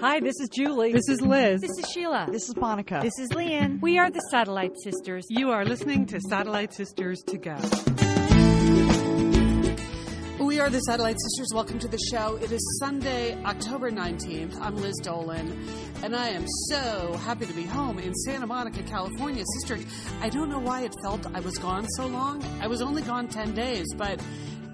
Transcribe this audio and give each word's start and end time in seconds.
Hi, 0.00 0.20
this 0.20 0.38
is 0.38 0.48
Julie. 0.48 0.92
This 0.92 1.08
is 1.08 1.20
Liz. 1.20 1.60
This 1.60 1.76
is 1.76 1.90
Sheila. 1.90 2.28
This 2.30 2.48
is 2.48 2.54
Monica. 2.54 3.00
This 3.02 3.18
is 3.18 3.30
Lian. 3.32 3.80
We 3.80 3.98
are 3.98 4.12
the 4.12 4.20
Satellite 4.30 4.70
Sisters. 4.80 5.26
You 5.28 5.50
are 5.50 5.64
listening 5.64 6.06
to 6.06 6.20
Satellite 6.20 6.72
Sisters 6.72 7.20
to 7.24 7.36
Go. 7.36 7.56
We 10.38 10.60
are 10.60 10.70
the 10.70 10.78
Satellite 10.82 11.16
Sisters. 11.20 11.48
Welcome 11.52 11.80
to 11.80 11.88
the 11.88 11.98
show. 12.12 12.36
It 12.36 12.52
is 12.52 12.78
Sunday, 12.78 13.42
October 13.42 13.90
19th. 13.90 14.56
I'm 14.60 14.76
Liz 14.76 14.94
Dolan, 15.02 15.66
and 16.04 16.14
I 16.14 16.28
am 16.28 16.46
so 16.68 17.16
happy 17.24 17.46
to 17.46 17.52
be 17.52 17.64
home 17.64 17.98
in 17.98 18.14
Santa 18.14 18.46
Monica, 18.46 18.84
California. 18.84 19.42
Sister, 19.58 19.78
I 20.20 20.28
don't 20.28 20.48
know 20.48 20.60
why 20.60 20.82
it 20.82 20.94
felt 21.02 21.26
I 21.34 21.40
was 21.40 21.58
gone 21.58 21.88
so 21.96 22.06
long. 22.06 22.44
I 22.60 22.68
was 22.68 22.80
only 22.82 23.02
gone 23.02 23.26
10 23.26 23.52
days, 23.52 23.86
but 23.96 24.20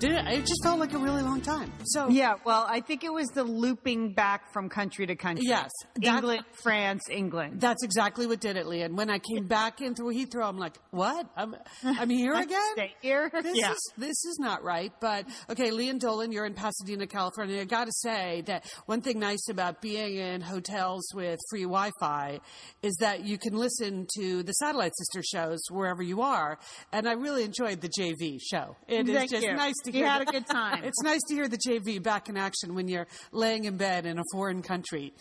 did 0.09 0.27
it, 0.27 0.41
just 0.41 0.63
felt 0.63 0.79
like 0.79 0.93
a 0.93 0.99
really 0.99 1.23
long 1.23 1.41
time. 1.41 1.73
So 1.85 2.09
Yeah, 2.09 2.35
well, 2.45 2.67
I 2.69 2.81
think 2.81 3.05
it 3.05 3.13
was 3.13 3.29
the 3.29 3.45
looping 3.45 4.13
back 4.13 4.53
from 4.53 4.69
country 4.69 5.07
to 5.07 5.17
country. 5.17 5.45
Yes, 5.47 5.71
England, 6.03 6.45
France, 6.63 7.03
England. 7.11 7.61
That's 7.61 7.83
exactly 7.83 8.27
what 8.27 8.41
did 8.41 8.57
it, 8.57 8.67
Lian. 8.67 8.97
When 8.97 9.09
I 9.11 9.19
came 9.19 9.47
back 9.47 9.81
in 9.81 9.95
through 9.95 10.13
Heathrow, 10.15 10.47
I'm 10.47 10.59
like, 10.59 10.75
"What? 10.91 11.27
I'm 11.37 11.55
I'm 11.83 12.11
here 12.11 12.35
again? 12.47 12.61
Stay 12.75 12.95
here? 13.01 13.31
This 13.33 13.57
Yeah. 13.57 13.73
is 13.73 13.93
this 13.97 14.25
is 14.25 14.39
not 14.41 14.63
right." 14.63 14.93
But 15.01 15.27
okay, 15.51 15.71
Lian 15.71 15.99
Dolan, 15.99 16.33
you're 16.33 16.47
in 16.47 16.55
Pasadena, 16.55 17.07
California. 17.07 17.61
I 17.61 17.65
got 17.65 17.87
to 17.87 17.93
say 17.93 18.43
that 18.47 18.65
one 18.87 19.01
thing 19.01 19.19
nice 19.19 19.49
about 19.49 19.81
being 19.81 20.17
in 20.17 20.41
hotels 20.41 21.07
with 21.15 21.39
free 21.51 21.63
Wi-Fi 21.63 22.41
is 22.83 22.95
that 23.01 23.25
you 23.25 23.39
can 23.39 23.57
listen 23.57 24.07
to 24.19 24.43
the 24.43 24.53
Satellite 24.53 24.93
Sister 24.97 25.23
shows 25.23 25.61
wherever 25.71 26.03
you 26.03 26.21
are. 26.23 26.59
And 26.93 27.09
I 27.09 27.13
really 27.13 27.45
enjoyed 27.45 27.81
the 27.81 27.89
JV 27.89 28.39
show. 28.41 28.77
It 28.89 29.09
is 29.09 29.17
Thank 29.17 29.31
just 29.31 29.43
you. 29.45 29.55
nice 29.55 29.75
to 29.85 29.93
You 29.95 30.05
had 30.05 30.23
a 30.23 30.25
good 30.25 30.47
time. 30.47 30.83
It's 30.85 31.01
nice 31.03 31.21
to 31.29 31.35
hear 31.35 31.47
the 31.49 31.57
JV 31.59 32.03
back 32.03 32.29
in 32.29 32.37
action 32.37 32.75
when 32.75 32.89
you're 32.89 33.07
laying 33.33 33.65
in 33.65 33.77
bed 33.77 34.07
in 34.07 34.19
a 34.19 34.23
foreign 34.33 34.61
country. 34.63 35.13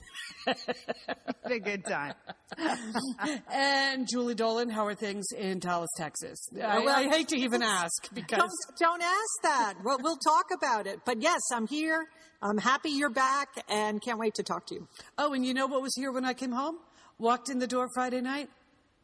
Had 0.45 0.57
a 1.51 1.59
good 1.59 1.85
time. 1.85 2.13
And 3.51 4.07
Julie 4.09 4.35
Dolan, 4.35 4.69
how 4.69 4.85
are 4.85 4.95
things 4.95 5.25
in 5.37 5.59
Dallas, 5.59 5.89
Texas? 5.97 6.39
I, 6.55 6.79
well, 6.79 6.95
I 6.95 7.03
hate 7.07 7.27
to 7.29 7.37
even 7.37 7.61
ask 7.61 8.13
because 8.13 8.39
Don't, 8.39 8.51
don't 8.79 9.01
ask 9.03 9.41
that. 9.43 9.73
Well, 9.83 9.97
we'll 10.01 10.17
talk 10.17 10.45
about 10.57 10.87
it. 10.87 10.99
But 11.05 11.21
yes, 11.21 11.39
I'm 11.53 11.67
here. 11.67 12.05
I'm 12.41 12.57
happy 12.57 12.89
you're 12.89 13.09
back 13.09 13.49
and 13.69 14.01
can't 14.01 14.19
wait 14.19 14.33
to 14.35 14.43
talk 14.43 14.65
to 14.67 14.75
you. 14.75 14.87
oh, 15.17 15.33
and 15.33 15.45
you 15.45 15.53
know 15.53 15.67
what 15.67 15.81
was 15.81 15.93
here 15.95 16.11
when 16.11 16.25
I 16.25 16.33
came 16.33 16.51
home? 16.51 16.77
Walked 17.19 17.49
in 17.49 17.59
the 17.59 17.67
door 17.67 17.87
Friday 17.93 18.21
night, 18.21 18.49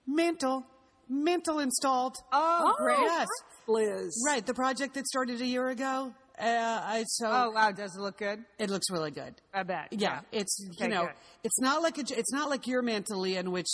mantle, 0.08 0.66
mantle 1.08 1.60
installed. 1.60 2.16
Oh, 2.34 2.74
great. 2.78 2.98
yes, 3.00 3.28
Liz. 3.70 4.22
right. 4.26 4.46
The 4.46 4.54
project 4.54 4.96
that 4.96 5.08
started 5.08 5.42
a 5.42 5.46
year 5.46 5.70
ago. 5.70 6.14
Uh, 6.40 6.82
I 6.84 7.04
so 7.06 7.28
Oh, 7.28 7.52
wow. 7.52 7.72
Does 7.72 7.96
it 7.96 8.00
look 8.00 8.18
good? 8.18 8.44
it 8.58 8.70
looks 8.70 8.90
really 8.90 9.12
good. 9.12 9.36
I 9.54 9.64
bet. 9.64 9.90
Yeah, 9.92 10.22
it's 10.32 10.58
you 10.80 10.88
know, 10.88 11.08
good. 11.08 11.14
it's 11.44 11.60
not 11.60 11.82
like 11.82 11.98
a, 11.98 12.02
it's 12.18 12.32
not 12.32 12.50
like 12.50 12.66
your 12.66 12.82
mantle, 12.82 13.24
in 13.26 13.52
which 13.52 13.68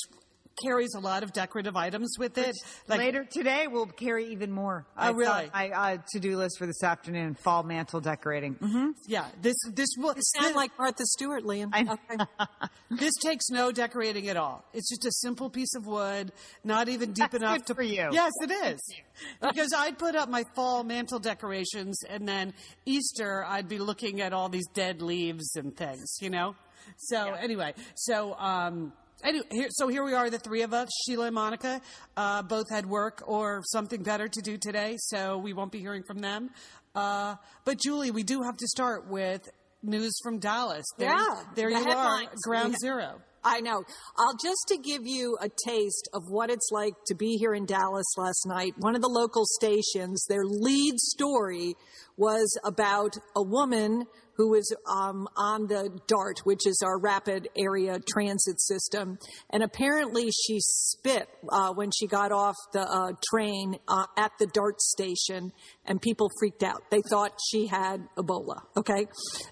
carries 0.64 0.94
a 0.96 1.00
lot 1.00 1.24
of 1.24 1.34
decorative 1.34 1.76
items 1.76 2.16
with 2.18 2.38
it. 2.38 2.56
Like 2.88 3.00
Later 3.00 3.26
today, 3.30 3.68
we'll 3.68 3.86
carry 3.88 4.28
even 4.32 4.52
more. 4.52 4.86
Oh, 4.98 5.02
I 5.02 5.10
really? 5.12 5.26
thought 5.26 5.50
I 5.54 5.70
uh, 5.70 5.98
to 6.14 6.20
do 6.20 6.38
list 6.38 6.58
for 6.58 6.66
this 6.66 6.84
afternoon: 6.84 7.36
fall 7.36 7.64
mantle 7.64 8.00
decorating. 8.02 8.56
Mm-hmm. 8.56 8.90
yeah, 9.08 9.28
this 9.42 9.56
this 9.74 9.90
will 9.98 10.14
You 10.16 10.22
sound 10.22 10.56
like 10.56 10.72
Martha 10.78 11.04
Stewart, 11.06 11.46
Lian. 11.46 11.70
I- 11.74 11.86
Okay. 12.10 12.24
This 12.92 13.14
takes 13.24 13.50
no 13.50 13.72
decorating 13.72 14.30
at 14.30 14.38
all. 14.38 14.64
It's 14.72 14.88
just 14.90 15.06
a 15.06 15.12
simple 15.12 15.50
piece 15.50 15.74
of 15.76 15.86
wood, 15.88 16.32
not 16.64 16.88
even 16.88 17.14
deep 17.14 17.32
That's 17.32 17.36
enough 17.44 17.58
good 17.58 17.66
to. 17.68 17.76
for 17.76 17.82
you. 17.82 18.10
Yes, 18.12 18.32
it 18.44 18.52
is. 18.52 18.80
because 19.42 19.74
I'd 19.76 19.98
put 19.98 20.16
up 20.16 20.30
my 20.30 20.44
fall 20.56 20.84
mantle 20.84 21.20
decorations, 21.20 22.00
and 22.08 22.28
then 22.28 22.54
Easter 22.86 23.44
I'd 23.44 23.68
be 23.68 23.80
looking 23.80 24.22
at 24.22 24.34
all 24.34 24.50
these 24.50 24.68
dead 24.74 25.02
leaves 25.02 25.56
and 25.56 25.76
things, 25.76 26.18
you 26.22 26.30
know. 26.30 26.56
So 26.98 27.34
anyway, 27.34 27.74
so 27.96 28.36
um, 28.36 28.94
anyway, 29.24 29.46
here, 29.52 29.68
so 29.72 29.88
here 29.88 30.04
we 30.04 30.14
are, 30.14 30.30
the 30.30 30.40
three 30.40 30.62
of 30.62 30.74
us, 30.74 30.90
Sheila 31.06 31.26
and 31.28 31.36
Monica, 31.36 31.82
uh, 32.18 32.42
both 32.44 32.66
had 32.70 32.86
work 32.86 33.24
or 33.26 33.62
something 33.66 34.04
better 34.04 34.28
to 34.28 34.42
do 34.42 34.58
today, 34.58 34.96
so 35.00 35.38
we 35.38 35.54
won't 35.54 35.72
be 35.72 35.80
hearing 35.80 36.04
from 36.06 36.20
them. 36.20 36.50
Uh, 36.94 37.36
but 37.66 37.78
Julie, 37.80 38.12
we 38.12 38.24
do 38.24 38.42
have 38.44 38.58
to 38.58 38.68
start 38.68 39.10
with 39.10 39.42
news 39.84 40.14
from 40.24 40.40
Dallas. 40.40 40.86
There, 40.98 41.10
Yeah, 41.10 41.44
there 41.56 41.70
the 41.70 41.78
you 41.80 41.84
headlines. 41.84 42.30
are, 42.30 42.36
ground 42.50 42.72
Yeah. 42.74 42.78
zero. 42.90 43.22
I 43.48 43.62
know. 43.62 43.84
I'll 44.18 44.36
just 44.44 44.66
to 44.70 44.78
give 44.78 45.06
you 45.06 45.38
a 45.40 45.48
taste 45.68 46.10
of 46.16 46.24
what 46.30 46.50
it's 46.50 46.68
like 46.72 46.96
to 47.06 47.14
be 47.14 47.38
here 47.38 47.54
in 47.54 47.68
Dallas 47.68 48.08
last 48.18 48.44
night. 48.48 48.74
One 48.80 48.96
of 48.96 49.04
the 49.04 49.08
local 49.08 49.46
stations, 49.46 50.26
their 50.28 50.44
lead 50.46 50.96
story 50.98 51.76
was 52.18 52.58
about 52.64 53.14
a 53.36 53.44
woman 53.44 54.06
who 54.36 54.50
was 54.50 54.74
um, 54.90 55.28
on 55.36 55.68
the 55.68 55.90
DART, 56.08 56.40
which 56.44 56.68
is 56.68 56.82
our 56.86 57.00
rapid 57.00 57.48
area 57.56 58.00
transit 58.08 58.62
system, 58.62 59.18
and 59.50 59.64
apparently 59.64 60.30
she 60.32 60.60
spit 60.60 61.28
uh, 61.50 61.72
when 61.74 61.92
she 61.92 62.08
got 62.08 62.32
off 62.32 62.56
the 62.74 62.82
uh, 62.82 63.12
train 63.30 63.78
uh, 63.88 64.06
at 64.18 64.32
the 64.40 64.48
DART 64.48 64.82
station, 64.82 65.52
and 65.88 66.02
people 66.02 66.30
freaked 66.40 66.64
out. 66.64 66.82
They 66.90 67.02
thought 67.10 67.32
she 67.52 67.68
had 67.68 68.02
Ebola. 68.18 68.62
Okay, 68.78 69.08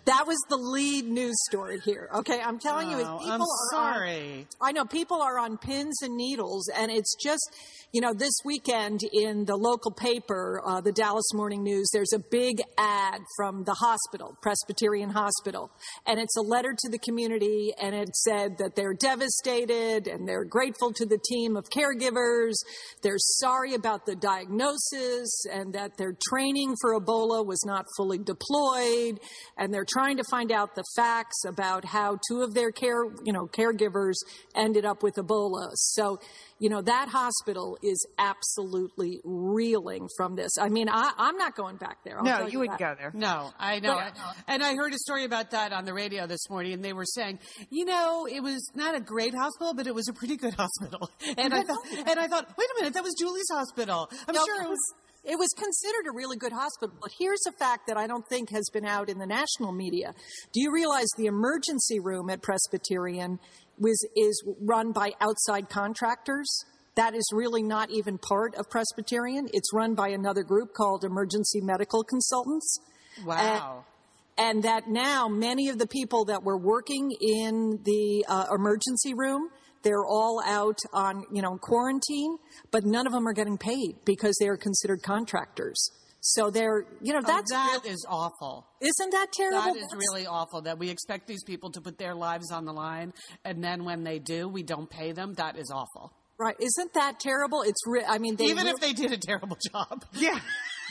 that 0.05 0.25
was 0.27 0.37
the 0.49 0.57
lead 0.57 1.05
news 1.05 1.35
story 1.49 1.79
here. 1.85 2.09
Okay, 2.15 2.41
I'm 2.41 2.59
telling 2.59 2.89
you, 2.89 2.97
Oh, 3.01 3.17
people 3.19 3.31
I'm 3.31 3.41
are 3.41 3.43
on- 3.43 3.93
sorry. 3.93 4.47
I 4.61 4.71
know 4.71 4.85
people 4.85 5.21
are 5.21 5.37
on 5.39 5.57
pins 5.57 6.01
and 6.01 6.15
needles, 6.15 6.69
and 6.75 6.91
it's 6.91 7.15
just, 7.21 7.43
you 7.91 8.01
know, 8.01 8.13
this 8.13 8.33
weekend 8.45 9.01
in 9.13 9.45
the 9.45 9.55
local 9.55 9.91
paper, 9.91 10.61
uh, 10.65 10.81
the 10.81 10.91
Dallas 10.91 11.33
Morning 11.33 11.63
News, 11.63 11.89
there's 11.93 12.13
a 12.13 12.19
big 12.19 12.61
ad 12.77 13.21
from 13.37 13.63
the 13.65 13.73
hospital, 13.75 14.35
Presbyterian 14.41 15.09
Hospital, 15.11 15.69
and 16.07 16.19
it's 16.19 16.35
a 16.37 16.41
letter 16.41 16.73
to 16.77 16.89
the 16.89 16.97
community, 16.99 17.73
and 17.81 17.93
it 17.95 18.15
said 18.15 18.57
that 18.57 18.75
they're 18.75 18.93
devastated 18.93 20.07
and 20.07 20.27
they're 20.27 20.45
grateful 20.45 20.91
to 20.93 21.05
the 21.05 21.19
team 21.29 21.55
of 21.55 21.65
caregivers. 21.69 22.53
They're 23.01 23.17
sorry 23.17 23.73
about 23.75 24.05
the 24.05 24.15
diagnosis 24.15 25.45
and 25.51 25.73
that 25.73 25.97
their 25.97 26.13
training 26.29 26.75
for 26.81 26.99
Ebola 26.99 27.45
was 27.45 27.63
not 27.65 27.85
fully 27.97 28.17
deployed, 28.17 29.19
and 29.57 29.73
they're 29.73 29.85
trying 29.87 30.17
to 30.17 30.23
find 30.29 30.51
out 30.51 30.75
the 30.75 30.83
facts 30.95 31.43
about 31.47 31.85
how 31.85 32.17
two 32.27 32.41
of 32.41 32.53
their 32.53 32.71
care, 32.71 33.03
you 33.23 33.33
know, 33.33 33.47
caregivers 33.47 34.15
ended 34.55 34.85
up 34.85 35.03
with 35.03 35.15
Ebola. 35.15 35.69
So, 35.75 36.19
you 36.59 36.69
know, 36.69 36.81
that 36.81 37.09
hospital 37.09 37.77
is 37.83 38.05
absolutely 38.17 39.19
reeling 39.23 40.07
from 40.17 40.35
this. 40.35 40.51
I 40.59 40.69
mean, 40.69 40.87
I, 40.89 41.11
I'm 41.17 41.37
not 41.37 41.55
going 41.55 41.77
back 41.77 41.97
there. 42.03 42.17
I'll 42.17 42.23
No, 42.23 42.37
tell 42.39 42.49
you 42.49 42.59
wouldn't 42.59 42.79
that. 42.79 42.95
go 42.97 43.01
there. 43.01 43.11
No, 43.13 43.51
I 43.59 43.79
know. 43.79 43.95
But- 43.95 44.17
and 44.47 44.63
I 44.63 44.75
heard 44.75 44.93
a 44.93 44.97
story 44.97 45.25
about 45.25 45.51
that 45.51 45.73
on 45.73 45.85
the 45.85 45.93
radio 45.93 46.27
this 46.27 46.49
morning, 46.49 46.73
and 46.73 46.83
they 46.83 46.93
were 46.93 47.05
saying, 47.05 47.39
you 47.69 47.85
know, 47.85 48.27
it 48.31 48.41
was 48.41 48.69
not 48.75 48.95
a 48.95 48.99
great 49.01 49.33
hospital, 49.35 49.73
but 49.73 49.87
it 49.87 49.95
was 49.95 50.07
a 50.07 50.13
pretty 50.13 50.37
good 50.37 50.53
hospital. 50.57 51.09
And 51.37 51.53
I 51.53 51.63
thought, 51.63 51.79
and 51.91 52.19
I 52.19 52.27
thought, 52.27 52.47
wait 52.57 52.67
a 52.77 52.79
minute, 52.81 52.93
that 52.93 53.03
was 53.03 53.13
Julie's 53.19 53.49
hospital. 53.51 54.09
I'm 54.27 54.35
No, 54.35 54.45
sure 54.45 54.63
it 54.63 54.69
was. 54.69 54.93
It 55.23 55.39
was 55.39 55.49
considered 55.55 56.09
a 56.09 56.13
really 56.13 56.35
good 56.35 56.51
hospital, 56.51 56.95
but 57.01 57.11
here's 57.17 57.41
a 57.47 57.53
fact 57.53 57.87
that 57.87 57.95
I 57.95 58.07
don't 58.07 58.27
think 58.27 58.49
has 58.49 58.69
been 58.73 58.85
out 58.85 59.09
in 59.09 59.19
the 59.19 59.25
national 59.25 59.71
media. 59.71 60.13
Do 60.51 60.61
you 60.61 60.73
realize 60.73 61.07
the 61.15 61.27
emergency 61.27 61.99
room 62.01 62.29
at 62.29 62.41
Presbyterian 62.41 63.39
was 63.79 64.05
is 64.17 64.43
run 64.61 64.91
by 64.91 65.13
outside 65.21 65.69
contractors? 65.69 66.65
That 66.95 67.15
is 67.15 67.27
really 67.33 67.63
not 67.63 67.89
even 67.89 68.17
part 68.17 68.53
of 68.55 68.69
Presbyterian. 68.69 69.47
It's 69.53 69.73
run 69.73 69.95
by 69.95 70.09
another 70.09 70.43
group 70.43 70.73
called 70.73 71.03
Emergency 71.03 71.61
Medical 71.61 72.03
Consultants. 72.03 72.79
Wow. 73.25 73.85
And 74.37 74.63
that 74.63 74.89
now 74.89 75.27
many 75.27 75.69
of 75.69 75.79
the 75.79 75.87
people 75.87 76.25
that 76.25 76.43
were 76.43 76.57
working 76.57 77.11
in 77.19 77.79
the 77.83 78.25
uh, 78.27 78.47
emergency 78.53 79.13
room, 79.13 79.49
they're 79.83 80.05
all 80.05 80.41
out 80.45 80.79
on, 80.93 81.23
you 81.31 81.41
know, 81.41 81.57
quarantine, 81.61 82.37
but 82.71 82.83
none 82.85 83.05
of 83.05 83.13
them 83.13 83.27
are 83.27 83.33
getting 83.33 83.57
paid 83.57 83.97
because 84.05 84.35
they 84.39 84.47
are 84.47 84.57
considered 84.57 85.01
contractors. 85.03 85.91
So 86.25 86.49
they're, 86.49 86.85
you 87.01 87.11
know, 87.11 87.19
oh, 87.19 87.27
that's, 87.27 87.51
oh, 87.53 87.79
that 87.81 87.85
is 87.89 88.05
awful. 88.07 88.65
isn't 88.79 89.11
that 89.11 89.27
terrible? 89.33 89.59
That 89.61 89.75
is 89.75 89.81
That's- 89.83 89.93
really 90.09 90.25
awful 90.25 90.61
that 90.61 90.79
we 90.79 90.89
expect 90.89 91.27
these 91.27 91.43
people 91.43 91.69
to 91.71 91.81
put 91.81 91.97
their 91.97 92.15
lives 92.15 92.49
on 92.49 92.63
the 92.63 92.71
line, 92.71 93.11
and 93.43 93.61
then 93.61 93.83
when 93.83 94.03
they 94.05 94.19
do, 94.19 94.47
we 94.47 94.63
don't 94.63 94.89
pay 94.89 95.11
them. 95.11 95.33
That 95.33 95.57
is 95.57 95.69
awful. 95.69 96.13
right. 96.39 96.55
Isn't 96.59 96.93
that 96.93 97.19
terrible? 97.19 97.61
It's, 97.63 97.81
re- 97.85 98.05
I 98.07 98.19
mean, 98.19 98.37
they 98.37 98.45
Even 98.45 98.67
if 98.67 98.77
they 98.79 98.93
did 98.93 99.11
a 99.11 99.17
terrible 99.17 99.57
job. 99.71 100.05
Yeah. 100.13 100.39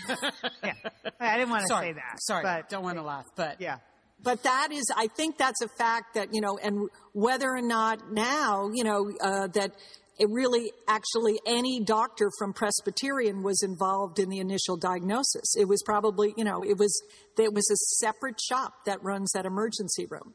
yeah. 0.62 0.74
I 1.18 1.36
didn't 1.38 1.50
want 1.50 1.62
to 1.62 1.68
Sorry, 1.68 1.88
say 1.88 1.92
that. 1.94 2.16
sorry, 2.20 2.42
But, 2.42 2.68
don't 2.68 2.82
want 2.82 2.96
to 2.98 3.02
laugh, 3.02 3.24
but 3.36 3.58
Yeah. 3.60 3.76
But 4.22 4.42
that 4.44 4.68
is, 4.72 4.84
I 4.96 5.08
think 5.08 5.36
that's 5.36 5.62
a 5.62 5.68
fact 5.68 6.14
that, 6.14 6.32
you 6.32 6.40
know, 6.40 6.58
and 6.62 6.88
whether 7.12 7.50
or 7.50 7.62
not 7.62 8.12
now, 8.12 8.70
you 8.72 8.84
know, 8.84 9.12
uh, 9.20 9.48
that 9.48 9.72
it 10.18 10.28
really 10.30 10.70
actually 10.86 11.40
any 11.46 11.80
doctor 11.80 12.30
from 12.38 12.52
Presbyterian 12.52 13.42
was 13.42 13.62
involved 13.62 14.18
in 14.18 14.28
the 14.28 14.38
initial 14.38 14.76
diagnosis. 14.76 15.56
It 15.58 15.66
was 15.66 15.82
probably, 15.84 16.34
you 16.36 16.44
know, 16.44 16.62
it 16.62 16.78
was 16.78 17.02
there 17.36 17.50
was 17.50 17.68
a 17.70 17.76
separate 18.04 18.40
shop 18.40 18.72
that 18.86 19.02
runs 19.02 19.30
that 19.32 19.46
emergency 19.46 20.06
room, 20.10 20.34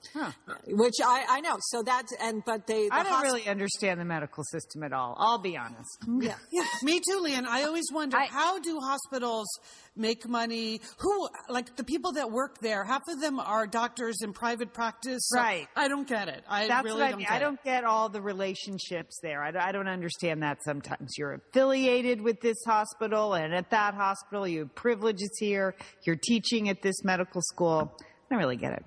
which 0.67 0.95
I, 1.03 1.25
I 1.29 1.39
know. 1.41 1.57
So 1.59 1.83
that's 1.83 2.13
and 2.21 2.43
but 2.45 2.67
they. 2.67 2.87
the 2.89 2.93
I 2.95 3.03
don't 3.03 3.13
hosp- 3.13 3.23
really 3.23 3.47
understand 3.47 3.99
the 3.99 4.05
medical 4.05 4.43
system 4.43 4.83
at 4.83 4.93
all. 4.93 5.15
I'll 5.19 5.37
be 5.41 5.57
honest. 5.57 6.01
Mm, 6.07 6.23
yeah. 6.51 6.63
Me 6.83 6.99
too, 6.99 7.19
Lian. 7.21 7.45
I 7.45 7.63
always 7.63 7.85
wonder 7.93 8.17
how 8.29 8.59
do 8.59 8.79
hospitals 8.79 9.47
make 9.95 10.27
money? 10.27 10.79
Who, 10.99 11.27
like 11.49 11.75
the 11.75 11.83
people 11.83 12.13
that 12.13 12.31
work 12.31 12.59
there, 12.61 12.83
half 12.85 13.01
of 13.09 13.19
them 13.19 13.39
are 13.39 13.65
doctors 13.67 14.21
in 14.21 14.31
private 14.33 14.73
practice. 14.73 15.19
So 15.29 15.39
Right. 15.39 15.67
I 15.75 15.87
don't 15.87 16.07
get 16.07 16.27
it. 16.27 16.43
I 16.47 16.67
That's 16.67 16.83
really 16.85 17.01
what 17.01 17.05
I 17.07 17.09
don't 17.09 17.17
mean. 17.17 17.27
get 17.27 17.35
I 17.35 17.39
don't 17.39 17.63
get 17.63 17.83
all 17.83 18.09
the 18.09 18.21
relationships 18.21 19.19
there. 19.21 19.43
I, 19.43 19.51
don't- 19.51 19.61
I 19.63 19.71
don't 19.71 19.87
understand 19.87 20.43
that 20.43 20.59
sometimes. 20.63 21.13
You're 21.17 21.33
affiliated 21.33 22.21
with 22.21 22.41
this 22.41 22.57
hospital, 22.65 23.33
and 23.33 23.53
at 23.53 23.69
that 23.71 23.93
hospital, 23.95 24.47
you 24.47 24.59
have 24.59 24.75
privileges 24.75 25.31
here. 25.39 25.75
You're 26.05 26.15
teaching 26.21 26.69
at 26.69 26.81
this 26.81 26.86
medical 27.03 27.41
school. 27.41 27.91
I 27.99 28.03
don't 28.29 28.39
really 28.39 28.57
get 28.57 28.73
it. 28.73 28.85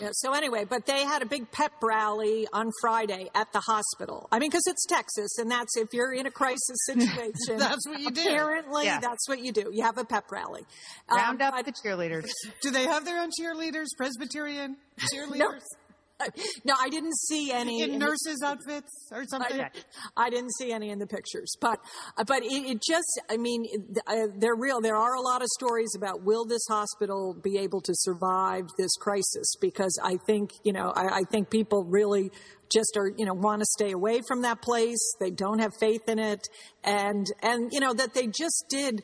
Yeah, 0.00 0.10
so 0.12 0.32
anyway, 0.32 0.64
but 0.64 0.86
they 0.86 1.02
had 1.02 1.22
a 1.22 1.26
big 1.26 1.50
pep 1.50 1.72
rally 1.82 2.46
on 2.52 2.70
Friday 2.80 3.28
at 3.34 3.52
the 3.52 3.58
hospital. 3.58 4.28
I 4.30 4.38
mean, 4.38 4.48
because 4.48 4.62
it's 4.68 4.86
Texas, 4.86 5.38
and 5.38 5.50
that's 5.50 5.76
if 5.76 5.88
you're 5.92 6.12
in 6.12 6.24
a 6.26 6.30
crisis 6.30 6.76
situation. 6.86 7.58
That's 7.58 7.84
what 7.88 7.98
you 7.98 8.12
do. 8.12 8.20
Apparently, 8.22 8.84
Yeah. 8.84 9.00
that's 9.00 9.28
what 9.28 9.40
you 9.40 9.50
do. 9.50 9.70
You 9.72 9.82
have 9.82 9.98
a 9.98 10.04
pep 10.04 10.30
rally. 10.30 10.62
Um, 11.08 11.16
Round 11.18 11.42
up 11.42 11.54
but- 11.56 11.64
the 11.66 11.72
cheerleaders. 11.72 12.28
Do 12.62 12.70
they 12.70 12.84
have 12.84 13.04
their 13.04 13.20
own 13.22 13.30
cheerleaders? 13.40 13.86
Presbyterian 13.96 14.76
cheerleaders? 15.12 15.62
no, 16.64 16.74
I 16.78 16.88
didn't 16.88 17.16
see 17.16 17.52
any 17.52 17.82
In 17.82 17.90
in 17.92 17.98
the- 17.98 18.06
nurses' 18.06 18.42
outfits 18.44 18.90
or 19.10 19.24
something? 19.24 19.60
I, 19.60 19.70
I 20.16 20.30
didn't 20.30 20.52
see 20.58 20.72
any 20.72 20.90
in 20.90 20.98
the 20.98 21.06
pictures, 21.06 21.54
but 21.60 21.78
but 22.26 22.42
it, 22.42 22.52
it 22.52 22.82
just 22.86 23.20
I 23.30 23.36
mean 23.36 23.64
uh, 24.06 24.26
they're 24.38 24.56
real. 24.56 24.80
There 24.80 24.96
are 24.96 25.14
a 25.14 25.20
lot 25.20 25.42
of 25.42 25.48
stories 25.48 25.94
about 25.96 26.22
will 26.22 26.44
this 26.44 26.64
hospital 26.68 27.34
be 27.42 27.58
able 27.58 27.80
to 27.82 27.92
survive 27.94 28.64
this 28.78 28.94
crisis? 29.00 29.54
Because 29.60 29.98
I 30.02 30.16
think 30.26 30.50
you 30.64 30.72
know 30.72 30.92
I, 30.94 31.20
I 31.20 31.22
think 31.30 31.50
people 31.50 31.84
really 31.84 32.30
just 32.72 32.96
are 32.96 33.10
you 33.16 33.26
know 33.26 33.34
want 33.34 33.60
to 33.60 33.66
stay 33.78 33.92
away 33.92 34.20
from 34.26 34.42
that 34.42 34.62
place. 34.62 35.00
They 35.20 35.30
don't 35.30 35.58
have 35.58 35.72
faith 35.78 36.08
in 36.08 36.18
it, 36.18 36.48
and 36.84 37.26
and 37.42 37.70
you 37.72 37.80
know 37.80 37.92
that 37.94 38.14
they 38.14 38.26
just 38.26 38.64
did 38.68 39.02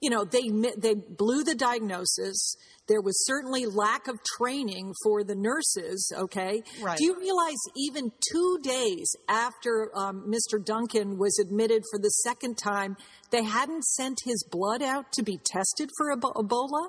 you 0.00 0.10
know, 0.10 0.24
they 0.24 0.48
they 0.76 0.94
blew 0.94 1.42
the 1.44 1.54
diagnosis. 1.54 2.56
There 2.86 3.02
was 3.02 3.26
certainly 3.26 3.66
lack 3.66 4.08
of 4.08 4.18
training 4.38 4.94
for 5.02 5.22
the 5.22 5.34
nurses. 5.34 6.10
Okay, 6.16 6.62
Right. 6.80 6.96
do 6.96 7.04
you 7.04 7.18
realize 7.18 7.58
even 7.76 8.12
two 8.32 8.58
days 8.62 9.14
after 9.28 9.90
um, 9.94 10.24
Mr. 10.32 10.64
Duncan 10.64 11.18
was 11.18 11.38
admitted 11.38 11.82
for 11.90 11.98
the 11.98 12.08
second 12.08 12.56
time, 12.56 12.96
they 13.30 13.42
hadn't 13.44 13.84
sent 13.84 14.18
his 14.24 14.42
blood 14.50 14.82
out 14.82 15.12
to 15.12 15.22
be 15.22 15.38
tested 15.44 15.90
for 15.98 16.12
Ebo- 16.12 16.32
Ebola? 16.32 16.88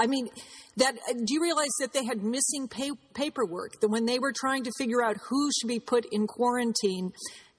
I 0.00 0.06
mean, 0.06 0.28
that 0.76 0.94
uh, 0.94 1.12
do 1.12 1.34
you 1.34 1.42
realize 1.42 1.74
that 1.80 1.92
they 1.92 2.04
had 2.04 2.22
missing 2.22 2.68
pa- 2.68 2.94
paperwork? 3.14 3.80
That 3.80 3.88
when 3.88 4.06
they 4.06 4.18
were 4.20 4.32
trying 4.32 4.62
to 4.64 4.70
figure 4.78 5.02
out 5.02 5.16
who 5.28 5.50
should 5.52 5.68
be 5.68 5.80
put 5.80 6.06
in 6.12 6.26
quarantine, 6.28 7.10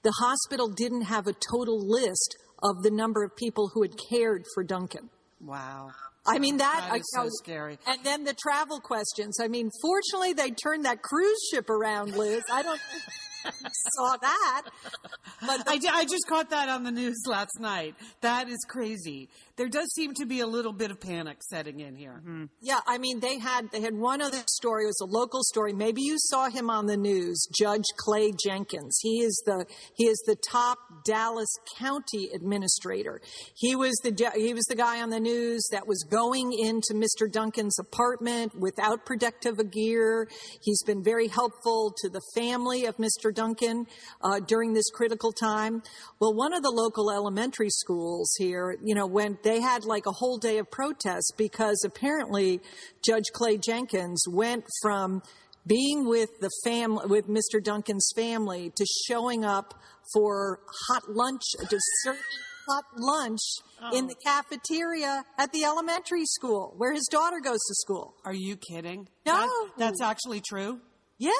the 0.02 0.12
hospital 0.18 0.68
didn't 0.68 1.02
have 1.02 1.26
a 1.26 1.34
total 1.34 1.78
list 1.86 2.36
of 2.62 2.82
the 2.82 2.90
number 2.90 3.22
of 3.24 3.34
people 3.36 3.70
who 3.72 3.82
had 3.82 3.92
cared 4.10 4.44
for 4.54 4.62
Duncan. 4.64 5.10
Wow. 5.40 5.90
I 6.26 6.38
mean 6.38 6.58
that, 6.58 6.80
That 6.84 6.92
I 6.92 6.96
is 6.96 7.10
so 7.14 7.22
know- 7.24 7.28
scary. 7.42 7.78
And 7.86 7.98
then 8.04 8.24
the 8.24 8.34
travel 8.34 8.78
questions. 8.80 9.38
I 9.40 9.48
mean, 9.48 9.70
fortunately, 9.80 10.34
they 10.34 10.50
turned 10.50 10.84
that 10.84 11.00
cruise 11.02 11.38
ship 11.50 11.70
around, 11.70 12.14
Liz. 12.14 12.42
I 12.52 12.62
don't 12.62 12.80
saw 13.96 14.16
that, 14.20 14.62
but 15.46 15.64
the 15.64 15.70
I, 15.70 16.00
I 16.00 16.04
just 16.04 16.26
caught 16.28 16.50
that 16.50 16.68
on 16.68 16.84
the 16.84 16.90
news 16.90 17.22
last 17.26 17.58
night. 17.58 17.94
That 18.20 18.48
is 18.50 18.58
crazy. 18.68 19.30
There 19.60 19.68
does 19.68 19.92
seem 19.92 20.14
to 20.14 20.24
be 20.24 20.40
a 20.40 20.46
little 20.46 20.72
bit 20.72 20.90
of 20.90 21.00
panic 21.00 21.42
setting 21.42 21.80
in 21.80 21.94
here. 21.94 22.22
Yeah, 22.62 22.80
I 22.86 22.96
mean 22.96 23.20
they 23.20 23.38
had 23.38 23.70
they 23.70 23.82
had 23.82 23.94
one 23.94 24.22
other 24.22 24.40
story. 24.46 24.84
It 24.84 24.86
was 24.86 25.02
a 25.02 25.04
local 25.04 25.42
story. 25.42 25.74
Maybe 25.74 26.00
you 26.00 26.16
saw 26.16 26.48
him 26.48 26.70
on 26.70 26.86
the 26.86 26.96
news, 26.96 27.46
Judge 27.54 27.84
Clay 27.98 28.32
Jenkins. 28.42 28.98
He 29.02 29.20
is 29.20 29.42
the 29.44 29.66
he 29.98 30.06
is 30.06 30.16
the 30.26 30.36
top 30.50 30.78
Dallas 31.04 31.54
County 31.76 32.30
administrator. 32.34 33.20
He 33.54 33.76
was 33.76 33.94
the 34.02 34.32
he 34.34 34.54
was 34.54 34.64
the 34.64 34.76
guy 34.76 35.02
on 35.02 35.10
the 35.10 35.20
news 35.20 35.68
that 35.72 35.86
was 35.86 36.06
going 36.10 36.54
into 36.54 36.94
Mr. 36.94 37.30
Duncan's 37.30 37.78
apartment 37.78 38.58
without 38.58 39.04
protective 39.04 39.58
gear. 39.70 40.26
He's 40.62 40.82
been 40.84 41.04
very 41.04 41.28
helpful 41.28 41.94
to 41.98 42.08
the 42.08 42.22
family 42.34 42.86
of 42.86 42.96
Mr. 42.96 43.34
Duncan 43.34 43.84
uh, 44.22 44.40
during 44.40 44.72
this 44.72 44.88
critical 44.88 45.32
time. 45.32 45.82
Well, 46.18 46.32
one 46.32 46.54
of 46.54 46.62
the 46.62 46.70
local 46.70 47.10
elementary 47.10 47.68
schools 47.68 48.34
here, 48.38 48.74
you 48.82 48.94
know, 48.94 49.06
when 49.06 49.36
they 49.42 49.49
had 49.58 49.84
like 49.84 50.06
a 50.06 50.12
whole 50.12 50.38
day 50.38 50.58
of 50.58 50.70
protests 50.70 51.32
because 51.36 51.82
apparently 51.84 52.60
Judge 53.02 53.24
Clay 53.32 53.58
Jenkins 53.58 54.24
went 54.28 54.64
from 54.80 55.22
being 55.66 56.06
with 56.06 56.28
the 56.40 56.50
family, 56.64 57.06
with 57.06 57.28
Mr. 57.28 57.62
Duncan's 57.62 58.12
family 58.14 58.70
to 58.76 58.86
showing 59.08 59.44
up 59.44 59.74
for 60.12 60.60
hot 60.88 61.02
lunch, 61.08 61.42
to 61.68 61.78
serve 62.02 62.16
hot 62.68 62.84
lunch 62.96 63.40
oh. 63.82 63.96
in 63.96 64.06
the 64.06 64.14
cafeteria 64.24 65.24
at 65.38 65.52
the 65.52 65.64
elementary 65.64 66.24
school 66.24 66.74
where 66.76 66.92
his 66.92 67.06
daughter 67.10 67.40
goes 67.42 67.58
to 67.58 67.74
school. 67.74 68.14
Are 68.24 68.34
you 68.34 68.56
kidding? 68.56 69.08
No. 69.26 69.34
That- 69.34 69.70
that's 69.76 70.00
actually 70.00 70.40
true? 70.40 70.80
Yes. 71.18 71.34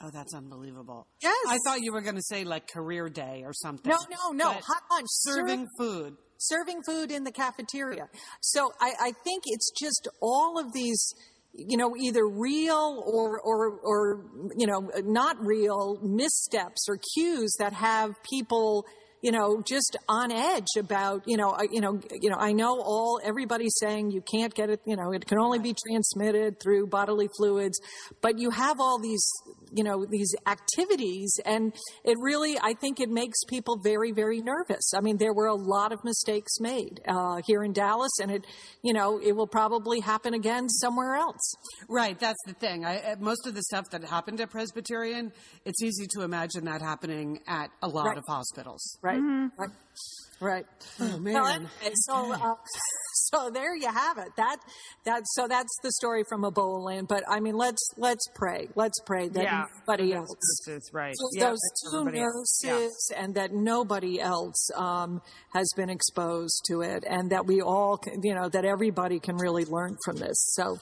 Oh, 0.00 0.10
that's 0.10 0.34
unbelievable. 0.34 1.06
Yes. 1.22 1.36
I 1.48 1.58
thought 1.64 1.80
you 1.80 1.92
were 1.92 2.02
going 2.02 2.16
to 2.16 2.22
say 2.22 2.44
like 2.44 2.70
career 2.70 3.08
day 3.08 3.42
or 3.44 3.52
something. 3.52 3.90
No, 3.90 3.96
no, 4.10 4.32
no. 4.32 4.52
Hot 4.52 4.82
lunch. 4.90 5.06
Serving 5.08 5.66
food. 5.78 6.16
Serving 6.38 6.82
food 6.82 7.10
in 7.10 7.24
the 7.24 7.32
cafeteria. 7.32 8.08
So 8.40 8.72
I, 8.80 8.92
I 9.00 9.12
think 9.24 9.44
it's 9.46 9.70
just 9.78 10.08
all 10.20 10.58
of 10.58 10.72
these, 10.72 11.14
you 11.52 11.76
know, 11.76 11.94
either 11.96 12.26
real 12.26 13.02
or, 13.06 13.40
or, 13.40 13.78
or, 13.82 14.24
you 14.56 14.66
know, 14.66 14.90
not 15.04 15.36
real 15.40 15.98
missteps 16.02 16.86
or 16.88 16.98
cues 17.14 17.54
that 17.58 17.72
have 17.72 18.10
people, 18.28 18.84
you 19.22 19.32
know, 19.32 19.62
just 19.62 19.96
on 20.08 20.32
edge 20.32 20.66
about, 20.76 21.22
you 21.26 21.36
know, 21.36 21.56
you 21.70 21.80
know, 21.80 22.00
you 22.20 22.28
know, 22.28 22.36
I 22.38 22.52
know 22.52 22.80
all, 22.80 23.20
everybody's 23.24 23.74
saying 23.78 24.10
you 24.10 24.20
can't 24.20 24.52
get 24.54 24.68
it, 24.68 24.80
you 24.84 24.96
know, 24.96 25.12
it 25.12 25.26
can 25.26 25.38
only 25.38 25.58
be 25.58 25.74
transmitted 25.86 26.60
through 26.60 26.88
bodily 26.88 27.28
fluids, 27.38 27.80
but 28.20 28.38
you 28.38 28.50
have 28.50 28.80
all 28.80 28.98
these, 28.98 29.24
you 29.74 29.84
know, 29.84 30.04
these 30.08 30.34
activities 30.46 31.38
and 31.44 31.74
it 32.04 32.16
really, 32.20 32.56
I 32.62 32.74
think 32.74 33.00
it 33.00 33.08
makes 33.10 33.38
people 33.48 33.78
very, 33.82 34.12
very 34.12 34.40
nervous. 34.40 34.92
I 34.94 35.00
mean, 35.00 35.16
there 35.18 35.34
were 35.34 35.46
a 35.46 35.54
lot 35.54 35.92
of 35.92 36.02
mistakes 36.04 36.60
made, 36.60 37.00
uh, 37.06 37.40
here 37.46 37.62
in 37.64 37.72
Dallas 37.72 38.12
and 38.22 38.30
it, 38.30 38.46
you 38.82 38.92
know, 38.92 39.18
it 39.20 39.32
will 39.32 39.46
probably 39.46 40.00
happen 40.00 40.34
again 40.34 40.68
somewhere 40.68 41.16
else. 41.16 41.54
Right, 41.88 42.18
that's 42.18 42.42
the 42.46 42.54
thing. 42.54 42.84
I, 42.84 42.98
uh, 42.98 43.16
most 43.18 43.46
of 43.46 43.54
the 43.54 43.62
stuff 43.62 43.90
that 43.90 44.04
happened 44.04 44.40
at 44.40 44.50
Presbyterian, 44.50 45.32
it's 45.64 45.82
easy 45.82 46.06
to 46.16 46.22
imagine 46.22 46.64
that 46.66 46.80
happening 46.80 47.40
at 47.48 47.70
a 47.82 47.88
lot 47.88 48.06
Right. 48.06 48.18
of 48.18 48.24
hospitals. 48.28 48.98
Right. 49.02 49.20
Right. 49.58 49.70
Right. 50.40 50.66
Oh, 51.00 51.18
man. 51.18 51.34
Well, 51.34 51.46
anyway, 51.46 51.70
so, 51.94 52.32
uh, 52.32 52.54
so 53.34 53.50
there 53.50 53.74
you 53.76 53.88
have 53.90 54.18
it. 54.18 54.28
That, 54.36 54.56
that, 55.04 55.22
so 55.26 55.48
that's 55.48 55.76
the 55.82 55.90
story 55.92 56.24
from 56.28 56.42
Ebola 56.42 56.82
land. 56.84 57.08
But 57.08 57.24
I 57.28 57.40
mean, 57.40 57.56
let's, 57.56 57.82
let's 57.96 58.26
pray. 58.34 58.68
Let's 58.74 58.98
pray 59.04 59.28
that 59.28 59.42
Yeah. 59.42 59.64
nobody 59.86 60.10
That's- 60.10 60.28
else. 60.28 60.62
that's 60.66 60.92
right. 60.94 61.14
those 61.18 61.30
Yeah, 61.34 61.50
those 61.50 61.58
two 61.90 61.98
everybody 61.98 62.20
else. 62.20 62.60
Yeah. 62.64 62.70
nurses 62.72 63.12
and 63.16 63.34
that 63.34 63.52
nobody 63.52 64.20
else 64.20 64.70
um, 64.76 65.20
has 65.52 65.68
been 65.76 65.90
exposed 65.90 66.64
to 66.68 66.80
it 66.82 67.04
and 67.08 67.30
that 67.30 67.46
we 67.46 67.60
all 67.60 67.96
can, 67.96 68.20
you 68.22 68.34
know 68.34 68.48
that 68.48 68.64
everybody 68.64 69.18
can 69.20 69.36
really 69.36 69.64
learn 69.64 69.96
from 70.04 70.16
this 70.16 70.36
so 70.54 70.78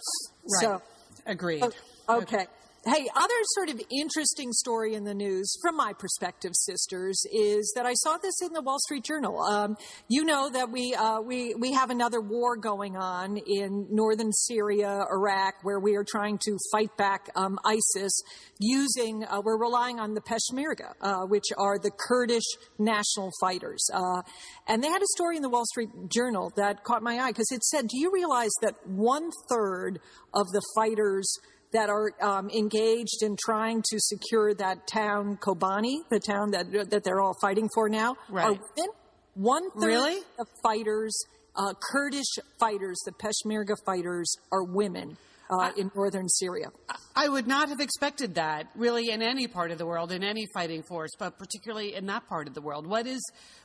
so 0.61 0.80
Agreed. 1.26 1.64
okay 2.09 2.47
Hey, 2.84 3.06
other 3.14 3.34
sort 3.54 3.68
of 3.68 3.80
interesting 3.96 4.52
story 4.52 4.94
in 4.94 5.04
the 5.04 5.14
news, 5.14 5.56
from 5.62 5.76
my 5.76 5.92
perspective, 5.92 6.50
sisters, 6.52 7.22
is 7.32 7.72
that 7.76 7.86
I 7.86 7.92
saw 7.94 8.16
this 8.16 8.34
in 8.42 8.52
the 8.52 8.60
Wall 8.60 8.78
Street 8.80 9.04
Journal. 9.04 9.40
Um, 9.40 9.76
you 10.08 10.24
know 10.24 10.50
that 10.50 10.72
we 10.72 10.92
uh, 10.92 11.20
we 11.20 11.54
we 11.54 11.74
have 11.74 11.90
another 11.90 12.20
war 12.20 12.56
going 12.56 12.96
on 12.96 13.36
in 13.36 13.86
northern 13.88 14.32
Syria, 14.32 15.04
Iraq, 15.12 15.54
where 15.62 15.78
we 15.78 15.94
are 15.94 16.02
trying 16.02 16.38
to 16.38 16.58
fight 16.72 16.96
back 16.96 17.30
um, 17.36 17.56
ISIS 17.64 18.20
using. 18.58 19.22
Uh, 19.30 19.40
we're 19.44 19.60
relying 19.60 20.00
on 20.00 20.14
the 20.14 20.20
Peshmerga, 20.20 20.94
uh, 21.02 21.20
which 21.26 21.52
are 21.56 21.78
the 21.78 21.92
Kurdish 21.92 22.42
national 22.80 23.30
fighters. 23.40 23.88
Uh, 23.94 24.22
and 24.66 24.82
they 24.82 24.88
had 24.88 25.02
a 25.02 25.12
story 25.14 25.36
in 25.36 25.42
the 25.42 25.50
Wall 25.50 25.66
Street 25.66 25.90
Journal 26.08 26.50
that 26.56 26.82
caught 26.82 27.04
my 27.04 27.20
eye 27.20 27.30
because 27.30 27.52
it 27.52 27.62
said, 27.62 27.86
"Do 27.86 27.96
you 27.96 28.10
realize 28.12 28.50
that 28.60 28.74
one 28.84 29.30
third 29.48 30.00
of 30.34 30.48
the 30.48 30.62
fighters?" 30.74 31.32
That 31.72 31.88
are 31.88 32.12
um, 32.20 32.50
engaged 32.50 33.22
in 33.22 33.36
trying 33.42 33.82
to 33.90 33.98
secure 33.98 34.54
that 34.54 34.86
town, 34.86 35.36
Kobani, 35.38 35.96
the 36.10 36.20
town 36.20 36.50
that 36.52 36.90
that 36.90 37.02
they're 37.04 37.20
all 37.20 37.34
fighting 37.40 37.68
for 37.74 37.88
now, 37.88 38.16
Right. 38.28 38.44
are 38.46 38.50
women. 38.52 38.90
One 39.34 39.70
third 39.80 39.86
Really? 39.86 40.20
of 40.38 40.46
fighters, 40.62 41.16
uh, 41.56 41.72
Kurdish 41.90 42.38
fighters, 42.60 43.00
the 43.06 43.12
Peshmerga 43.12 43.76
fighters, 43.86 44.34
are 44.52 44.64
women. 44.64 45.16
uh, 45.50 45.70
in 45.76 45.90
northern 45.94 46.26
Syria. 46.30 46.68
I 47.14 47.28
would 47.28 47.46
not 47.46 47.68
have 47.68 47.80
expected 47.80 48.36
that, 48.36 48.68
really, 48.74 49.10
in 49.10 49.20
any 49.20 49.46
part 49.46 49.70
of 49.70 49.76
the 49.76 49.84
world, 49.84 50.10
in 50.10 50.22
any 50.24 50.46
fighting 50.54 50.82
force, 50.82 51.10
but 51.18 51.38
particularly 51.38 51.94
in 51.94 52.06
that 52.06 52.26
part 52.26 52.48
of 52.48 52.54
the 52.54 52.62
world. 52.62 52.86
What 52.86 53.06
is 53.06 53.20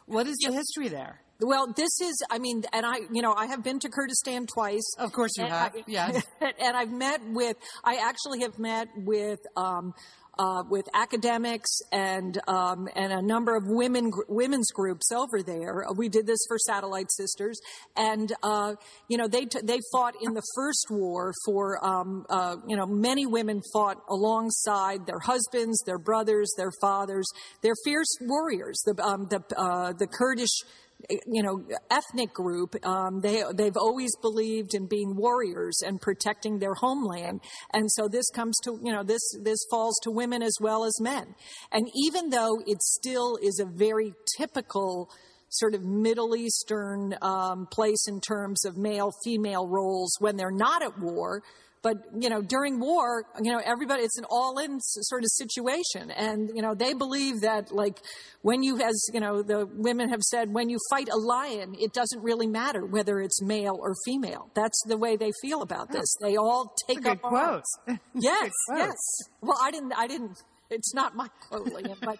what 0.05 0.27
is 0.27 0.35
the 0.45 0.51
history 0.51 0.89
there? 0.89 1.21
Well, 1.39 1.72
this 1.75 2.01
is, 2.01 2.15
I 2.32 2.39
mean, 2.39 2.63
and 2.74 2.86
I, 2.86 2.98
you 3.12 3.22
know, 3.22 3.34
I 3.34 3.46
have 3.46 3.63
been 3.63 3.79
to 3.79 3.89
Kurdistan 3.89 4.48
twice. 4.48 4.96
Of 4.98 5.12
course 5.12 5.38
you 5.38 5.46
have, 5.46 5.75
I- 5.75 5.84
yes. 5.88 6.25
and 6.41 6.75
I've 6.75 6.91
met 6.91 7.22
with, 7.27 7.58
I 7.84 7.98
actually 7.98 8.41
have 8.41 8.58
met 8.58 8.88
with, 8.96 9.39
um, 9.56 9.94
uh, 10.39 10.63
with 10.70 10.86
academics 10.94 11.79
and 11.91 12.39
um, 12.48 12.88
and 12.96 13.12
a 13.12 13.22
number 13.22 13.56
of 13.56 13.63
women 13.65 14.12
women's 14.27 14.70
groups 14.72 15.12
over 15.12 15.41
there. 15.41 15.84
We 15.96 16.10
did 16.10 16.27
this 16.27 16.39
for 16.48 16.58
Satellite 16.60 17.12
Sisters, 17.12 17.60
and 17.96 18.32
uh, 18.44 18.75
you 19.08 19.17
know 19.17 19.27
they 19.27 19.46
t- 19.46 19.62
they 19.63 19.79
fought 19.91 20.13
in 20.22 20.34
the 20.34 20.44
first 20.56 20.88
war 20.91 21.34
for 21.46 21.84
um, 21.84 22.25
uh, 22.29 22.58
you 22.67 22.75
know 22.75 22.86
many 22.86 23.25
women 23.25 23.62
fought 23.74 23.98
alongside 24.10 25.06
their 25.06 25.20
husbands, 25.20 25.82
their 25.86 25.98
brothers, 26.00 26.53
their 26.58 26.72
fathers. 26.82 27.25
They're 27.63 27.74
fierce 27.84 28.15
warriors. 28.22 28.82
The 28.86 29.03
um, 29.03 29.27
the 29.29 29.41
uh, 29.58 29.94
the 29.94 30.08
Kurdish 30.08 30.62
you 31.10 31.44
know, 31.44 31.63
ethnic 31.92 32.34
group, 32.34 32.75
um, 32.86 33.22
they 33.22 33.44
they've 33.54 33.77
always 33.77 34.12
believed 34.22 34.74
in 34.74 34.88
being 34.88 35.16
warriors 35.16 35.82
and 35.86 36.01
protecting 36.01 36.60
their 36.60 36.74
homeland, 36.74 37.42
and 37.74 37.92
so 37.92 38.08
this 38.08 38.30
comes 38.30 38.58
to 38.63 38.80
you 38.84 38.92
know 38.92 39.04
this 39.04 39.22
this 39.44 39.60
falls 39.70 39.98
to 40.04 40.12
women 40.12 40.42
as 40.42 40.56
well 40.60 40.84
as 40.84 41.00
men, 41.00 41.36
and 41.72 41.88
even 41.96 42.30
though 42.30 42.58
it 42.66 42.82
still 42.82 43.38
is 43.42 43.60
a 43.60 43.66
very 43.66 44.13
typical 44.38 45.10
sort 45.50 45.75
of 45.75 45.84
Middle 45.84 46.36
Eastern 46.36 47.16
um, 47.22 47.68
place 47.68 48.08
in 48.08 48.20
terms 48.20 48.66
of 48.66 48.77
male 48.77 49.12
female 49.24 49.68
roles 49.68 50.16
when 50.20 50.36
they're 50.36 50.51
not 50.51 50.84
at 50.84 51.00
war. 51.00 51.42
But 51.84 51.98
you 52.19 52.29
know, 52.29 52.41
during 52.41 52.79
war, 52.79 53.24
you 53.41 53.51
know, 53.51 53.62
everybody 53.63 54.03
it's 54.03 54.17
an 54.17 54.25
all-in 54.29 54.79
sort 54.81 55.24
of 55.24 55.29
situation, 55.31 56.12
and 56.12 56.50
you 56.53 56.62
know, 56.62 56.74
they 56.74 56.93
believe 56.93 57.41
that 57.41 57.72
like 57.72 58.00
when 58.41 58.63
you, 58.63 58.81
as 58.81 59.10
you 59.13 59.19
know, 59.19 59.41
the 59.41 59.65
women 59.65 60.10
have 60.10 60.22
said, 60.22 60.53
when 60.53 60.69
you 60.69 60.77
fight 60.89 61.07
a 61.10 61.17
lion, 61.17 61.75
it 61.79 61.93
doesn't 61.93 62.22
really 62.22 62.48
matter 62.48 62.86
whether 62.86 63.19
it's 63.19 63.41
male 63.41 63.77
or 63.79 63.93
female. 64.05 64.50
That's 64.55 64.81
the 64.88 64.98
way 64.98 65.15
they 65.17 65.31
feel 65.41 65.62
about 65.62 65.91
this. 65.91 66.15
Hmm. 66.19 66.25
They 66.25 66.36
all 66.38 66.74
take 66.88 67.05
up 67.05 67.22
quote. 67.22 67.34
arms. 67.88 68.00
Yes, 68.13 68.51
yes. 68.75 68.96
Well, 69.41 69.57
I 69.62 69.72
didn't. 69.72 69.93
I 69.96 70.07
didn't. 70.07 70.38
It's 70.69 70.93
not 70.93 71.15
my 71.15 71.29
quote, 71.48 71.67
Lian, 71.67 71.96
but 72.01 72.17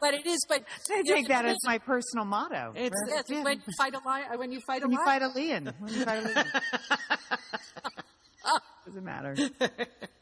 but 0.00 0.14
it 0.14 0.24
is. 0.24 0.38
But 0.48 0.62
I 0.90 0.98
you 0.98 1.02
know, 1.02 1.14
take 1.16 1.28
that 1.28 1.44
as 1.46 1.56
my 1.64 1.78
personal 1.78 2.24
motto. 2.26 2.72
It's- 2.76 2.92
right? 3.10 3.24
Yes, 3.28 3.44
when 3.44 3.56
you 3.66 3.72
fight 3.76 3.94
a 3.94 4.00
lion, 4.06 4.38
when 4.38 4.52
you 4.52 4.60
fight 4.60 4.82
when 4.82 4.90
a 4.90 4.94
you 4.94 4.98
lion. 5.04 5.20
fight 5.20 5.22
a 5.22 5.28
lion. 5.28 5.72
When 5.80 5.92
you 5.94 6.04
fight 6.04 6.18
a 6.18 6.28
lion. 6.28 6.46
Doesn't 8.88 9.04
matter. 9.04 9.36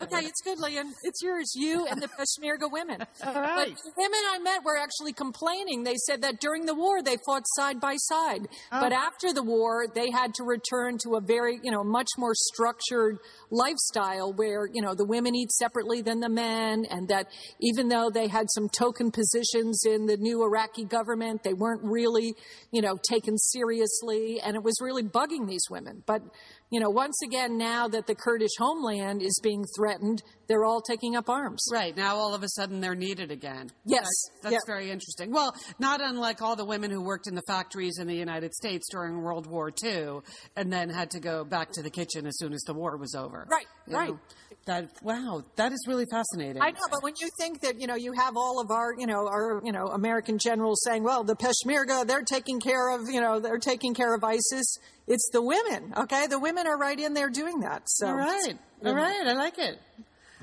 Okay, 0.02 0.26
it's 0.26 0.42
good, 0.42 0.58
Lian. 0.58 0.92
It's 1.04 1.22
yours. 1.22 1.52
You 1.56 1.86
and 1.86 2.00
the 2.00 2.08
Peshmerga 2.08 2.70
women. 2.70 3.00
All 3.26 3.34
right. 3.34 3.74
But 3.74 3.82
the 3.82 3.92
women 3.96 4.20
I 4.30 4.38
met 4.38 4.62
were 4.62 4.76
actually 4.76 5.14
complaining. 5.14 5.84
They 5.84 5.96
said 6.06 6.22
that 6.22 6.38
during 6.38 6.66
the 6.66 6.74
war 6.74 7.02
they 7.02 7.16
fought 7.26 7.44
side 7.56 7.80
by 7.80 7.96
side, 7.96 8.46
oh. 8.72 8.80
but 8.80 8.92
after 8.92 9.32
the 9.32 9.42
war 9.42 9.86
they 9.92 10.10
had 10.10 10.34
to 10.34 10.44
return 10.44 10.98
to 11.04 11.16
a 11.16 11.20
very, 11.20 11.58
you 11.62 11.72
know, 11.72 11.82
much 11.82 12.08
more 12.18 12.34
structured 12.34 13.18
lifestyle 13.50 14.32
where 14.34 14.68
you 14.72 14.82
know 14.82 14.94
the 14.94 15.06
women 15.06 15.34
eat 15.34 15.50
separately 15.50 16.02
than 16.02 16.20
the 16.20 16.28
men, 16.28 16.84
and 16.90 17.08
that 17.08 17.28
even 17.60 17.88
though 17.88 18.10
they 18.10 18.28
had 18.28 18.46
some 18.50 18.68
token 18.68 19.10
positions 19.10 19.82
in 19.86 20.06
the 20.06 20.18
new 20.18 20.44
Iraqi 20.44 20.84
government, 20.84 21.42
they 21.42 21.54
weren't 21.54 21.82
really, 21.82 22.34
you 22.70 22.82
know, 22.82 22.98
taken 23.10 23.38
seriously, 23.38 24.40
and 24.44 24.56
it 24.56 24.62
was 24.62 24.74
really 24.80 25.02
bugging 25.02 25.48
these 25.48 25.64
women. 25.70 26.02
But 26.06 26.22
you 26.70 26.80
know, 26.80 26.90
once 26.90 27.16
again, 27.24 27.56
now 27.56 27.86
that 27.88 28.06
the 28.06 28.14
Kurdish 28.14 28.50
homeland 28.58 29.22
is 29.22 29.38
being 29.42 29.64
threatened, 29.76 30.22
they're 30.48 30.64
all 30.64 30.80
taking 30.80 31.14
up 31.16 31.28
arms. 31.28 31.64
Right 31.72 31.96
now, 31.96 32.16
all 32.16 32.34
of 32.34 32.42
a 32.42 32.48
sudden, 32.48 32.80
they're 32.80 32.94
needed 32.94 33.30
again. 33.30 33.70
Yes. 33.84 34.04
that's, 34.04 34.30
that's 34.42 34.52
Yeah. 34.54 34.58
very 34.66 34.90
interesting. 34.90 35.30
Well, 35.32 35.54
not 35.78 36.00
unlike 36.00 36.42
all 36.42 36.56
the 36.56 36.64
women 36.64 36.90
who 36.90 37.02
worked 37.02 37.28
in 37.28 37.34
the 37.34 37.42
factories 37.46 37.98
in 37.98 38.06
the 38.06 38.16
United 38.16 38.52
States 38.54 38.86
during 38.90 39.22
World 39.22 39.46
War 39.46 39.70
II, 39.82 40.20
and 40.56 40.72
then 40.72 40.90
had 40.90 41.10
to 41.12 41.20
go 41.20 41.44
back 41.44 41.70
to 41.72 41.82
the 41.82 41.90
kitchen 41.90 42.26
as 42.26 42.36
soon 42.38 42.52
as 42.52 42.60
the 42.62 42.74
war 42.74 42.96
was 42.96 43.14
over. 43.14 43.46
Right, 43.50 43.66
You 43.86 43.96
right. 43.96 44.08
know, 44.10 44.18
that 44.66 44.88
wow, 45.02 45.42
that 45.56 45.72
is 45.72 45.84
really 45.88 46.04
fascinating. 46.10 46.60
I 46.60 46.70
know, 46.70 46.86
but 46.90 47.02
when 47.02 47.14
you 47.20 47.28
think 47.38 47.60
that 47.62 47.80
you 47.80 47.86
know 47.86 47.94
you 47.94 48.12
have 48.12 48.36
all 48.36 48.60
of 48.60 48.70
our 48.70 48.94
you 48.98 49.06
know 49.06 49.26
our 49.26 49.62
you 49.64 49.72
know 49.72 49.86
American 49.86 50.38
generals 50.38 50.82
saying, 50.84 51.02
well, 51.02 51.24
the 51.24 51.36
Peshmerga 51.36 52.06
they're 52.06 52.22
taking 52.22 52.60
care 52.60 52.90
of 52.90 53.02
you 53.08 53.20
know 53.20 53.40
they're 53.40 53.58
taking 53.58 53.94
care 53.94 54.14
of 54.14 54.22
ISIS. 54.22 54.78
It's 55.06 55.30
the 55.32 55.40
women, 55.40 55.94
okay? 55.96 56.26
The 56.26 56.40
women 56.40 56.66
are 56.66 56.76
right 56.76 56.98
in 56.98 57.14
there 57.14 57.30
doing 57.30 57.60
that. 57.60 57.82
So 57.86 58.08
All 58.08 58.16
right. 58.16 58.58
All 58.84 58.94
right. 58.94 59.26
I 59.26 59.32
like 59.34 59.58
it. 59.58 59.78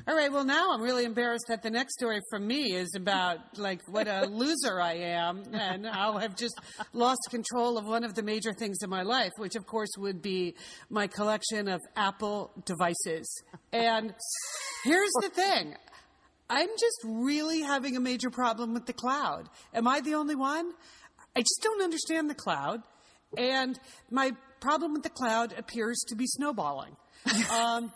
All 0.05 0.15
right. 0.15 0.29
Well, 0.29 0.43
now 0.43 0.73
I'm 0.73 0.81
really 0.81 1.05
embarrassed 1.05 1.45
that 1.47 1.63
the 1.63 1.69
next 1.69 1.93
story 1.93 2.19
from 2.29 2.45
me 2.45 2.73
is 2.73 2.93
about 2.93 3.57
like 3.57 3.79
what 3.87 4.09
a 4.09 4.25
loser 4.25 4.81
I 4.81 4.95
am 4.95 5.43
and 5.53 5.85
how 5.85 6.17
I've 6.17 6.35
just 6.35 6.59
lost 6.91 7.21
control 7.29 7.77
of 7.77 7.85
one 7.85 8.03
of 8.03 8.13
the 8.13 8.21
major 8.21 8.51
things 8.51 8.79
in 8.83 8.89
my 8.89 9.03
life, 9.03 9.31
which 9.37 9.55
of 9.55 9.65
course 9.65 9.91
would 9.97 10.21
be 10.21 10.55
my 10.89 11.07
collection 11.07 11.69
of 11.69 11.79
Apple 11.95 12.51
devices. 12.65 13.43
And 13.71 14.13
here's 14.83 15.11
the 15.21 15.29
thing. 15.29 15.73
I'm 16.49 16.69
just 16.77 16.99
really 17.05 17.61
having 17.61 17.95
a 17.95 18.01
major 18.01 18.29
problem 18.29 18.73
with 18.73 18.85
the 18.85 18.93
cloud. 18.93 19.47
Am 19.73 19.87
I 19.87 20.01
the 20.01 20.15
only 20.15 20.35
one? 20.35 20.73
I 21.33 21.39
just 21.39 21.61
don't 21.61 21.81
understand 21.81 22.29
the 22.29 22.35
cloud. 22.35 22.81
And 23.37 23.79
my 24.11 24.31
problem 24.59 24.91
with 24.91 25.03
the 25.03 25.09
cloud 25.09 25.53
appears 25.57 26.03
to 26.09 26.15
be 26.17 26.25
snowballing. 26.27 26.97
Um, 27.49 27.93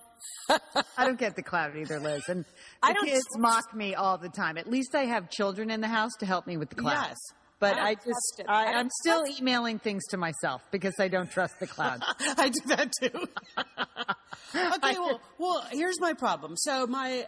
I 0.98 1.06
don't 1.06 1.20
get 1.20 1.36
the 1.36 1.44
cloud 1.44 1.76
either, 1.76 2.00
Liz. 2.00 2.24
And 2.28 2.46
I 2.84 2.94
the 2.94 3.06
kids 3.06 3.26
mock 3.38 3.74
me 3.74 3.96
all 3.96 4.18
the 4.18 4.30
time. 4.30 4.58
At 4.58 4.70
least 4.70 4.96
I 4.96 5.06
have 5.06 5.30
children 5.30 5.70
in 5.70 5.82
the 5.82 5.88
house 5.88 6.12
to 6.20 6.26
help 6.26 6.48
me 6.48 6.58
with 6.58 6.70
the 6.70 6.76
cloud. 6.76 7.08
Yes. 7.10 7.18
But 7.60 7.78
I 7.78 7.90
I, 7.90 7.96
just, 7.96 8.44
I, 8.48 8.66
I 8.66 8.74
I'm 8.74 8.90
still 9.02 9.24
emailing 9.40 9.80
things 9.80 10.06
to 10.12 10.18
myself 10.18 10.62
because 10.72 10.94
I 11.00 11.08
don't 11.08 11.30
trust 11.30 11.60
the 11.60 11.68
cloud. 11.68 12.04
I 12.38 12.50
do 12.50 12.60
that 12.68 12.92
too. 13.02 13.28
okay, 14.56 15.00
well, 15.00 15.20
well, 15.40 15.66
here's 15.72 16.00
my 16.00 16.14
problem. 16.14 16.56
So 16.56 16.86
my 16.86 17.26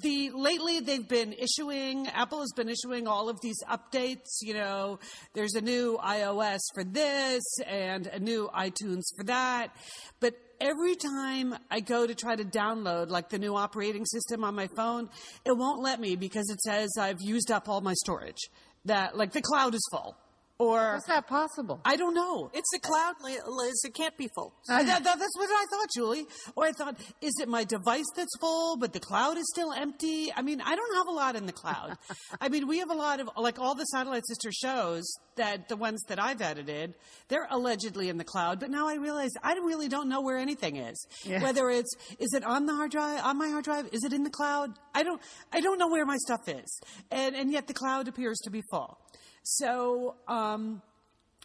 the 0.00 0.30
lately 0.30 0.80
they've 0.80 1.08
been 1.08 1.32
issuing 1.32 2.06
Apple 2.08 2.40
has 2.40 2.52
been 2.54 2.68
issuing 2.68 3.06
all 3.06 3.28
of 3.28 3.40
these 3.42 3.58
updates, 3.68 4.40
you 4.40 4.54
know, 4.54 4.98
there's 5.34 5.54
a 5.54 5.60
new 5.60 5.98
iOS 6.02 6.60
for 6.74 6.84
this 6.84 7.42
and 7.66 8.06
a 8.06 8.20
new 8.20 8.48
iTunes 8.54 9.02
for 9.16 9.24
that. 9.24 9.74
But 10.20 10.34
every 10.62 10.94
time 10.94 11.54
I 11.70 11.80
go 11.80 12.06
to 12.06 12.14
try 12.14 12.36
to 12.36 12.44
download 12.44 13.10
like 13.10 13.28
the 13.28 13.38
new 13.38 13.56
operating 13.56 14.06
system 14.06 14.44
on 14.44 14.54
my 14.54 14.68
phone, 14.76 15.10
it 15.44 15.56
won't 15.56 15.82
let 15.82 16.00
me 16.00 16.16
because 16.16 16.48
it 16.48 16.60
says 16.60 16.90
I've 16.98 17.20
used 17.20 17.50
up 17.50 17.68
all 17.68 17.80
my 17.80 17.94
storage. 17.94 18.48
That 18.84 19.16
like 19.16 19.32
the 19.32 19.42
cloud 19.42 19.74
is 19.74 19.86
full. 19.92 20.16
Or 20.62 20.92
How's 20.92 21.04
that 21.08 21.26
possible? 21.26 21.80
I 21.84 21.96
don't 21.96 22.14
know. 22.14 22.50
it's 22.54 22.70
a 22.74 22.78
cloud, 22.78 23.14
Liz. 23.22 23.82
It 23.84 23.94
can't 23.94 24.16
be 24.16 24.28
full. 24.34 24.52
I- 24.68 24.84
that, 24.84 25.02
that- 25.04 25.18
that's 25.18 25.36
what 25.36 25.50
I 25.50 25.64
thought, 25.70 25.88
Julie. 25.94 26.26
Or 26.54 26.64
I 26.66 26.72
thought, 26.72 26.96
is 27.20 27.32
it 27.40 27.48
my 27.48 27.64
device 27.64 28.04
that's 28.14 28.36
full, 28.40 28.76
but 28.76 28.92
the 28.92 29.00
cloud 29.00 29.38
is 29.38 29.44
still 29.52 29.72
empty? 29.72 30.32
I 30.34 30.42
mean, 30.42 30.60
I 30.60 30.76
don't 30.76 30.94
have 30.96 31.08
a 31.08 31.10
lot 31.12 31.34
in 31.36 31.46
the 31.46 31.52
cloud. 31.52 31.96
I 32.40 32.48
mean, 32.48 32.68
we 32.68 32.78
have 32.78 32.90
a 32.90 32.94
lot 32.94 33.18
of, 33.20 33.28
like 33.36 33.58
all 33.58 33.74
the 33.74 33.84
Satellite 33.86 34.22
Sister 34.28 34.50
shows 34.52 35.02
that 35.36 35.68
the 35.68 35.76
ones 35.76 36.00
that 36.08 36.22
I've 36.22 36.42
edited, 36.42 36.94
they're 37.28 37.46
allegedly 37.50 38.08
in 38.08 38.18
the 38.18 38.24
cloud, 38.24 38.60
but 38.60 38.70
now 38.70 38.86
I 38.86 38.96
realize 38.96 39.30
I 39.42 39.54
really 39.54 39.88
don't 39.88 40.08
know 40.08 40.20
where 40.20 40.36
anything 40.38 40.76
is. 40.76 41.06
Yeah. 41.24 41.42
Whether 41.42 41.70
it's, 41.70 41.90
is 42.18 42.34
it 42.34 42.44
on 42.44 42.66
the 42.66 42.74
hard 42.74 42.90
drive, 42.90 43.24
on 43.24 43.38
my 43.38 43.48
hard 43.48 43.64
drive? 43.64 43.88
Is 43.92 44.04
it 44.04 44.12
in 44.12 44.22
the 44.24 44.30
cloud? 44.30 44.70
I 44.94 45.02
don't, 45.02 45.20
I 45.52 45.60
don't 45.60 45.78
know 45.78 45.88
where 45.88 46.04
my 46.06 46.18
stuff 46.18 46.46
is. 46.48 46.80
And, 47.10 47.34
and 47.34 47.50
yet 47.50 47.66
the 47.66 47.74
cloud 47.74 48.08
appears 48.08 48.38
to 48.44 48.50
be 48.50 48.62
full. 48.70 48.98
So, 49.42 50.16
um, 50.28 50.82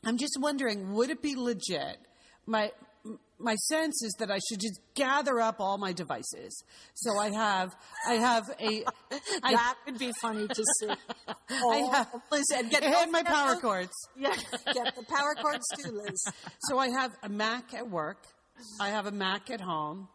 I'm 0.05 0.17
just 0.17 0.37
wondering, 0.39 0.93
would 0.93 1.09
it 1.09 1.21
be 1.21 1.35
legit? 1.35 1.97
My 2.45 2.71
my 3.39 3.55
sense 3.67 4.01
is 4.03 4.15
that 4.19 4.31
I 4.31 4.39
should 4.49 4.59
just 4.59 4.79
gather 4.95 5.39
up 5.39 5.57
all 5.59 5.77
my 5.77 5.91
devices. 5.93 6.63
So 6.95 7.19
I 7.19 7.29
have 7.29 7.75
I 8.07 8.13
have 8.13 8.43
a 8.59 8.83
I, 9.43 9.53
that 9.53 9.75
would 9.85 9.99
be 9.99 10.11
funny 10.21 10.47
to 10.47 10.63
see. 10.79 10.89
Oh, 11.49 11.91
have- 11.91 12.09
Liz, 12.31 12.43
and 12.55 12.69
get 12.69 12.83
and 12.83 13.11
my 13.11 13.23
power 13.23 13.55
cords. 13.55 13.91
Yeah, 14.17 14.35
get 14.73 14.95
the 14.95 15.03
power 15.03 15.33
cords 15.41 15.65
too, 15.77 15.91
Liz. 15.91 16.21
So 16.61 16.77
I 16.77 16.89
have 16.89 17.11
a 17.23 17.29
Mac 17.29 17.73
at 17.73 17.89
work. 17.89 18.25
I 18.81 18.89
have 18.89 19.05
a 19.05 19.11
Mac 19.11 19.49
at 19.49 19.61
home. 19.61 20.09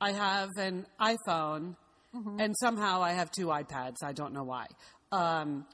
I 0.00 0.12
have 0.12 0.48
an 0.56 0.86
iPhone, 1.00 1.76
and 2.38 2.54
somehow 2.58 3.02
I 3.02 3.12
have 3.12 3.30
two 3.30 3.46
iPads. 3.46 3.96
I 4.02 4.12
don't 4.12 4.32
know 4.32 4.44
why. 4.44 4.66
Um, 5.12 5.66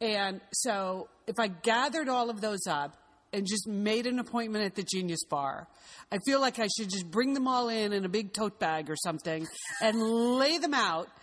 and 0.00 0.40
so 0.52 1.08
if 1.26 1.38
I 1.38 1.48
gathered 1.48 2.08
all 2.08 2.30
of 2.30 2.40
those 2.40 2.66
up 2.66 2.96
and 3.32 3.46
just 3.46 3.68
made 3.68 4.06
an 4.06 4.18
appointment 4.18 4.64
at 4.64 4.74
the 4.74 4.82
Genius 4.82 5.24
Bar, 5.24 5.68
I 6.10 6.18
feel 6.26 6.40
like 6.40 6.58
I 6.58 6.68
should 6.76 6.90
just 6.90 7.10
bring 7.10 7.34
them 7.34 7.46
all 7.46 7.68
in 7.68 7.92
in 7.92 8.04
a 8.04 8.08
big 8.08 8.32
tote 8.32 8.58
bag 8.58 8.90
or 8.90 8.96
something 8.96 9.46
and 9.80 10.00
lay 10.00 10.58
them 10.58 10.74
out 10.74 11.08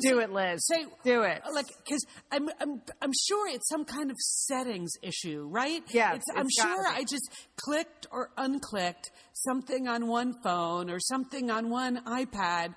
Do 0.00 0.20
it, 0.20 0.32
Liz. 0.32 0.66
Say 0.66 0.86
Do 1.04 1.22
it. 1.22 1.42
Like, 1.52 1.66
because 1.84 2.04
I'm, 2.32 2.48
I'm, 2.60 2.82
I'm 3.02 3.12
sure 3.28 3.48
it's 3.48 3.68
some 3.68 3.84
kind 3.84 4.10
of 4.10 4.16
settings 4.18 4.90
issue, 5.02 5.46
right? 5.50 5.82
Yeah. 5.90 6.14
It's, 6.14 6.24
I'm 6.34 6.48
sure. 6.58 6.86
I 6.88 7.02
just 7.02 7.28
clicked 7.56 8.06
or 8.10 8.30
unclicked 8.38 9.10
something 9.32 9.86
on 9.86 10.06
one 10.06 10.32
phone 10.42 10.90
or 10.90 10.98
something 11.00 11.50
on 11.50 11.70
one 11.70 12.02
iPad. 12.04 12.74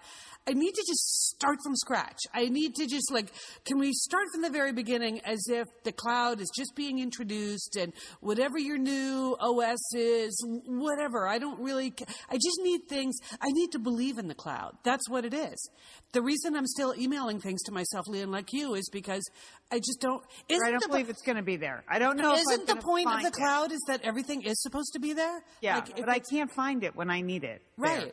I 0.48 0.54
need 0.54 0.74
to 0.74 0.84
just 0.88 1.28
start 1.36 1.58
from 1.62 1.76
scratch. 1.76 2.20
I 2.34 2.46
need 2.46 2.76
to 2.76 2.88
just 2.88 3.12
like, 3.12 3.28
can 3.66 3.80
we 3.80 3.92
start 3.94 4.26
from 4.32 4.42
the 4.44 4.50
very 4.50 4.72
beginning 4.72 5.20
as 5.26 5.46
if 5.50 5.68
the 5.84 5.92
cloud 5.92 6.40
is 6.40 6.50
just 6.56 6.74
being 6.76 7.00
introduced 7.00 7.76
and 7.76 7.92
whatever 8.22 8.58
your 8.58 8.78
new 8.78 9.36
OS 9.40 9.94
is, 9.94 10.42
whatever. 10.66 11.28
I 11.28 11.38
don't 11.38 11.60
really, 11.60 11.94
I 12.30 12.36
just 12.36 12.60
need 12.62 12.82
things, 12.88 13.18
I 13.42 13.48
need 13.52 13.72
to 13.74 13.80
believe 13.80 14.18
in 14.18 14.28
the 14.28 14.36
cloud. 14.36 14.78
That's 14.84 15.10
what 15.10 15.26
it 15.26 15.34
is. 15.34 15.70
The 16.14 16.22
reason 16.22 16.56
I'm 16.56 16.66
still 16.68 16.94
emailing 16.98 17.40
things 17.42 17.62
to 17.64 17.72
myself, 17.72 18.06
Lian, 18.08 18.32
like 18.32 18.54
you, 18.54 18.76
is 18.76 18.90
because 18.90 19.24
I 19.72 19.80
just 19.80 20.00
don't. 20.00 20.24
Isn't 20.48 20.66
I 20.66 20.72
don't 20.72 20.82
the, 20.82 20.88
believe 20.88 21.10
it's 21.10 21.22
going 21.22 21.36
to 21.36 21.44
be 21.44 21.58
there. 21.58 21.84
I 21.90 22.00
don't 22.00 22.16
know. 22.16 22.34
Isn't 22.34 22.68
the 22.68 22.78
point 22.78 23.08
of 23.12 23.22
the 23.22 23.28
it. 23.28 23.34
cloud 23.34 23.74
is 23.74 23.82
that 23.88 24.02
everything 24.04 24.44
is 24.44 24.62
supposed 24.62 24.94
to 24.94 25.00
be 25.00 25.14
there? 25.14 25.44
Yeah, 25.62 25.76
Like, 25.76 25.98
but 25.98 26.10
I 26.10 26.20
can't 26.20 26.52
find 26.52 26.84
it 26.86 26.96
when 26.96 27.10
I 27.10 27.22
need 27.22 27.44
it. 27.44 27.62
there. 27.78 28.12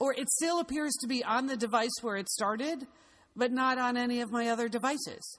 Right. 0.00 0.06
Or 0.06 0.14
it 0.14 0.28
still 0.30 0.60
appears 0.60 0.92
to 1.00 1.06
be 1.06 1.22
on 1.24 1.46
the 1.46 1.56
device 1.56 1.90
where 2.02 2.16
it 2.16 2.28
started, 2.28 2.86
but 3.36 3.52
not 3.52 3.78
on 3.78 3.96
any 3.96 4.20
of 4.20 4.30
my 4.30 4.48
other 4.48 4.68
devices. 4.68 5.38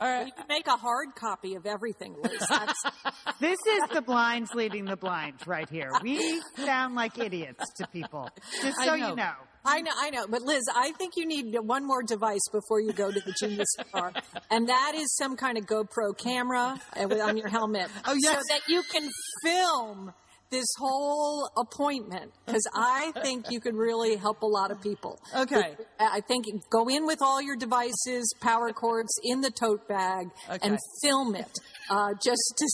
Or, 0.00 0.24
You 0.26 0.32
can 0.32 0.46
make 0.48 0.66
a 0.66 0.76
hard 0.76 1.14
copy 1.14 1.54
of 1.54 1.64
everything, 1.66 2.16
Liz. 2.22 2.44
This 3.40 3.58
is 3.68 3.82
the 3.92 4.02
blinds 4.02 4.52
leading 4.54 4.84
the 4.84 4.96
blinds 4.96 5.46
right 5.46 5.68
here. 5.68 5.90
We 6.02 6.40
sound 6.56 6.94
like 6.94 7.18
idiots 7.18 7.72
to 7.76 7.86
people. 7.88 8.28
Just 8.60 8.76
so 8.82 8.94
know. 8.96 9.08
you 9.10 9.16
know. 9.16 9.32
I 9.64 9.80
know, 9.80 9.90
I 9.96 10.10
know. 10.10 10.26
But 10.28 10.42
Liz, 10.42 10.62
I 10.74 10.90
think 10.92 11.12
you 11.16 11.24
need 11.26 11.54
one 11.60 11.86
more 11.86 12.02
device 12.02 12.40
before 12.52 12.80
you 12.80 12.92
go 12.92 13.10
to 13.12 13.20
the 13.20 13.32
Genius 13.40 13.68
Bar, 13.92 14.12
and 14.50 14.68
that 14.68 14.92
is 14.96 15.14
some 15.16 15.36
kind 15.36 15.56
of 15.58 15.66
GoPro 15.66 16.16
camera 16.18 16.80
uh, 16.96 17.02
on 17.20 17.36
your 17.36 17.48
helmet, 17.48 17.88
Oh, 18.04 18.16
yes. 18.20 18.34
so 18.34 18.40
that 18.48 18.60
you 18.68 18.82
can 18.90 19.08
film 19.44 20.12
this 20.52 20.68
whole 20.78 21.50
appointment. 21.56 22.30
Because 22.46 22.68
I 22.76 23.12
think 23.22 23.50
you 23.50 23.58
could 23.58 23.74
really 23.74 24.14
help 24.16 24.42
a 24.42 24.46
lot 24.46 24.70
of 24.70 24.80
people. 24.80 25.18
Okay. 25.36 25.74
I 25.98 26.20
think 26.20 26.46
go 26.70 26.88
in 26.88 27.06
with 27.06 27.18
all 27.20 27.42
your 27.42 27.56
devices, 27.56 28.32
power 28.40 28.72
cords 28.72 29.12
in 29.24 29.40
the 29.40 29.50
tote 29.50 29.88
bag, 29.88 30.28
and 30.62 30.78
film 31.02 31.34
it. 31.34 31.58
Uh, 31.90 32.14
just 32.22 32.54
to 32.56 32.68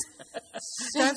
see 0.61 1.11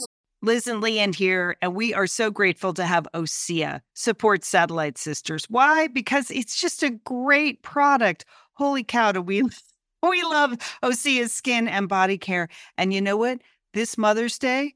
Liz 0.44 0.66
and 0.66 0.82
Lian 0.82 1.14
here, 1.14 1.56
and 1.62 1.76
we 1.76 1.94
are 1.94 2.08
so 2.08 2.32
grateful 2.32 2.74
to 2.74 2.86
have 2.86 3.08
OSEA 3.14 3.82
support 3.94 4.44
Satellite 4.44 4.98
Sisters. 4.98 5.46
Why? 5.50 5.88
Because 5.88 6.32
it's 6.32 6.60
just 6.60 6.82
a 6.82 6.90
great 6.90 7.62
product. 7.62 8.26
Holy 8.54 8.84
cow, 8.84 9.12
do 9.12 9.22
we 9.22 9.44
we 10.04 10.24
love 10.24 10.58
OSEA's 10.84 11.32
skin 11.32 11.68
and 11.68 11.88
body 11.88 12.18
care. 12.18 12.48
And 12.78 12.94
you 12.94 13.02
know 13.02 13.18
what? 13.18 13.42
This 13.74 13.98
Mother's 13.98 14.38
Day, 14.38 14.76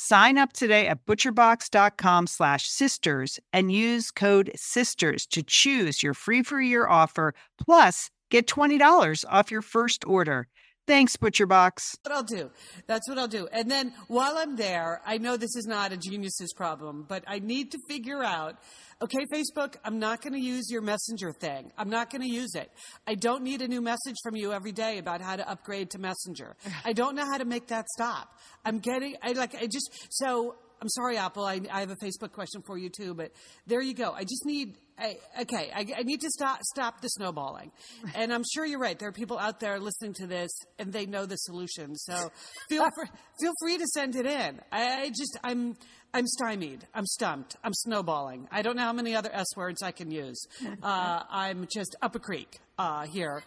Sign 0.00 0.38
up 0.38 0.52
today 0.52 0.86
at 0.86 1.04
butcherbox.com 1.06 2.28
slash 2.28 2.68
sisters 2.68 3.40
and 3.52 3.72
use 3.72 4.12
code 4.12 4.48
sisters 4.54 5.26
to 5.26 5.42
choose 5.42 6.04
your 6.04 6.14
free 6.14 6.44
for 6.44 6.60
year 6.60 6.86
offer 6.86 7.34
plus 7.58 8.08
get 8.30 8.46
$20 8.46 9.24
off 9.28 9.50
your 9.50 9.60
first 9.60 10.06
order. 10.06 10.46
Thanks, 10.88 11.18
ButcherBox. 11.18 11.98
what 12.02 12.14
I'll 12.14 12.22
do. 12.22 12.50
That's 12.86 13.06
what 13.10 13.18
I'll 13.18 13.28
do. 13.28 13.46
And 13.52 13.70
then 13.70 13.92
while 14.06 14.38
I'm 14.38 14.56
there, 14.56 15.02
I 15.04 15.18
know 15.18 15.36
this 15.36 15.54
is 15.54 15.66
not 15.66 15.92
a 15.92 15.98
genius's 15.98 16.54
problem, 16.54 17.04
but 17.06 17.24
I 17.26 17.40
need 17.40 17.72
to 17.72 17.78
figure 17.90 18.24
out 18.24 18.56
okay, 19.02 19.26
Facebook, 19.32 19.76
I'm 19.84 19.98
not 19.98 20.22
going 20.22 20.32
to 20.32 20.40
use 20.40 20.70
your 20.70 20.80
messenger 20.80 21.30
thing. 21.30 21.70
I'm 21.76 21.90
not 21.90 22.10
going 22.10 22.22
to 22.22 22.28
use 22.28 22.54
it. 22.54 22.72
I 23.06 23.14
don't 23.14 23.42
need 23.42 23.60
a 23.62 23.68
new 23.68 23.80
message 23.80 24.16
from 24.22 24.34
you 24.34 24.52
every 24.52 24.72
day 24.72 24.98
about 24.98 25.20
how 25.20 25.36
to 25.36 25.48
upgrade 25.48 25.90
to 25.90 25.98
Messenger. 25.98 26.56
I 26.84 26.94
don't 26.94 27.14
know 27.14 27.24
how 27.24 27.38
to 27.38 27.44
make 27.44 27.68
that 27.68 27.86
stop. 27.90 28.36
I'm 28.64 28.78
getting, 28.78 29.14
I 29.22 29.32
like, 29.32 29.54
I 29.54 29.66
just, 29.66 29.90
so 30.10 30.56
I'm 30.80 30.88
sorry, 30.88 31.16
Apple. 31.16 31.44
I, 31.44 31.60
I 31.72 31.80
have 31.80 31.90
a 31.90 31.96
Facebook 31.96 32.32
question 32.32 32.62
for 32.66 32.78
you 32.78 32.88
too, 32.88 33.14
but 33.14 33.32
there 33.66 33.80
you 33.80 33.94
go. 33.94 34.12
I 34.12 34.22
just 34.22 34.44
need, 34.44 34.76
I, 34.98 35.16
okay, 35.40 35.70
I, 35.74 35.86
I 35.98 36.02
need 36.02 36.20
to 36.20 36.30
stop 36.30 36.60
stop 36.62 37.00
the 37.00 37.08
snowballing, 37.08 37.72
and 38.14 38.32
I'm 38.32 38.44
sure 38.54 38.64
you're 38.64 38.78
right. 38.78 38.98
There 38.98 39.08
are 39.08 39.12
people 39.12 39.38
out 39.38 39.60
there 39.60 39.80
listening 39.80 40.14
to 40.14 40.26
this, 40.26 40.50
and 40.78 40.92
they 40.92 41.06
know 41.06 41.26
the 41.26 41.36
solution. 41.36 41.96
So 41.96 42.30
feel 42.68 42.84
free, 42.94 43.08
feel 43.40 43.52
free 43.60 43.78
to 43.78 43.86
send 43.94 44.16
it 44.16 44.26
in. 44.26 44.60
I, 44.70 45.02
I 45.02 45.08
just 45.08 45.38
I'm 45.42 45.76
I'm 46.14 46.26
stymied. 46.26 46.86
I'm 46.94 47.06
stumped. 47.06 47.56
I'm 47.62 47.74
snowballing. 47.74 48.48
I 48.50 48.62
don't 48.62 48.76
know 48.76 48.82
how 48.82 48.92
many 48.92 49.14
other 49.14 49.30
S 49.32 49.46
words 49.56 49.82
I 49.82 49.92
can 49.92 50.10
use. 50.10 50.46
Uh, 50.80 51.22
I'm 51.28 51.66
just 51.72 51.96
up 52.02 52.14
a 52.14 52.18
creek 52.18 52.58
uh, 52.78 53.04
here. 53.06 53.42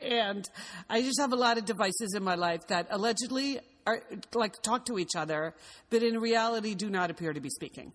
and 0.00 0.44
I 0.88 1.00
just 1.02 1.18
have 1.20 1.32
a 1.32 1.36
lot 1.36 1.58
of 1.58 1.64
devices 1.64 2.14
in 2.14 2.22
my 2.22 2.34
life 2.34 2.66
that 2.68 2.88
allegedly 2.90 3.60
are 3.86 4.02
like 4.34 4.60
talk 4.62 4.86
to 4.86 4.98
each 4.98 5.16
other, 5.16 5.54
but 5.90 6.02
in 6.02 6.18
reality 6.20 6.74
do 6.74 6.90
not 6.90 7.10
appear 7.10 7.32
to 7.32 7.40
be 7.40 7.50
speaking. 7.50 7.92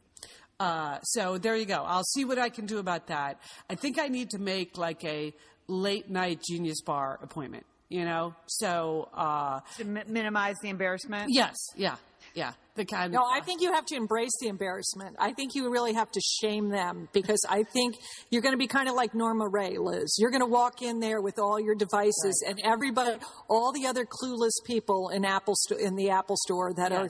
Uh, 0.59 0.99
so 1.01 1.37
there 1.37 1.55
you 1.55 1.65
go. 1.65 1.83
I'll 1.85 2.03
see 2.03 2.23
what 2.25 2.39
I 2.39 2.49
can 2.49 2.65
do 2.65 2.79
about 2.79 3.07
that. 3.07 3.39
I 3.69 3.75
think 3.75 3.99
I 3.99 4.07
need 4.07 4.29
to 4.31 4.37
make 4.39 4.77
like 4.77 5.03
a 5.03 5.33
late 5.67 6.09
night 6.09 6.41
genius 6.47 6.81
bar 6.81 7.19
appointment. 7.21 7.65
You 7.89 8.03
know, 8.03 8.33
so 8.47 9.09
uh, 9.13 9.59
To 9.77 9.85
mi- 9.85 10.01
minimize 10.07 10.55
the 10.61 10.69
embarrassment. 10.69 11.27
yes, 11.29 11.55
yeah, 11.75 11.97
yeah, 12.35 12.53
the 12.75 12.85
kind. 12.85 13.11
No, 13.13 13.23
I 13.23 13.39
think 13.41 13.61
you 13.61 13.73
have 13.73 13.85
to 13.87 13.95
embrace 13.95 14.31
the 14.41 14.47
embarrassment. 14.49 15.15
I 15.19 15.31
think 15.33 15.55
you 15.55 15.71
really 15.71 15.93
have 15.93 16.11
to 16.11 16.21
shame 16.21 16.69
them 16.69 17.07
because 17.13 17.43
I 17.49 17.63
think 17.63 17.95
you're 18.29 18.41
going 18.41 18.53
to 18.53 18.57
be 18.59 18.67
kind 18.67 18.87
of 18.89 18.95
like 18.95 19.15
Norma 19.15 19.47
Rae, 19.47 19.77
Liz. 19.77 20.15
You're 20.19 20.31
going 20.31 20.41
to 20.41 20.45
walk 20.47 20.81
in 20.81 20.99
there 20.99 21.21
with 21.21 21.39
all 21.39 21.59
your 21.59 21.75
devices 21.75 22.43
and 22.47 22.59
everybody, 22.63 23.17
all 23.49 23.71
the 23.71 23.87
other 23.87 24.05
clueless 24.05 24.51
people 24.65 25.09
in 25.09 25.25
Apple 25.25 25.55
sto- 25.55 25.77
in 25.77 25.95
the 25.95 26.09
Apple 26.11 26.35
store 26.37 26.73
that 26.75 26.91
are 26.91 27.07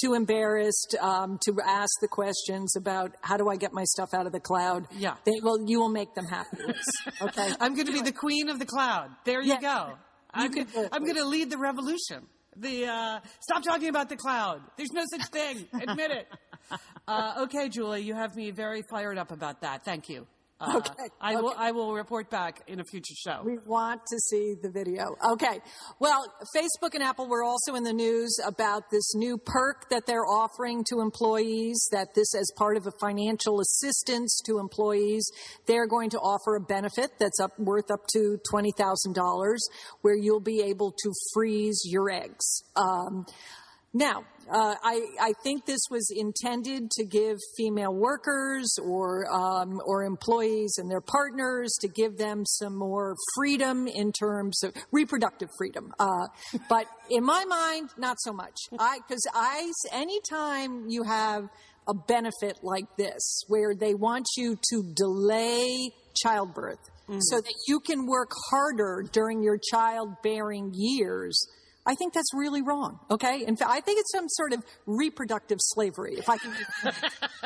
too 0.00 0.14
embarrassed 0.14 0.94
um, 1.00 1.38
to 1.44 1.52
ask 1.66 1.90
the 2.00 2.06
questions 2.06 2.76
about 2.76 3.16
how 3.20 3.36
do 3.36 3.48
I 3.48 3.56
get 3.56 3.72
my 3.72 3.82
stuff 3.82 4.14
out 4.14 4.26
of 4.26 4.32
the 4.32 4.38
cloud. 4.38 4.86
Yeah. 4.96 5.16
they 5.24 5.40
will. 5.42 5.68
You 5.68 5.80
will 5.80 5.88
make 5.88 6.14
them 6.14 6.26
happy. 6.26 6.58
Okay. 7.20 7.48
I'm 7.60 7.74
going 7.74 7.86
to 7.86 7.92
be 7.92 8.02
the 8.02 8.12
queen 8.12 8.48
of 8.48 8.60
the 8.60 8.64
cloud. 8.66 9.10
There 9.24 9.42
you 9.42 9.54
Yeah. 9.54 9.60
go. 9.60 9.92
I'm, 10.32 10.52
can 10.52 10.64
go- 10.66 10.70
do 10.72 10.80
it. 10.82 10.88
I'm 10.92 11.02
going 11.02 11.16
to 11.16 11.24
lead 11.26 11.50
the 11.50 11.58
revolution. 11.58 12.26
The 12.60 12.86
uh, 12.86 13.20
stop 13.40 13.62
talking 13.62 13.88
about 13.88 14.08
the 14.08 14.16
cloud. 14.16 14.60
There's 14.76 14.92
no 14.92 15.04
such 15.10 15.26
thing. 15.28 15.66
Admit 15.72 16.10
it. 16.10 16.28
Uh, 17.06 17.44
okay, 17.44 17.70
Julie, 17.70 18.02
you 18.02 18.14
have 18.14 18.36
me 18.36 18.50
very 18.50 18.82
fired 18.90 19.16
up 19.16 19.30
about 19.32 19.62
that. 19.62 19.82
Thank 19.86 20.10
you. 20.10 20.26
Uh, 20.60 20.76
Okay, 20.78 21.08
I 21.20 21.36
will. 21.36 21.50
okay. 21.50 21.56
I 21.58 21.70
will 21.70 21.92
report 21.94 22.30
back 22.30 22.62
in 22.66 22.80
a 22.80 22.84
future 22.84 23.14
show. 23.16 23.42
We 23.44 23.58
want 23.64 24.00
to 24.06 24.18
see 24.18 24.54
the 24.60 24.70
video. 24.70 25.04
Okay. 25.32 25.60
Well, 26.00 26.24
Facebook 26.56 26.94
and 26.94 27.02
Apple 27.02 27.28
were 27.28 27.44
also 27.44 27.76
in 27.76 27.84
the 27.84 27.92
news 27.92 28.36
about 28.44 28.90
this 28.90 29.14
new 29.14 29.38
perk 29.38 29.88
that 29.90 30.04
they're 30.06 30.26
offering 30.26 30.82
to 30.90 31.00
employees, 31.00 31.88
that 31.92 32.08
this 32.14 32.34
as 32.34 32.50
part 32.56 32.76
of 32.76 32.86
a 32.86 32.92
financial 33.00 33.60
assistance 33.60 34.40
to 34.46 34.58
employees, 34.58 35.30
they're 35.66 35.86
going 35.86 36.10
to 36.10 36.18
offer 36.18 36.56
a 36.56 36.60
benefit 36.60 37.10
that's 37.20 37.38
up 37.38 37.52
worth 37.58 37.90
up 37.90 38.00
to 38.14 38.38
$20,000 38.52 39.54
where 40.02 40.16
you'll 40.16 40.40
be 40.40 40.60
able 40.62 40.90
to 40.90 41.12
freeze 41.34 41.82
your 41.84 42.10
eggs. 42.10 42.64
Um, 42.74 43.26
now, 43.94 44.24
uh, 44.50 44.74
I, 44.82 45.06
I 45.20 45.32
think 45.42 45.66
this 45.66 45.80
was 45.90 46.10
intended 46.14 46.90
to 46.92 47.04
give 47.04 47.38
female 47.56 47.92
workers 47.92 48.76
or 48.82 49.26
um, 49.32 49.80
or 49.84 50.04
employees 50.04 50.74
and 50.78 50.90
their 50.90 51.00
partners 51.00 51.74
to 51.80 51.88
give 51.88 52.16
them 52.16 52.44
some 52.46 52.76
more 52.76 53.14
freedom 53.34 53.86
in 53.86 54.12
terms 54.12 54.62
of 54.62 54.72
reproductive 54.92 55.48
freedom. 55.58 55.92
Uh, 55.98 56.28
but 56.68 56.86
in 57.10 57.24
my 57.24 57.44
mind, 57.44 57.90
not 57.96 58.16
so 58.20 58.32
much. 58.32 58.56
Because 58.70 59.26
I 59.34 59.70
anytime 59.92 60.88
you 60.88 61.02
have 61.04 61.48
a 61.86 61.94
benefit 61.94 62.58
like 62.62 62.84
this 62.96 63.42
where 63.48 63.74
they 63.74 63.94
want 63.94 64.26
you 64.36 64.56
to 64.70 64.92
delay 64.94 65.90
childbirth 66.14 66.80
so 67.20 67.40
that 67.40 67.54
you 67.66 67.80
can 67.80 68.06
work 68.06 68.30
harder 68.50 69.04
during 69.12 69.42
your 69.42 69.58
childbearing 69.70 70.72
years. 70.74 71.48
I 71.88 71.94
think 71.94 72.12
that's 72.12 72.34
really 72.34 72.60
wrong. 72.60 73.00
Okay, 73.10 73.44
in 73.46 73.56
fact, 73.56 73.70
I 73.70 73.80
think 73.80 73.98
it's 73.98 74.12
some 74.12 74.28
sort 74.28 74.52
of 74.52 74.62
reproductive 74.86 75.56
slavery. 75.58 76.16
If 76.18 76.28
I 76.28 76.36
can, 76.36 76.52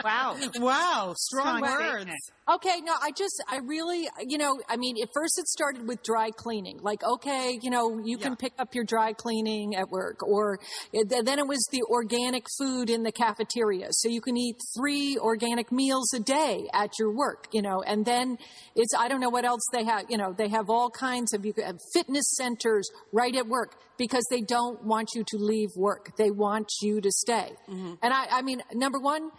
Wow. 0.04 0.36
Wow, 0.56 1.14
strong 1.16 1.58
Strong 1.58 1.60
words. 1.60 2.10
okay, 2.52 2.80
no, 2.82 2.92
I 3.00 3.12
just, 3.12 3.40
I 3.48 3.58
really, 3.58 4.08
you 4.26 4.38
know, 4.38 4.58
I 4.68 4.76
mean, 4.76 4.96
at 5.00 5.10
first 5.14 5.38
it 5.38 5.46
started 5.46 5.86
with 5.86 6.02
dry 6.02 6.30
cleaning. 6.30 6.80
Like, 6.82 7.04
okay, 7.04 7.56
you 7.62 7.70
know, 7.70 8.00
you 8.04 8.18
can 8.18 8.34
pick 8.34 8.52
up 8.58 8.74
your 8.74 8.82
dry 8.82 9.12
cleaning 9.12 9.76
at 9.76 9.90
work, 9.90 10.26
or 10.26 10.58
eh, 10.92 11.04
then 11.24 11.38
it 11.38 11.46
was 11.46 11.64
the 11.70 11.82
organic 11.88 12.46
food 12.58 12.90
in 12.90 13.04
the 13.04 13.12
cafeteria, 13.12 13.88
so 13.90 14.08
you 14.08 14.20
can 14.20 14.36
eat 14.36 14.56
three 14.76 15.18
organic 15.18 15.70
meals 15.70 16.12
a 16.14 16.20
day 16.20 16.68
at 16.74 16.98
your 16.98 17.14
work. 17.14 17.46
You 17.52 17.62
know, 17.62 17.82
and 17.86 18.04
then 18.04 18.38
it's, 18.74 18.92
I 18.98 19.06
don't 19.06 19.20
know 19.20 19.30
what 19.30 19.44
else 19.44 19.62
they 19.72 19.84
have. 19.84 20.06
You 20.08 20.16
know, 20.16 20.34
they 20.36 20.48
have 20.48 20.68
all 20.68 20.90
kinds 20.90 21.32
of 21.32 21.46
you 21.46 21.54
have 21.64 21.78
fitness 21.94 22.24
centers 22.36 22.90
right 23.12 23.36
at 23.36 23.46
work 23.46 23.76
because 23.98 24.24
they 24.32 24.40
don't 24.40 24.84
want 24.84 25.10
you 25.14 25.22
to 25.28 25.36
leave 25.36 25.68
work. 25.76 26.16
They 26.16 26.30
want 26.30 26.68
you 26.80 27.00
to 27.00 27.10
stay. 27.12 27.50
Mm-hmm. 27.68 27.94
And 28.02 28.12
I, 28.12 28.38
I 28.38 28.42
mean, 28.42 28.62
number 28.72 28.98
one, 28.98 29.30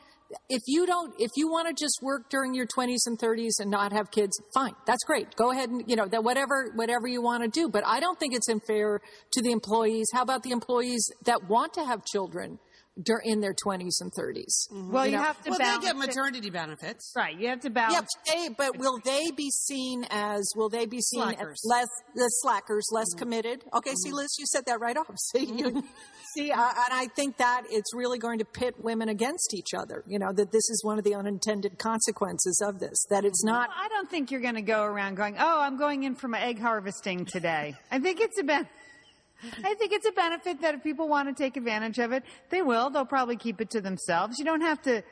if 0.50 0.62
you 0.68 0.86
don't, 0.86 1.14
if 1.20 1.32
you 1.36 1.48
want 1.50 1.68
to 1.68 1.74
just 1.74 2.00
work 2.02 2.30
during 2.30 2.54
your 2.54 2.66
20s 2.66 3.06
and 3.06 3.20
30s 3.20 3.60
and 3.60 3.70
not 3.70 3.92
have 3.92 4.12
kids, 4.12 4.40
fine. 4.54 4.74
That's 4.86 5.04
great. 5.04 5.36
Go 5.36 5.52
ahead 5.52 5.70
and, 5.70 5.84
you 5.88 5.96
know, 5.96 6.08
that 6.08 6.24
whatever, 6.24 6.72
whatever 6.76 7.08
you 7.08 7.22
want 7.22 7.44
to 7.44 7.50
do. 7.50 7.70
But 7.70 7.84
I 7.86 8.00
don't 8.00 8.20
think 8.20 8.34
it's 8.36 8.50
unfair 8.50 9.02
to 9.32 9.42
the 9.42 9.52
employees. 9.52 10.08
How 10.14 10.22
about 10.22 10.44
the 10.44 10.52
employees 10.52 11.08
that 11.26 11.50
want 11.50 11.74
to 11.74 11.86
have 11.86 12.06
children 12.06 12.60
dur- 13.02 13.22
in 13.24 13.40
their 13.42 13.54
20s 13.54 14.02
and 14.02 14.12
30s? 14.12 14.70
Mm-hmm. 14.72 14.92
Well, 14.92 15.06
you, 15.06 15.14
know, 15.14 15.24
have 15.24 15.42
to 15.44 15.50
Well, 15.50 15.60
they 15.60 15.66
balance 15.66 15.86
get 15.86 15.96
it. 15.96 15.98
maternity 16.00 16.50
benefits. 16.50 17.12
Right. 17.16 17.38
You 17.40 17.48
have 17.50 17.62
to 17.62 17.70
Yeah, 17.70 17.88
balance. 17.88 18.10
but, 18.26 18.34
they, 18.34 18.50
but 18.50 18.78
will 18.78 19.00
they 19.04 19.32
be 19.32 19.50
seen 19.50 20.06
as 20.10 20.52
will 20.56 20.70
they 20.70 20.86
be 20.86 21.02
seen 21.02 21.22
Slackers. 21.22 21.62
as 21.64 21.70
less 21.70 21.88
the 22.16 22.28
slackers, 22.42 22.88
less 22.92 23.08
mm-hmm. 23.12 23.20
committed? 23.20 23.64
Okay, 23.74 23.94
see, 23.96 24.10
mm-hmm. 24.10 24.18
Liz, 24.18 24.36
you 24.40 24.46
said 24.46 24.66
that 24.68 24.80
right 24.80 24.98
off. 24.98 25.08
See, 25.34 25.46
you, 25.46 25.84
see, 26.36 26.52
uh, 26.52 26.56
and 26.62 26.92
I 26.92 27.08
think 27.16 27.38
that 27.38 27.64
it's 27.70 27.94
really 27.96 28.20
going 28.20 28.40
to 28.40 28.46
pit 28.46 28.76
women 28.80 29.10
against 29.10 29.54
each 29.54 29.74
other. 29.74 30.04
You 30.08 30.20
know 30.20 30.32
that 30.34 30.52
this 30.52 30.70
is 30.70 30.82
one 30.84 30.98
of 30.98 31.04
the 31.04 31.16
unintended 31.16 31.78
consequences 31.80 32.62
of 32.66 32.80
this. 32.80 33.06
That 33.10 33.26
it's 33.26 33.44
not. 33.44 33.70
I 33.76 33.88
don't 33.90 34.10
think 34.10 34.32
you're 34.32 34.42
going 34.42 34.56
to 34.56 34.62
go 34.62 34.84
around 34.84 35.16
going, 35.16 35.36
"Oh, 35.40 35.62
I'm 35.62 35.78
going 35.78 36.04
in 36.04 36.16
for 36.16 36.28
my 36.28 36.40
egg 36.42 36.60
harvesting 36.60 37.26
today." 37.26 37.76
I 37.92 38.00
think 38.00 38.20
it's 38.22 38.38
a 38.40 38.44
ben- 38.44 38.68
I 39.64 39.74
think 39.76 39.92
it's 39.92 40.08
a 40.08 40.12
benefit 40.12 40.62
that 40.62 40.76
if 40.76 40.84
people 40.84 41.08
want 41.08 41.30
to 41.30 41.44
take 41.44 41.58
advantage 41.58 42.00
of 42.00 42.12
it, 42.12 42.24
they 42.50 42.62
will. 42.62 42.90
They'll 42.90 43.06
probably 43.06 43.38
keep 43.38 43.62
it 43.62 43.70
to 43.72 43.82
themselves. 43.82 44.40
You 44.40 44.46
don't 44.46 44.62
have 44.62 44.82
to. 44.84 45.04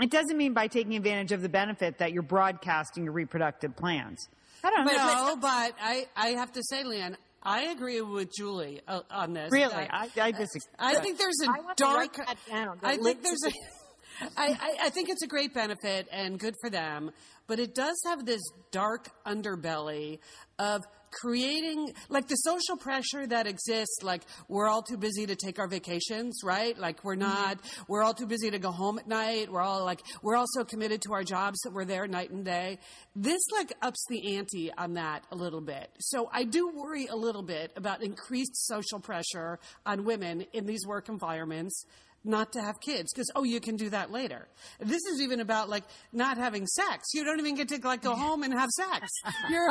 It 0.00 0.10
doesn't 0.10 0.36
mean 0.36 0.52
by 0.52 0.66
taking 0.66 0.94
advantage 0.94 1.32
of 1.32 1.42
the 1.42 1.48
benefit 1.48 1.98
that 1.98 2.12
you're 2.12 2.22
broadcasting 2.22 3.04
your 3.04 3.12
reproductive 3.12 3.74
plans. 3.76 4.28
I 4.62 4.70
don't 4.70 4.84
know. 4.84 4.92
No, 4.92 5.36
but 5.36 5.74
I, 5.80 6.06
I 6.16 6.28
have 6.28 6.52
to 6.52 6.62
say, 6.62 6.84
Lian, 6.84 7.16
I 7.42 7.62
agree 7.66 8.00
with 8.00 8.30
Julie 8.36 8.80
uh, 8.88 9.00
on 9.10 9.32
this. 9.32 9.50
Really, 9.52 9.72
that- 9.72 9.90
I, 9.92 10.08
I 10.20 10.30
disagree. 10.32 10.60
I 10.78 10.96
think 10.96 11.18
there's 11.18 11.40
a 11.44 11.50
I 11.50 11.74
dark. 11.76 12.16
that 12.16 12.36
down, 12.50 12.78
that 12.82 12.88
I 12.88 12.96
think 12.96 13.22
there's 13.22 13.42
is 13.44 13.54
a. 13.54 14.30
I, 14.36 14.48
I, 14.48 14.76
I 14.84 14.90
think 14.90 15.10
it's 15.10 15.22
a 15.22 15.26
great 15.26 15.52
benefit 15.52 16.08
and 16.10 16.38
good 16.38 16.54
for 16.62 16.70
them, 16.70 17.10
but 17.46 17.58
it 17.58 17.74
does 17.74 17.96
have 18.06 18.24
this 18.24 18.40
dark 18.70 19.10
underbelly 19.26 20.20
of 20.58 20.82
creating 21.20 21.92
like 22.08 22.28
the 22.28 22.36
social 22.36 22.76
pressure 22.76 23.26
that 23.26 23.46
exists 23.46 24.02
like 24.02 24.22
we're 24.48 24.68
all 24.68 24.82
too 24.82 24.96
busy 24.96 25.26
to 25.26 25.34
take 25.36 25.58
our 25.58 25.68
vacations 25.68 26.40
right? 26.44 26.78
Like 26.78 27.04
we're 27.04 27.14
mm-hmm. 27.14 27.22
not 27.22 27.58
we're 27.88 28.02
all 28.02 28.14
too 28.14 28.26
busy 28.26 28.50
to 28.50 28.58
go 28.58 28.70
home 28.70 28.98
at 28.98 29.08
night. 29.08 29.50
We're 29.50 29.62
all 29.62 29.84
like 29.84 30.02
we're 30.22 30.36
all 30.36 30.46
so 30.48 30.64
committed 30.64 31.02
to 31.02 31.12
our 31.14 31.24
jobs 31.24 31.58
that 31.64 31.72
we're 31.72 31.84
there 31.84 32.06
night 32.06 32.30
and 32.30 32.44
day. 32.44 32.78
This 33.14 33.40
like 33.52 33.72
ups 33.82 34.04
the 34.08 34.36
ante 34.36 34.72
on 34.76 34.94
that 34.94 35.24
a 35.30 35.36
little 35.36 35.60
bit. 35.60 35.90
So 36.00 36.28
i 36.32 36.44
do 36.44 36.68
worry 36.68 37.06
a 37.06 37.16
little 37.16 37.42
bit 37.42 37.72
about 37.76 38.02
increased 38.02 38.66
social 38.66 39.00
pressure 39.00 39.58
on 39.84 40.04
women 40.04 40.44
in 40.52 40.66
these 40.66 40.86
work 40.86 41.08
environments 41.08 41.84
not 42.24 42.52
to 42.52 42.60
have 42.60 42.80
kids 42.80 43.12
because 43.12 43.30
oh 43.34 43.44
you 43.44 43.60
can 43.60 43.76
do 43.76 43.90
that 43.90 44.10
later. 44.10 44.48
This 44.80 45.02
is 45.06 45.20
even 45.20 45.40
about 45.40 45.68
like 45.68 45.84
not 46.12 46.38
having 46.38 46.66
sex. 46.66 47.08
You 47.14 47.24
don't 47.24 47.38
even 47.38 47.54
get 47.54 47.68
to 47.68 47.78
like 47.82 48.02
go 48.02 48.14
home 48.14 48.42
and 48.42 48.52
have 48.52 48.68
sex. 48.70 49.08
You're 49.50 49.68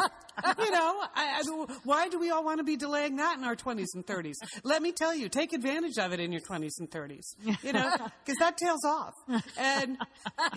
you 0.59 0.71
know 0.71 1.01
I, 1.15 1.41
I, 1.43 1.65
why 1.83 2.09
do 2.09 2.19
we 2.19 2.29
all 2.29 2.43
want 2.43 2.59
to 2.59 2.63
be 2.63 2.77
delaying 2.77 3.17
that 3.17 3.37
in 3.37 3.43
our 3.43 3.55
20s 3.55 3.87
and 3.93 4.05
30s 4.05 4.33
let 4.63 4.81
me 4.81 4.91
tell 4.91 5.15
you 5.15 5.29
take 5.29 5.53
advantage 5.53 5.97
of 5.97 6.11
it 6.11 6.19
in 6.19 6.31
your 6.31 6.41
20s 6.41 6.71
and 6.79 6.89
30s 6.89 7.35
you 7.63 7.73
know 7.73 7.91
because 8.25 8.37
that 8.39 8.57
tails 8.57 8.83
off. 8.85 9.13
And 9.57 9.97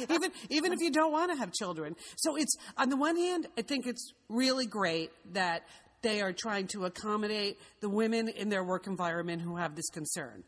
even 0.09 0.31
even 0.51 0.73
if 0.73 0.81
you 0.81 0.91
don't 0.91 1.13
want 1.13 1.33
to 1.33 1.39
have 1.39 1.53
children. 1.53 1.97
So 2.17 2.37
it's 2.37 2.57
on 2.77 2.89
the 2.89 2.97
one 2.97 3.17
hand 3.17 3.47
i 3.57 3.63
think 3.63 3.87
it's 3.87 4.13
really 4.29 4.67
great 4.67 5.11
that 5.33 5.63
they 6.03 6.21
are 6.21 6.33
trying 6.33 6.67
to 6.69 6.85
accommodate 6.85 7.59
the 7.81 7.89
women 7.89 8.29
in 8.29 8.49
their 8.49 8.65
work 8.65 8.87
environment 8.87 9.43
who 9.43 9.57
have 9.57 9.75
this 9.75 9.89
concern 9.91 10.45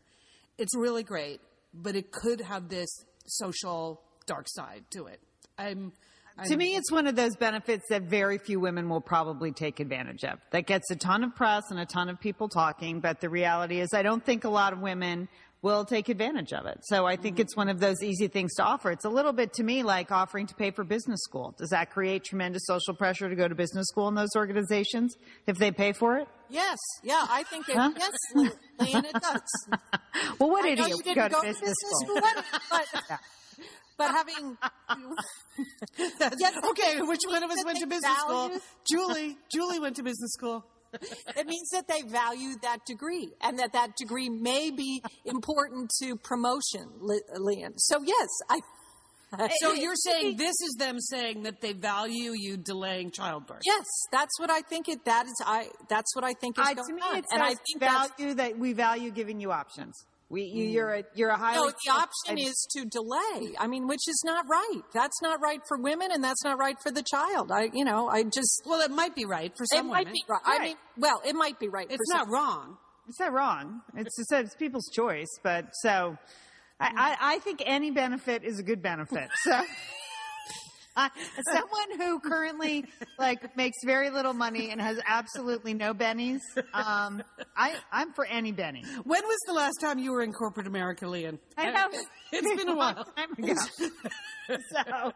it's 0.57 0.75
really 0.75 1.03
great, 1.03 1.41
but 1.73 1.95
it 1.95 2.11
could 2.11 2.41
have 2.41 2.69
this 2.69 2.89
social 3.25 4.01
dark 4.25 4.47
side 4.47 4.83
to 4.91 5.07
it. 5.07 5.19
I'm. 5.57 5.93
To 6.47 6.55
me, 6.57 6.75
it's 6.75 6.91
one 6.91 7.07
of 7.07 7.15
those 7.15 7.35
benefits 7.35 7.83
that 7.89 8.03
very 8.03 8.37
few 8.37 8.59
women 8.59 8.89
will 8.89 9.01
probably 9.01 9.51
take 9.51 9.79
advantage 9.79 10.23
of. 10.23 10.39
That 10.51 10.65
gets 10.65 10.89
a 10.89 10.95
ton 10.95 11.23
of 11.23 11.35
press 11.35 11.63
and 11.69 11.79
a 11.79 11.85
ton 11.85 12.09
of 12.09 12.19
people 12.19 12.47
talking, 12.47 12.99
but 12.99 13.19
the 13.19 13.29
reality 13.29 13.79
is, 13.79 13.89
I 13.93 14.01
don't 14.01 14.25
think 14.25 14.43
a 14.43 14.49
lot 14.49 14.73
of 14.73 14.79
women 14.79 15.27
will 15.61 15.85
take 15.85 16.09
advantage 16.09 16.53
of 16.53 16.65
it. 16.65 16.79
So 16.83 17.05
I 17.05 17.15
think 17.15 17.35
mm-hmm. 17.35 17.41
it's 17.41 17.55
one 17.55 17.69
of 17.69 17.79
those 17.79 18.01
easy 18.01 18.27
things 18.27 18.53
to 18.55 18.63
offer. 18.63 18.91
It's 18.91 19.05
a 19.05 19.09
little 19.09 19.33
bit 19.33 19.53
to 19.53 19.63
me 19.63 19.83
like 19.83 20.11
offering 20.11 20.47
to 20.47 20.55
pay 20.55 20.71
for 20.71 20.83
business 20.83 21.21
school. 21.23 21.53
Does 21.57 21.69
that 21.69 21.91
create 21.91 22.23
tremendous 22.23 22.63
social 22.65 22.93
pressure 22.93 23.29
to 23.29 23.35
go 23.35 23.47
to 23.47 23.55
business 23.55 23.87
school 23.87 24.07
in 24.07 24.15
those 24.15 24.35
organizations 24.35 25.15
if 25.47 25.57
they 25.57 25.71
pay 25.71 25.93
for 25.93 26.17
it? 26.17 26.27
Yes, 26.49 26.77
yeah, 27.03 27.25
I 27.29 27.43
think 27.43 27.69
it, 27.69 27.77
huh? 27.77 27.91
yes, 27.97 28.11
it 28.35 29.13
does. 29.13 29.41
well, 30.39 30.49
what 30.49 30.65
I 30.65 30.69
idiot 30.69 30.89
you 30.89 31.03
didn't 31.03 31.15
go 31.15 31.27
to 31.27 31.29
go 31.29 31.41
business, 31.41 31.59
business 31.59 31.75
school? 32.03 32.17
school, 32.17 32.29
but, 32.69 33.19
but 33.97 34.11
having 34.11 34.57
Yes, 36.39 36.53
okay, 36.71 37.01
which 37.01 37.21
one 37.27 37.43
of 37.43 37.51
us 37.51 37.63
went 37.63 37.79
to 37.79 37.87
business 37.87 38.17
school? 38.19 38.51
Julie. 38.89 39.37
Julie 39.53 39.79
went 39.79 39.95
to 39.97 40.03
business 40.03 40.31
school. 40.33 40.65
it 41.37 41.47
means 41.47 41.69
that 41.69 41.87
they 41.87 42.01
value 42.01 42.55
that 42.61 42.85
degree 42.85 43.31
and 43.41 43.59
that 43.59 43.73
that 43.73 43.95
degree 43.95 44.29
may 44.29 44.71
be 44.71 45.01
important 45.25 45.91
to 46.01 46.15
promotion, 46.17 46.89
Li- 46.99 47.21
Lian. 47.37 47.77
So 47.77 48.01
yes, 48.03 48.29
I. 48.49 48.59
So 49.61 49.71
you're 49.73 49.95
saying 49.95 50.35
this 50.35 50.59
is 50.59 50.75
them 50.77 50.99
saying 50.99 51.43
that 51.43 51.61
they 51.61 51.71
value 51.71 52.33
you 52.33 52.57
delaying 52.57 53.11
childbirth? 53.11 53.61
Yes, 53.65 53.85
that's 54.11 54.37
what 54.41 54.51
I 54.51 54.59
think. 54.59 54.89
It 54.89 55.05
that 55.05 55.25
is 55.25 55.41
I. 55.45 55.69
That's 55.87 56.13
what 56.17 56.25
I 56.25 56.33
think 56.33 56.59
is 56.59 56.67
I, 56.67 56.73
going 56.73 56.87
to 56.89 56.93
me, 56.93 57.01
on, 57.01 57.17
it 57.19 57.25
and 57.31 57.41
I 57.41 57.55
think 57.55 57.79
value 57.79 58.33
that 58.33 58.57
we 58.57 58.73
value 58.73 59.09
giving 59.09 59.39
you 59.39 59.53
options. 59.53 60.05
We, 60.31 60.43
you, 60.43 60.67
mm. 60.67 60.73
you're 60.73 60.93
a, 60.93 61.03
you're 61.13 61.29
a 61.29 61.37
highly. 61.37 61.57
no. 61.57 61.73
The 61.85 61.91
option 61.91 62.37
is 62.37 62.65
to 62.71 62.85
delay. 62.85 63.53
I 63.59 63.67
mean, 63.67 63.85
which 63.85 64.07
is 64.07 64.23
not 64.25 64.45
right. 64.49 64.81
That's 64.93 65.21
not 65.21 65.41
right 65.41 65.59
for 65.67 65.77
women, 65.77 66.09
and 66.11 66.23
that's 66.23 66.41
not 66.45 66.57
right 66.57 66.77
for 66.81 66.89
the 66.89 67.03
child. 67.03 67.51
I, 67.51 67.69
you 67.73 67.83
know, 67.83 68.07
I 68.07 68.23
just. 68.23 68.63
Well, 68.65 68.79
it 68.79 68.91
might 68.91 69.13
be 69.13 69.25
right 69.25 69.51
for 69.57 69.65
some 69.65 69.77
It 69.77 69.79
some 69.81 69.87
might 69.89 70.05
women. 70.05 70.13
be 70.13 70.23
right. 70.29 70.41
I 70.45 70.59
mean, 70.63 70.75
well, 70.97 71.21
it 71.25 71.35
might 71.35 71.59
be 71.59 71.67
right. 71.67 71.85
It's 71.89 72.09
for 72.09 72.17
not 72.17 72.25
some. 72.25 72.33
wrong. 72.33 72.77
It's 73.09 73.19
not 73.19 73.33
wrong. 73.33 73.81
It's 73.97 74.15
just 74.15 74.31
it's 74.31 74.55
people's 74.55 74.89
choice, 74.93 75.37
but 75.43 75.65
so 75.73 76.17
I, 76.79 76.87
mm. 76.87 76.93
I, 76.97 77.17
I 77.19 77.39
think 77.39 77.61
any 77.65 77.91
benefit 77.91 78.45
is 78.45 78.57
a 78.57 78.63
good 78.63 78.81
benefit. 78.81 79.29
So. 79.43 79.61
I, 80.95 81.05
as 81.37 81.43
someone 81.53 81.99
who 81.99 82.19
currently 82.19 82.85
like 83.17 83.55
makes 83.55 83.77
very 83.85 84.09
little 84.09 84.33
money 84.33 84.71
and 84.71 84.81
has 84.81 84.99
absolutely 85.07 85.73
no 85.73 85.93
bennies, 85.93 86.39
um, 86.73 87.23
I 87.55 87.75
I'm 87.91 88.13
for 88.13 88.25
any 88.25 88.51
benny. 88.51 88.83
When 89.03 89.23
was 89.23 89.37
the 89.47 89.53
last 89.53 89.77
time 89.81 89.99
you 89.99 90.11
were 90.11 90.21
in 90.21 90.33
corporate 90.33 90.67
America, 90.67 91.05
Lian? 91.05 91.39
I 91.57 91.71
know 91.71 91.87
It's 92.31 92.57
been 92.63 92.69
a 92.69 92.75
while. 92.75 93.05
time 93.15 93.31
ago. 93.37 93.53
so, 94.47 95.13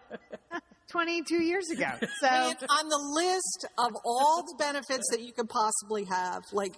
22 0.89 1.43
years 1.43 1.69
ago. 1.71 1.89
So 2.21 2.27
And 2.27 2.57
on 2.69 2.89
the 2.89 2.99
list 3.13 3.65
of 3.77 3.91
all 4.05 4.43
the 4.43 4.55
benefits 4.57 5.03
that 5.11 5.21
you 5.21 5.33
could 5.33 5.49
possibly 5.49 6.05
have, 6.05 6.43
like 6.53 6.73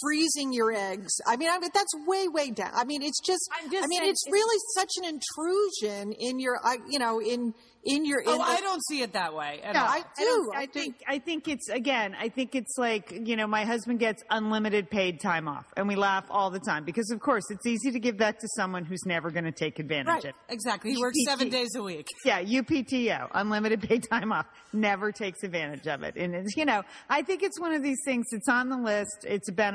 freezing 0.00 0.52
your 0.52 0.72
eggs. 0.72 1.12
I 1.26 1.36
mean, 1.36 1.48
I 1.50 1.58
mean 1.58 1.70
that's 1.74 1.92
way, 2.06 2.28
way 2.28 2.50
down. 2.50 2.70
I 2.74 2.84
mean, 2.84 3.02
it's 3.02 3.20
just. 3.20 3.42
Just 3.70 3.84
I 3.84 3.86
mean, 3.86 4.02
it's 4.04 4.24
it's- 4.26 4.32
really 4.32 4.58
such 4.74 4.90
an 4.98 5.04
intrusion 5.04 6.12
in 6.12 6.38
your, 6.38 6.58
I 6.64 6.76
you 6.88 6.98
know, 6.98 7.20
in 7.20 7.54
in 7.86 8.06
your. 8.06 8.22
Oh, 8.26 8.34
in 8.34 8.40
I 8.40 8.60
don't 8.60 8.82
see 8.86 9.02
it 9.02 9.12
that 9.12 9.34
way. 9.34 9.60
At 9.62 9.74
No, 9.74 9.80
all. 9.82 9.86
I 9.88 10.02
do. 10.16 10.50
I 10.54 10.58
I 10.62 10.66
do. 10.66 10.72
think 10.72 10.94
I 11.06 11.18
think 11.18 11.48
it's 11.48 11.68
again. 11.68 12.16
I 12.18 12.28
think 12.28 12.54
it's 12.54 12.76
like 12.78 13.12
you 13.24 13.36
know, 13.36 13.46
my 13.46 13.64
husband 13.64 13.98
gets 13.98 14.22
unlimited 14.30 14.90
paid 14.90 15.20
time 15.20 15.48
off, 15.48 15.66
and 15.76 15.86
we 15.88 15.94
laugh 15.96 16.24
all 16.30 16.50
the 16.50 16.60
time 16.60 16.84
because, 16.84 17.10
of 17.10 17.20
course, 17.20 17.44
it's 17.50 17.66
easy 17.66 17.90
to 17.92 17.98
give 18.00 18.18
that 18.18 18.40
to 18.40 18.48
someone 18.56 18.84
who's 18.84 19.04
never 19.06 19.30
going 19.30 19.44
to 19.44 19.52
take 19.52 19.78
advantage 19.78 20.06
Right. 20.08 20.24
of 20.24 20.30
it. 20.30 20.34
Exactly. 20.48 20.92
He 20.94 20.98
works 20.98 21.16
seven 21.26 21.48
days 21.50 21.74
a 21.76 21.82
week. 21.82 22.06
Yeah, 22.24 22.40
UPTO, 22.40 23.28
unlimited 23.34 23.82
paid 23.82 24.04
time 24.10 24.32
off, 24.32 24.46
never 24.72 25.12
takes 25.12 25.42
advantage 25.42 25.86
of 25.86 26.02
it. 26.02 26.16
And 26.16 26.34
it's, 26.34 26.56
you 26.56 26.64
know, 26.64 26.82
I 27.10 27.22
think 27.22 27.42
it's 27.42 27.60
one 27.60 27.72
of 27.74 27.82
these 27.82 27.98
things, 28.04 28.26
it's 28.32 28.48
on 28.48 28.68
the 28.70 28.78
list, 28.78 29.24
it's 29.24 29.48
a 29.48 29.52
benefit. 29.52 29.73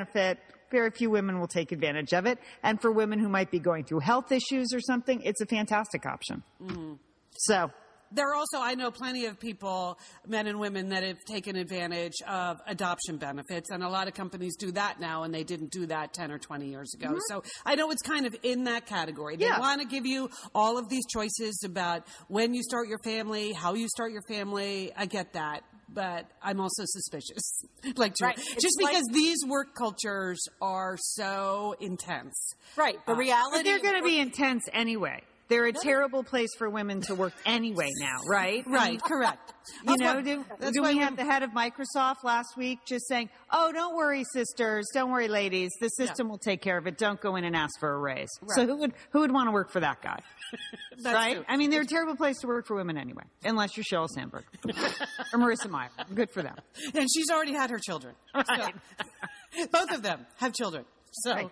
Very 0.71 0.91
few 0.91 1.09
women 1.09 1.39
will 1.39 1.47
take 1.47 1.71
advantage 1.71 2.13
of 2.13 2.27
it. 2.27 2.38
And 2.62 2.79
for 2.79 2.91
women 2.91 3.17
who 3.19 3.27
might 3.27 3.49
be 3.49 3.59
going 3.59 3.85
through 3.85 4.01
health 4.01 4.31
issues 4.31 4.71
or 4.73 4.79
something, 4.79 5.21
it's 5.23 5.41
a 5.41 5.47
fantastic 5.47 6.05
option. 6.05 6.43
Mm-hmm. 6.62 6.93
So, 7.31 7.71
There 8.12 8.27
are 8.27 8.35
also, 8.35 8.59
I 8.59 8.73
know 8.73 8.89
plenty 8.89 9.25
of 9.27 9.39
people, 9.39 9.99
men 10.27 10.47
and 10.47 10.59
women, 10.59 10.89
that 10.89 11.03
have 11.03 11.17
taken 11.27 11.55
advantage 11.55 12.15
of 12.27 12.57
adoption 12.65 13.17
benefits, 13.17 13.69
and 13.69 13.83
a 13.83 13.88
lot 13.89 14.07
of 14.07 14.15
companies 14.15 14.55
do 14.57 14.71
that 14.71 14.99
now, 14.99 15.23
and 15.23 15.33
they 15.33 15.43
didn't 15.43 15.69
do 15.71 15.85
that 15.85 16.13
10 16.13 16.31
or 16.31 16.39
20 16.39 16.67
years 16.67 16.91
ago. 16.95 17.09
Mm-hmm. 17.09 17.19
So 17.29 17.43
I 17.65 17.75
know 17.75 17.91
it's 17.91 18.01
kind 18.01 18.25
of 18.25 18.35
in 18.41 18.63
that 18.63 18.88
category. 18.88 19.35
They 19.35 19.45
Yeah. 19.45 19.59
want 19.59 19.81
to 19.81 19.88
give 19.88 20.07
you 20.07 20.29
all 20.55 20.79
of 20.79 20.89
these 20.89 21.05
choices 21.13 21.62
about 21.63 22.07
when 22.29 22.55
you 22.55 22.63
start 22.63 22.88
your 22.88 22.97
family, 23.03 23.53
how 23.53 23.75
you 23.75 23.88
start 23.88 24.12
your 24.12 24.23
family. 24.27 24.91
I 24.97 25.05
get 25.05 25.33
that. 25.33 25.62
But 25.91 26.28
I'm 26.43 26.60
also 26.60 26.84
suspicious, 26.86 27.63
like 27.95 28.15
Julie. 28.15 28.28
Right. 28.30 28.38
It's 28.38 28.63
just 28.63 28.82
like- 28.82 28.91
because 28.91 29.08
these 29.12 29.38
work 29.47 29.73
cultures 29.75 30.39
are 30.62 30.97
so 30.99 31.75
intense. 31.80 32.36
right. 32.75 32.97
The 33.06 33.13
uh, 33.13 33.17
reality. 33.17 33.58
but 33.58 33.63
they're 33.65 33.80
going 33.82 34.02
to 34.02 34.08
be 34.08 34.19
intense 34.19 34.63
anyway. 34.71 35.21
They're 35.49 35.65
a 35.65 35.73
terrible 35.73 36.23
place 36.23 36.49
for 36.57 36.69
women 36.69 37.01
to 37.01 37.15
work 37.15 37.33
anyway 37.45 37.89
now, 37.99 38.17
right? 38.29 38.63
Right, 38.67 39.01
correct. 39.01 39.53
You 39.83 39.95
That's 39.97 40.01
know, 40.01 40.15
why- 40.15 40.21
do, 40.21 40.71
do 40.73 40.81
we 40.83 40.97
have 40.99 41.15
the 41.17 41.25
head 41.25 41.43
of 41.43 41.51
Microsoft 41.51 42.23
last 42.23 42.55
week 42.57 42.79
just 42.88 43.07
saying, 43.07 43.29
"Oh, 43.51 43.71
don't 43.71 43.95
worry, 43.95 44.23
sisters, 44.33 44.85
don't 44.93 45.12
worry, 45.12 45.27
ladies, 45.27 45.71
the 45.81 45.89
system 45.89 46.29
will 46.29 46.38
take 46.38 46.62
care 46.62 46.77
of 46.77 46.88
it. 46.88 46.97
Don't 46.97 47.19
go 47.19 47.35
in 47.35 47.43
and 47.43 47.55
ask 47.55 47.79
for 47.79 47.91
a 47.93 47.97
raise." 47.99 48.29
So 48.49 48.65
who 48.65 48.77
would 48.77 48.93
who 49.12 49.19
would 49.21 49.31
want 49.31 49.47
to 49.47 49.51
work 49.51 49.69
for 49.71 49.79
that 49.79 50.01
guy, 50.01 50.19
That's 51.01 51.13
right? 51.15 51.35
true. 51.38 51.45
I 51.47 51.57
mean, 51.57 51.69
they're 51.71 51.81
a 51.81 51.85
terrible 51.85 52.15
place 52.15 52.38
to 52.41 52.47
work 52.47 52.67
for 52.67 52.75
women 52.75 52.97
anyway, 52.97 53.23
unless 53.43 53.75
you're 53.77 53.83
Sheryl 53.83 54.07
Sandberg 54.07 54.45
or 54.67 55.39
Marissa 55.39 55.69
Mayer. 55.69 55.89
Good 56.13 56.29
for 56.31 56.41
them. 56.41 56.55
and 56.93 57.07
she's 57.12 57.29
already 57.31 57.53
had 57.53 57.69
her 57.69 57.79
children. 57.79 58.13
So- 58.33 58.69
both 59.71 59.91
of 59.91 60.01
them 60.03 60.25
have 60.38 60.53
children. 60.53 60.85
So, 61.12 61.33
Right. 61.33 61.49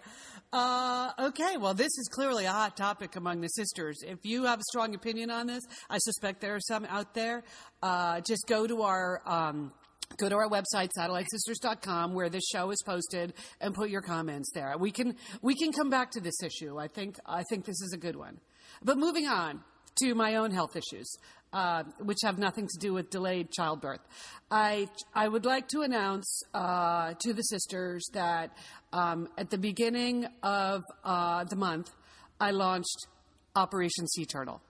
Uh, 0.54 1.12
okay. 1.20 1.58
Well, 1.58 1.74
this 1.74 1.98
is 1.98 2.08
clearly 2.12 2.46
a 2.46 2.52
hot 2.52 2.78
topic 2.78 3.16
among 3.16 3.42
the 3.42 3.50
sisters. 3.50 4.00
If 4.06 4.20
you 4.24 4.46
have 4.46 4.60
a 4.60 4.64
strong 4.70 4.96
opinion 4.96 5.30
on 5.30 5.48
this, 5.48 5.64
I 5.90 5.98
suspect 5.98 6.42
there 6.42 6.56
are 6.56 6.62
some 6.62 6.86
out 6.86 7.14
there. 7.14 7.44
Uh, 7.82 8.22
just 8.22 8.48
go 8.48 8.68
to 8.68 8.84
our. 8.84 9.22
Um, 9.26 9.74
Go 10.16 10.30
to 10.30 10.36
our 10.36 10.48
website, 10.48 10.90
satellitesisters.com, 10.98 12.14
where 12.14 12.30
this 12.30 12.46
show 12.50 12.72
is 12.72 12.82
posted, 12.86 13.34
and 13.60 13.76
put 13.76 13.90
your 13.90 14.02
comments 14.02 14.50
there. 14.54 14.74
We 14.80 14.90
can 14.90 15.16
we 15.42 15.54
can 15.54 15.74
come 15.74 15.90
back 15.90 16.12
to 16.12 16.22
this 16.22 16.42
issue. 16.42 16.80
I 16.80 16.88
think 16.88 17.18
I 17.26 17.44
think 17.50 17.66
this 17.66 17.82
is 17.82 17.92
a 17.94 17.98
good 17.98 18.16
one. 18.16 18.40
But 18.82 18.98
moving 18.98 19.28
on 19.28 19.62
to 20.04 20.16
my 20.16 20.36
own 20.36 20.52
health 20.52 20.76
issues, 20.78 21.14
uh, 21.54 21.84
which 22.00 22.20
have 22.24 22.38
nothing 22.38 22.68
to 22.68 22.80
do 22.80 22.94
with 22.94 23.10
delayed 23.10 23.52
childbirth. 23.52 24.02
I, 24.52 24.88
I 25.14 25.28
would 25.28 25.46
like 25.46 25.68
to 25.70 25.82
announce 25.82 26.44
uh, 26.54 27.14
to 27.20 27.34
the 27.34 27.42
sisters 27.42 28.06
that 28.14 28.56
um, 28.94 29.28
at 29.38 29.50
the 29.50 29.58
beginning 29.58 30.28
of 30.44 30.84
uh, 31.04 31.44
the 31.46 31.56
month, 31.56 31.90
I 32.40 32.52
launched 32.52 33.08
Operation 33.56 34.08
Sea 34.08 34.26
Turtle. 34.26 34.62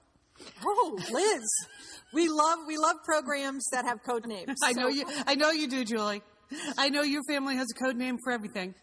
Oh, 0.65 0.99
Liz, 1.11 1.43
we 2.13 2.29
love 2.29 2.59
we 2.67 2.77
love 2.77 2.97
programs 3.03 3.65
that 3.71 3.85
have 3.85 4.03
code 4.03 4.27
names. 4.27 4.53
I 4.63 4.73
know 4.73 4.87
you. 4.87 5.03
I 5.25 5.35
know 5.35 5.49
you 5.49 5.67
do, 5.67 5.83
Julie. 5.83 6.21
I 6.77 6.89
know 6.89 7.01
your 7.01 7.23
family 7.27 7.55
has 7.55 7.67
a 7.75 7.83
code 7.83 7.97
name 7.97 8.17
for 8.23 8.31
everything, 8.31 8.75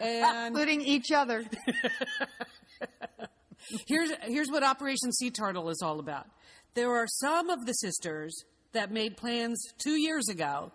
and 0.00 0.48
Including 0.48 0.82
each 0.82 1.12
other. 1.12 1.44
here's 3.86 4.10
here's 4.22 4.50
what 4.50 4.62
Operation 4.62 5.12
Sea 5.12 5.30
Turtle 5.30 5.68
is 5.70 5.80
all 5.82 6.00
about. 6.00 6.26
There 6.74 6.94
are 6.94 7.06
some 7.06 7.50
of 7.50 7.66
the 7.66 7.72
sisters 7.72 8.44
that 8.72 8.90
made 8.90 9.16
plans 9.16 9.58
two 9.78 10.00
years 10.00 10.28
ago 10.28 10.72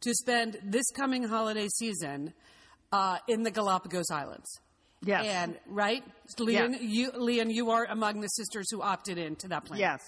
to 0.00 0.14
spend 0.14 0.58
this 0.64 0.90
coming 0.90 1.24
holiday 1.24 1.68
season 1.68 2.32
uh, 2.92 3.18
in 3.28 3.42
the 3.42 3.50
Galapagos 3.50 4.10
Islands. 4.10 4.48
Yes. 5.04 5.26
And 5.26 5.58
right, 5.66 6.02
Lian, 6.38 6.78
you 6.80 7.10
Lian, 7.12 7.50
you 7.50 7.70
are 7.70 7.84
among 7.84 8.20
the 8.20 8.28
sisters 8.28 8.70
who 8.70 8.82
opted 8.82 9.18
into 9.18 9.48
that 9.48 9.64
plan. 9.64 9.78
Yes. 9.78 10.00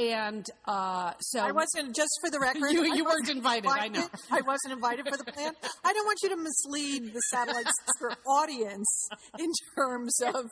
And 0.00 0.46
uh, 0.66 1.12
so 1.20 1.40
I 1.40 1.52
wasn't, 1.52 1.94
just 1.94 2.10
for 2.24 2.30
the 2.30 2.40
record. 2.40 2.70
You- 2.72 2.80
you 2.94 3.04
weren't 3.04 3.20
wasn't 3.22 3.38
invited, 3.38 3.70
I 3.70 3.88
know. 3.88 4.06
I 4.30 4.40
wasn't 4.40 4.72
invited 4.72 5.06
for 5.08 5.16
the 5.16 5.24
plan. 5.30 5.52
I 5.84 5.92
don't 5.92 6.04
want 6.06 6.18
you 6.22 6.28
to 6.30 6.36
mislead 6.36 7.12
the 7.12 7.20
Satellite 7.30 7.66
Sister 7.66 8.16
audience 8.26 9.08
in 9.38 9.50
terms 9.76 10.18
of 10.34 10.46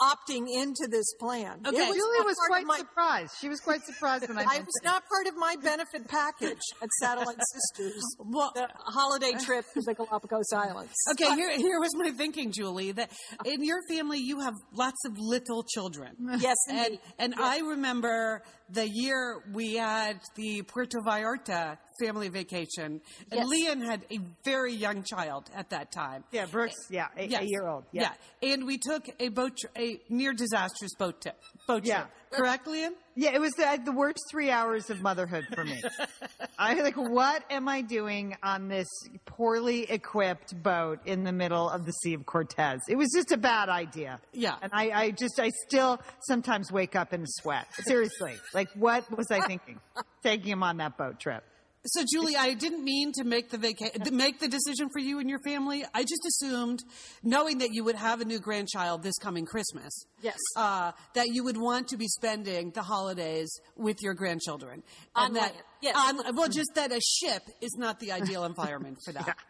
opting 0.00 0.46
into 0.52 0.86
this 0.90 1.06
plan. 1.20 1.60
Okay. 1.66 1.76
was 1.76 1.96
Julie 1.96 2.24
was 2.26 2.36
quite 2.48 2.66
my- 2.66 2.78
surprised. 2.78 3.32
She 3.40 3.48
was 3.48 3.60
quite 3.60 3.82
surprised 3.84 4.28
when 4.28 4.38
I 4.38 4.42
I 4.42 4.44
mentioned 4.44 4.66
was 4.66 4.80
not 4.84 5.02
part 5.08 5.26
of 5.26 5.36
my 5.36 5.56
benefit 5.62 6.08
package 6.08 6.60
at 6.82 6.88
Satellite 7.00 7.38
Sisters. 7.52 8.02
Well- 8.18 8.52
the 8.54 8.68
holiday 8.76 9.32
trip 9.44 9.64
to 9.74 9.80
the 9.82 9.94
Galapagos 9.94 10.52
Islands. 10.54 10.92
Okay, 11.12 11.34
here, 11.34 11.50
here 11.56 11.80
was 11.80 11.90
my 11.94 12.10
thinking, 12.10 12.52
Julie. 12.52 12.92
That 12.92 13.10
in 13.44 13.62
your 13.64 13.78
family 13.88 14.18
you 14.18 14.40
have 14.40 14.54
lots 14.74 15.04
of 15.06 15.18
little 15.18 15.62
children. 15.64 16.14
Yes, 16.38 16.56
and 16.68 16.78
indeed. 16.86 17.00
and 17.18 17.34
I 17.38 17.58
remember 17.60 18.42
the 18.72 18.88
year 18.88 19.42
we 19.52 19.74
had 19.74 20.20
the 20.34 20.62
Puerto 20.62 20.98
Vallarta 21.06 21.78
family 22.00 22.28
vacation, 22.28 23.00
and 23.30 23.40
Yes. 23.40 23.46
Lian 23.48 23.80
had 23.82 24.04
a 24.10 24.18
very 24.44 24.72
young 24.72 25.02
child 25.02 25.50
at 25.54 25.70
that 25.70 25.92
time. 25.92 26.24
Yeah, 26.32 26.46
Brooks. 26.46 26.74
Yeah, 26.90 27.08
a, 27.16 27.26
Yes. 27.26 27.42
a 27.42 27.46
year 27.46 27.66
old. 27.68 27.84
Yeah. 27.92 28.12
and 28.42 28.64
we 28.66 28.78
took 28.78 29.04
a 29.20 29.28
boat, 29.28 29.56
tri- 29.58 29.70
a 29.82 30.00
near 30.08 30.32
disastrous 30.32 30.94
boat 30.98 31.20
trip. 31.20 31.38
Boat 31.66 31.84
trip. 31.84 31.86
Yeah. 31.86 32.06
Correct, 32.32 32.66
Lian? 32.66 32.92
Yeah, 33.14 33.34
it 33.34 33.40
was 33.40 33.52
the, 33.52 33.80
the 33.84 33.92
worst 33.92 34.20
three 34.30 34.50
hours 34.50 34.88
of 34.88 35.02
motherhood 35.02 35.46
for 35.54 35.64
me. 35.64 35.82
I 36.58 36.74
was 36.74 36.82
like, 36.82 36.96
what 36.96 37.44
am 37.50 37.68
I 37.68 37.82
doing 37.82 38.36
on 38.42 38.68
this 38.68 38.88
poorly 39.26 39.82
equipped 39.90 40.60
boat 40.62 41.00
in 41.04 41.24
the 41.24 41.32
middle 41.32 41.68
of 41.68 41.84
the 41.84 41.92
Sea 41.92 42.14
of 42.14 42.24
Cortez? 42.24 42.80
It 42.88 42.96
was 42.96 43.10
just 43.14 43.30
a 43.32 43.36
bad 43.36 43.68
idea. 43.68 44.18
Yeah. 44.32 44.56
And 44.62 44.72
I, 44.74 44.90
I 44.90 45.10
just, 45.10 45.38
I 45.38 45.50
still 45.66 46.00
sometimes 46.26 46.72
wake 46.72 46.96
up 46.96 47.12
in 47.12 47.22
a 47.22 47.26
sweat. 47.28 47.66
Seriously. 47.84 48.34
Like, 48.54 48.70
what 48.74 49.14
was 49.16 49.26
I 49.30 49.40
thinking? 49.46 49.78
Taking 50.22 50.52
him 50.52 50.62
on 50.62 50.78
that 50.78 50.96
boat 50.96 51.20
trip. 51.20 51.44
So, 51.84 52.04
Julie, 52.12 52.36
I 52.36 52.54
didn't 52.54 52.84
mean 52.84 53.10
to 53.14 53.24
make 53.24 53.50
the 53.50 53.58
vaca- 53.58 54.10
make 54.12 54.38
the 54.38 54.46
decision 54.46 54.88
for 54.92 55.00
you 55.00 55.18
and 55.18 55.28
your 55.28 55.40
family. 55.44 55.84
I 55.92 56.02
just 56.02 56.24
assumed, 56.28 56.84
knowing 57.24 57.58
that 57.58 57.70
you 57.72 57.82
would 57.82 57.96
have 57.96 58.20
a 58.20 58.24
new 58.24 58.38
grandchild 58.38 59.02
this 59.02 59.18
coming 59.18 59.44
Christmas, 59.46 59.92
Yes. 60.22 60.36
uh, 60.56 60.92
that 61.14 61.28
you 61.28 61.42
would 61.42 61.56
want 61.56 61.88
to 61.88 61.96
be 61.96 62.06
spending 62.06 62.70
the 62.70 62.82
holidays 62.82 63.50
with 63.76 63.96
your 64.00 64.14
grandchildren. 64.14 64.84
On 65.16 65.26
and 65.26 65.36
that, 65.36 65.52
land, 65.54 65.64
yes. 65.80 65.96
on- 65.96 66.36
well, 66.36 66.48
just 66.48 66.70
that 66.76 66.92
a 66.92 67.00
ship 67.00 67.42
is 67.60 67.74
not 67.76 67.98
the 67.98 68.12
ideal 68.12 68.44
environment 68.44 68.98
for 69.04 69.12
that. 69.14 69.36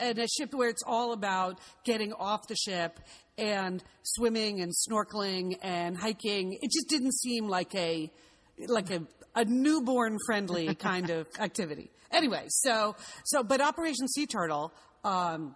And 0.00 0.18
a 0.18 0.26
ship 0.26 0.54
where 0.54 0.70
it's 0.70 0.82
all 0.86 1.12
about 1.12 1.60
getting 1.84 2.14
off 2.14 2.48
the 2.48 2.56
ship 2.56 2.98
and 3.36 3.84
swimming 4.02 4.62
and 4.62 4.72
snorkeling 4.72 5.54
and 5.60 5.98
hiking. 5.98 6.54
It 6.54 6.70
just 6.70 6.88
didn't 6.88 7.12
seem 7.12 7.46
like 7.46 7.74
a 7.74 8.10
like 8.68 8.90
a, 8.90 9.02
a 9.34 9.44
newborn 9.44 10.18
friendly 10.26 10.74
kind 10.74 11.10
of 11.10 11.26
activity. 11.38 11.90
Anyway, 12.12 12.44
so 12.48 12.96
so 13.24 13.42
but 13.42 13.60
Operation 13.60 14.08
Sea 14.08 14.26
Turtle, 14.26 14.72
um, 15.04 15.54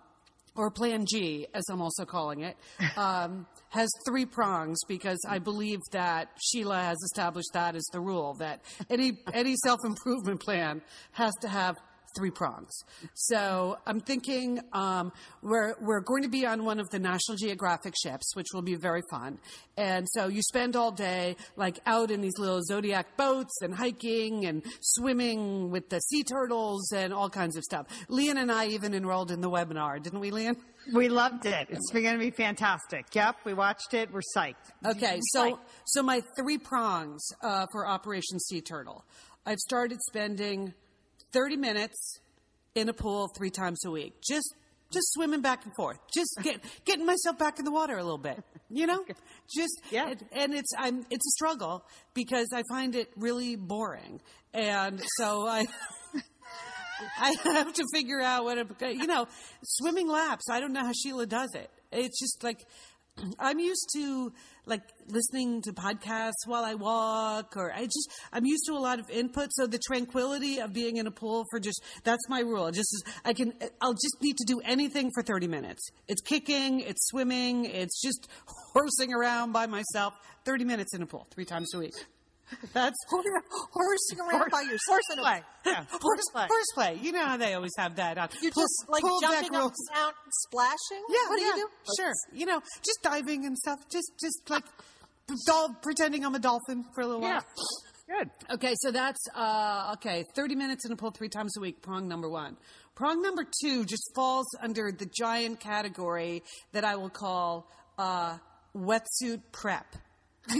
or 0.56 0.70
Plan 0.70 1.04
G, 1.06 1.46
as 1.52 1.64
I'm 1.68 1.82
also 1.82 2.04
calling 2.04 2.40
it, 2.42 2.56
um, 2.96 3.46
has 3.70 3.90
three 4.06 4.24
prongs 4.24 4.78
because 4.86 5.18
I 5.28 5.38
believe 5.38 5.80
that 5.90 6.30
Sheila 6.44 6.80
has 6.80 6.98
established 7.02 7.50
that 7.54 7.74
as 7.74 7.84
the 7.92 8.00
rule 8.00 8.34
that 8.34 8.62
any 8.88 9.18
any 9.32 9.56
self 9.64 9.80
improvement 9.84 10.40
plan 10.40 10.80
has 11.12 11.32
to 11.40 11.48
have 11.48 11.76
three 12.16 12.30
prongs. 12.30 12.72
So 13.14 13.78
I'm 13.86 14.00
thinking 14.00 14.60
um, 14.72 15.12
we're 15.42 15.74
we're 15.80 16.00
going 16.00 16.22
to 16.22 16.28
be 16.28 16.46
on 16.46 16.64
one 16.64 16.80
of 16.80 16.88
the 16.90 16.98
National 16.98 17.36
Geographic 17.36 17.94
ships, 18.00 18.34
which 18.34 18.48
will 18.52 18.62
be 18.62 18.74
very 18.74 19.02
fun. 19.10 19.38
And 19.76 20.06
so 20.08 20.28
you 20.28 20.42
spend 20.42 20.76
all 20.76 20.92
day 20.92 21.36
like 21.56 21.80
out 21.86 22.10
in 22.10 22.20
these 22.20 22.38
little 22.38 22.60
zodiac 22.62 23.16
boats 23.16 23.60
and 23.60 23.74
hiking 23.74 24.46
and 24.46 24.62
swimming 24.80 25.70
with 25.70 25.88
the 25.88 26.00
sea 26.00 26.24
turtles 26.24 26.90
and 26.92 27.12
all 27.12 27.30
kinds 27.30 27.56
of 27.56 27.62
stuff. 27.64 27.86
Lian 28.08 28.38
and 28.38 28.50
I 28.52 28.66
even 28.68 28.94
enrolled 28.94 29.30
in 29.30 29.40
the 29.40 29.50
webinar, 29.50 30.02
didn't 30.02 30.20
we, 30.20 30.30
Lian? 30.30 30.56
We 30.92 31.08
loved 31.08 31.46
it. 31.46 31.68
It's 31.70 31.90
going 31.90 32.04
to 32.04 32.18
be 32.18 32.30
fantastic. 32.30 33.06
Yep, 33.14 33.36
we 33.44 33.54
watched 33.54 33.94
it. 33.94 34.12
We're 34.12 34.20
psyched. 34.36 34.54
Okay, 34.84 35.18
so 35.32 35.58
so 35.86 36.02
my 36.02 36.22
three 36.38 36.58
prongs 36.58 37.26
uh, 37.42 37.66
for 37.72 37.86
Operation 37.86 38.38
Sea 38.38 38.60
Turtle. 38.60 39.04
I've 39.46 39.58
started 39.58 39.98
spending 40.02 40.74
30 41.34 41.56
minutes 41.56 42.20
in 42.74 42.88
a 42.88 42.94
pool 42.94 43.28
three 43.36 43.50
times 43.50 43.84
a 43.84 43.90
week. 43.90 44.14
Just 44.26 44.54
just 44.90 45.12
swimming 45.12 45.40
back 45.40 45.64
and 45.64 45.74
forth. 45.76 45.98
Just 46.14 46.30
get, 46.42 46.60
getting 46.84 47.04
myself 47.04 47.36
back 47.36 47.58
in 47.58 47.64
the 47.64 47.72
water 47.72 47.96
a 47.96 48.02
little 48.02 48.16
bit. 48.18 48.42
You 48.70 48.86
know? 48.86 49.04
Just 49.54 49.80
Yeah. 49.90 50.08
and, 50.10 50.24
and 50.32 50.54
it's 50.54 50.70
I'm 50.78 51.04
it's 51.10 51.26
a 51.26 51.30
struggle 51.32 51.84
because 52.14 52.48
I 52.54 52.62
find 52.70 52.94
it 52.94 53.10
really 53.16 53.56
boring. 53.56 54.20
And 54.52 55.02
so 55.18 55.46
I 55.46 55.66
I 57.18 57.34
have 57.44 57.72
to 57.72 57.84
figure 57.92 58.20
out 58.20 58.44
what, 58.44 58.58
it, 58.58 58.68
you 58.96 59.06
know, 59.06 59.26
swimming 59.64 60.08
laps. 60.08 60.44
I 60.50 60.60
don't 60.60 60.72
know 60.72 60.84
how 60.84 60.92
Sheila 60.92 61.26
does 61.26 61.54
it. 61.54 61.70
It's 61.92 62.18
just 62.20 62.42
like, 62.42 62.60
I'm 63.38 63.58
used 63.58 63.88
to 63.94 64.32
like 64.66 64.82
listening 65.08 65.60
to 65.62 65.72
podcasts 65.72 66.46
while 66.46 66.64
I 66.64 66.74
walk, 66.74 67.56
or 67.56 67.72
I 67.72 67.84
just, 67.84 68.10
I'm 68.32 68.44
used 68.46 68.64
to 68.66 68.72
a 68.72 68.78
lot 68.78 68.98
of 68.98 69.10
input. 69.10 69.52
So 69.52 69.66
the 69.66 69.78
tranquility 69.78 70.58
of 70.60 70.72
being 70.72 70.96
in 70.96 71.06
a 71.06 71.10
pool 71.10 71.44
for 71.50 71.60
just, 71.60 71.82
that's 72.02 72.28
my 72.28 72.40
rule. 72.40 72.70
Just, 72.70 72.94
as- 72.94 73.14
I 73.24 73.32
can, 73.34 73.52
I'll 73.80 73.92
just 73.92 74.16
need 74.22 74.36
to 74.38 74.44
do 74.46 74.60
anything 74.64 75.10
for 75.14 75.22
30 75.22 75.48
minutes. 75.48 75.82
It's 76.08 76.22
kicking, 76.22 76.80
it's 76.80 77.06
swimming, 77.08 77.66
it's 77.66 78.00
just 78.00 78.28
horsing 78.72 79.12
around 79.12 79.52
by 79.52 79.66
myself. 79.66 80.14
30 80.44 80.64
minutes 80.64 80.94
in 80.94 81.02
a 81.02 81.06
pool, 81.06 81.26
three 81.30 81.46
times 81.46 81.72
a 81.74 81.78
week. 81.78 81.94
That's 82.72 82.96
Horsing 83.08 84.20
around 84.20 84.50
by 84.50 84.60
yourself. 84.62 85.00
in 85.12 85.18
a- 85.18 85.22
Horseplay. 85.22 85.42
Yeah, 85.66 85.84
horse, 85.90 85.98
horseplay. 86.02 86.46
horseplay. 86.48 86.98
You 87.04 87.12
know 87.12 87.24
how 87.24 87.36
they 87.36 87.54
always 87.54 87.72
have 87.78 87.96
that 87.96 88.18
on. 88.18 88.28
You're 88.42 88.52
Pull- 88.52 88.62
just 88.64 88.84
like 88.88 89.02
jumping 89.20 89.54
up 89.56 89.72
and 89.72 89.94
down, 89.94 90.12
splashing. 90.30 91.04
Yeah, 91.08 91.28
what 91.28 91.36
do 91.38 91.42
you 91.44 91.54
do? 91.56 91.68
Sure, 91.96 92.12
you 92.32 92.46
know, 92.46 92.60
just 92.84 92.98
diving 93.02 93.46
and 93.46 93.56
stuff. 93.56 93.78
Just, 93.90 94.12
just 94.20 94.50
like 94.50 94.64
dol- 95.46 95.74
pretending 95.82 96.24
I'm 96.24 96.34
a 96.34 96.38
dolphin 96.38 96.84
for 96.94 97.00
a 97.00 97.06
little 97.06 97.22
Yeah. 97.22 97.40
while. 97.40 98.18
Good. 98.18 98.30
Okay, 98.56 98.74
so 98.80 98.90
that's 98.92 99.20
uh, 99.34 99.92
okay. 99.94 100.24
Thirty 100.36 100.54
minutes 100.54 100.84
in 100.84 100.92
a 100.92 100.96
pool 100.96 101.10
three 101.10 101.30
times 101.30 101.56
a 101.56 101.60
week. 101.60 101.80
Prong 101.80 102.06
number 102.06 102.28
one. 102.28 102.58
Prong 102.94 103.22
number 103.22 103.46
two 103.62 103.84
just 103.86 104.10
falls 104.14 104.46
under 104.62 104.92
the 104.92 105.06
giant 105.18 105.58
category 105.58 106.42
that 106.72 106.84
I 106.84 106.96
will 106.96 107.08
call 107.08 107.66
uh, 107.98 108.36
wetsuit 108.76 109.40
prep. 109.52 109.86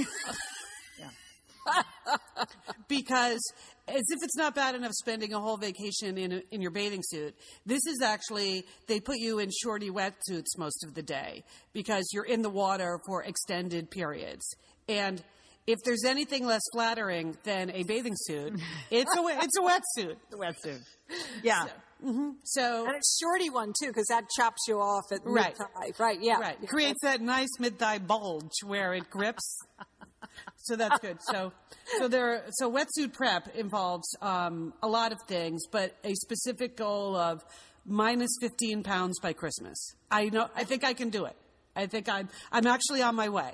because 2.89 3.41
as 3.87 4.03
if 4.09 4.23
it's 4.23 4.37
not 4.37 4.55
bad 4.55 4.75
enough 4.75 4.93
spending 4.93 5.33
a 5.35 5.41
whole 5.41 5.57
vacation 5.57 6.17
in, 6.17 6.33
a, 6.33 6.43
in 6.51 6.61
your 6.61 6.71
bathing 6.71 7.03
suit, 7.03 7.35
this 7.67 7.85
is 7.87 8.01
actually, 8.03 8.65
they 8.89 9.01
put 9.01 9.17
you 9.19 9.39
in 9.39 9.51
shorty 9.63 9.91
wetsuits 9.91 10.57
most 10.59 10.85
of 10.85 10.95
the 10.95 11.03
day 11.03 11.45
because 11.73 12.09
you're 12.13 12.25
in 12.25 12.43
the 12.43 12.51
water 12.51 12.99
for 13.07 13.23
extended 13.23 13.91
periods. 13.91 14.57
And 14.89 15.23
if 15.67 15.79
there's 15.85 16.05
anything 16.05 16.47
less 16.47 16.63
flattering 16.73 17.37
than 17.45 17.71
a 17.71 17.83
bathing 17.85 18.15
suit, 18.17 18.61
it's 18.91 19.17
a, 19.17 19.23
it's 19.27 19.57
a 19.59 19.63
wetsuit. 19.63 20.17
The 20.31 20.37
wetsuit. 20.37 20.81
Yeah. 21.43 21.65
So, 21.65 22.11
mm-hmm. 22.11 22.87
And 22.87 22.97
it's 22.97 23.19
shorty 23.23 23.49
one 23.49 23.73
too, 23.81 23.89
because 23.89 24.07
that 24.09 24.25
chops 24.37 24.63
you 24.69 24.79
off 24.79 25.05
at 25.11 25.21
Right. 25.25 25.55
mid-thigh. 25.59 25.93
Right. 25.99 26.19
Yeah. 26.21 26.39
right, 26.39 26.57
creates 26.69 26.99
that 27.03 27.23
nice 27.23 27.49
mid-thigh 27.59 27.99
bulge 27.99 28.53
where 28.65 28.93
it 28.93 29.09
grips. 29.09 29.59
So 30.57 30.77
that's 30.77 30.99
good. 31.01 31.19
So, 31.31 31.53
so 31.99 32.09
there. 32.09 32.45
So 32.53 32.71
wetsuit 32.71 33.13
prep 33.13 33.55
involves 33.57 34.07
um, 34.23 34.73
a 34.83 34.89
lot 34.89 35.13
of 35.13 35.19
things, 35.29 35.63
but 35.71 35.97
a 36.05 36.15
specific 36.15 36.77
goal 36.77 37.17
of 37.17 37.45
minus 37.87 38.31
15 38.41 38.83
pounds 38.83 39.19
by 39.21 39.33
Christmas. 39.33 39.95
I 40.11 40.27
know. 40.31 40.49
I 40.55 40.65
think 40.65 40.85
I 40.85 40.95
can 40.95 41.11
do 41.11 41.25
it. 41.27 41.37
I 41.77 41.87
think 41.87 42.09
I'm. 42.09 42.29
I'm 42.53 42.67
actually 42.67 43.03
on 43.03 43.15
my 43.15 43.29
way. 43.29 43.53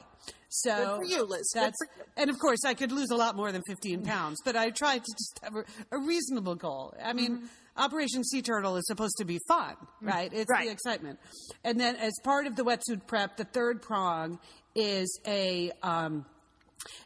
So 0.53 0.75
Good 0.77 0.97
for 0.97 1.05
you, 1.05 1.25
Liz. 1.25 1.49
That's, 1.55 1.77
you. 1.97 2.05
and 2.17 2.29
of 2.29 2.37
course, 2.41 2.65
I 2.67 2.75
could 2.75 2.91
lose 2.91 3.11
a 3.11 3.17
lot 3.17 3.37
more 3.37 3.53
than 3.53 3.63
15 3.69 4.03
pounds, 4.03 4.39
but 4.45 4.57
I 4.57 4.71
tried 4.71 5.05
to 5.05 5.13
just 5.13 5.41
have 5.45 5.55
a, 5.55 5.65
a 5.93 5.99
reasonable 6.01 6.57
goal. 6.57 6.95
I 7.03 7.13
mean, 7.13 7.37
Mm-hmm. 7.37 7.47
Operation 7.77 8.25
Sea 8.25 8.43
Turtle 8.43 8.77
is 8.77 8.85
supposed 8.89 9.15
to 9.19 9.25
be 9.25 9.39
fun, 9.49 9.75
right? 10.03 10.31
It's 10.35 10.51
Right. 10.51 10.67
the 10.67 10.73
excitement. 10.73 11.19
And 11.65 11.79
then, 11.81 11.95
as 11.97 12.13
part 12.25 12.47
of 12.47 12.57
the 12.57 12.65
wetsuit 12.65 13.07
prep, 13.07 13.37
the 13.37 13.45
third 13.45 13.81
prong 13.81 14.39
is 14.75 15.21
a 15.27 15.71
um, 15.83 16.27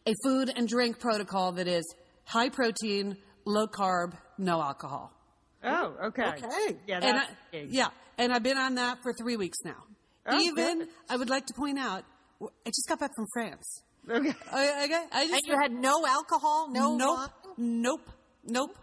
a 0.07 0.13
food 0.25 0.53
and 0.55 0.69
drink 0.69 0.99
protocol 1.01 1.53
that 1.53 1.69
is 1.69 1.85
high 2.25 2.49
protein, 2.49 3.17
low 3.45 3.67
carb, 3.67 4.13
no 4.39 4.61
alcohol. 4.61 5.13
Oh, 5.63 5.95
okay. 6.07 6.27
Okay. 6.27 6.77
Yeah, 6.87 7.01
And 7.03 7.19
I, 7.19 7.27
yeah, 7.71 7.89
and 8.19 8.33
I've 8.33 8.43
been 8.43 8.59
on 8.59 8.75
that 8.77 8.99
for 9.03 9.13
three 9.15 9.37
weeks 9.37 9.59
now. 9.65 9.83
Oh, 10.27 10.39
Even 10.39 10.79
good. 10.81 10.89
I 11.09 11.17
would 11.17 11.31
like 11.31 11.47
to 11.47 11.55
point 11.55 11.79
out 11.79 12.05
I 12.43 12.69
just 12.69 12.87
got 12.89 13.01
back 13.01 13.11
from 13.17 13.27
France. 13.33 13.83
Okay. 14.11 14.35
I, 14.53 14.69
I, 15.13 15.21
I 15.21 15.27
just 15.27 15.33
And 15.33 15.41
you 15.47 15.59
had 15.61 15.73
no 15.73 16.05
alcohol, 16.07 16.69
no 16.71 16.97
nope, 16.97 17.17
wine? 17.19 17.29
nope, 17.57 18.11
nope. 18.45 18.77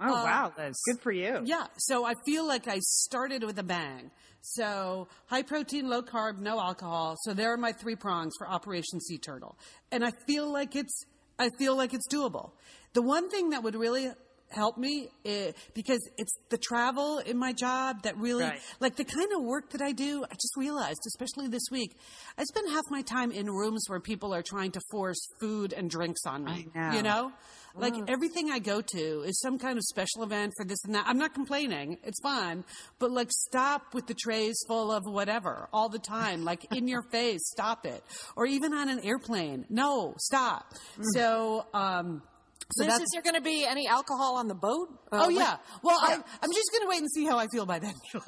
Oh 0.00 0.04
Uh, 0.04 0.24
wow, 0.24 0.52
that's 0.56 0.80
Good 0.86 1.00
for 1.00 1.12
you. 1.12 1.40
Yeah, 1.44 1.66
so 1.76 2.04
I 2.04 2.14
feel 2.24 2.46
like 2.46 2.66
I 2.68 2.78
started 2.80 3.42
with 3.44 3.58
a 3.58 3.62
bang. 3.64 4.10
So 4.40 5.08
high 5.26 5.42
protein, 5.42 5.88
low 5.88 6.02
carb, 6.02 6.38
no 6.38 6.58
alcohol. 6.60 7.16
So 7.24 7.34
there 7.34 7.52
are 7.52 7.56
my 7.56 7.72
three 7.72 7.96
prongs 7.96 8.32
for 8.38 8.48
Operation 8.48 9.00
Sea 9.00 9.18
Turtle, 9.18 9.58
and 9.92 10.04
I 10.04 10.12
feel 10.26 10.50
like 10.50 10.74
it's 10.76 11.04
I 11.38 11.50
feel 11.58 11.76
like 11.76 11.94
it's 11.94 12.08
doable. 12.08 12.50
The 12.94 13.02
one 13.02 13.28
thing 13.30 13.50
that 13.50 13.62
would 13.62 13.74
really 13.76 14.10
help 14.50 14.78
me 14.78 15.08
eh, 15.26 15.52
because 15.74 16.00
it's 16.16 16.32
the 16.48 16.56
travel 16.56 17.18
in 17.18 17.36
my 17.36 17.52
job 17.52 18.02
that 18.04 18.16
really 18.16 18.44
Right. 18.44 18.60
like 18.80 18.96
the 18.96 19.04
kind 19.04 19.28
of 19.36 19.42
work 19.44 19.70
that 19.72 19.82
I 19.82 19.92
do. 19.92 20.24
I 20.24 20.32
just 20.34 20.56
realized, 20.56 21.00
especially 21.06 21.48
this 21.48 21.64
week, 21.70 21.94
I 22.38 22.44
spend 22.44 22.70
half 22.70 22.84
my 22.90 23.02
time 23.02 23.30
in 23.30 23.46
rooms 23.50 23.84
where 23.88 24.00
people 24.00 24.34
are 24.34 24.42
trying 24.42 24.72
to 24.72 24.80
force 24.90 25.20
food 25.38 25.74
and 25.74 25.90
drinks 25.90 26.22
on 26.26 26.44
me. 26.44 26.68
Know. 26.74 26.92
You 26.92 27.02
know, 27.02 27.32
like 27.74 27.94
everything 28.08 28.50
I 28.50 28.58
go 28.58 28.80
to 28.80 29.22
is 29.22 29.40
some 29.40 29.58
kind 29.58 29.78
of 29.78 29.84
special 29.84 30.22
event 30.22 30.52
for 30.56 30.64
this 30.64 30.78
and 30.84 30.94
that. 30.94 31.04
I'm 31.06 31.18
not 31.18 31.34
complaining; 31.34 31.98
it's 32.04 32.20
fun, 32.22 32.64
but 32.98 33.10
like 33.10 33.30
stop 33.30 33.94
with 33.94 34.06
the 34.06 34.14
trays 34.14 34.58
full 34.68 34.90
of 34.92 35.04
whatever 35.04 35.68
all 35.72 35.88
the 35.88 35.98
time, 35.98 36.44
like 36.44 36.64
in 36.74 36.88
your 36.88 37.02
face. 37.12 37.40
Stop 37.50 37.86
it, 37.86 38.02
or 38.36 38.46
even 38.46 38.72
on 38.72 38.88
an 38.88 39.00
airplane. 39.00 39.66
No, 39.68 40.14
stop. 40.18 40.74
So. 41.14 41.66
um 41.74 42.22
so 42.70 42.84
Liz, 42.84 43.00
is 43.00 43.08
there 43.14 43.22
going 43.22 43.34
to 43.34 43.40
be 43.40 43.64
any 43.64 43.88
alcohol 43.88 44.36
on 44.36 44.46
the 44.46 44.54
boat? 44.54 44.90
Uh, 45.10 45.24
Oh 45.24 45.28
yeah. 45.30 45.56
Well, 45.82 45.96
I, 45.98 46.12
I'm 46.12 46.52
just 46.52 46.70
going 46.70 46.82
to 46.82 46.88
wait 46.90 46.98
and 46.98 47.10
see 47.10 47.24
how 47.24 47.38
I 47.38 47.46
feel 47.50 47.64
by 47.64 47.78
then. 47.78 47.94
Okay. 48.14 48.22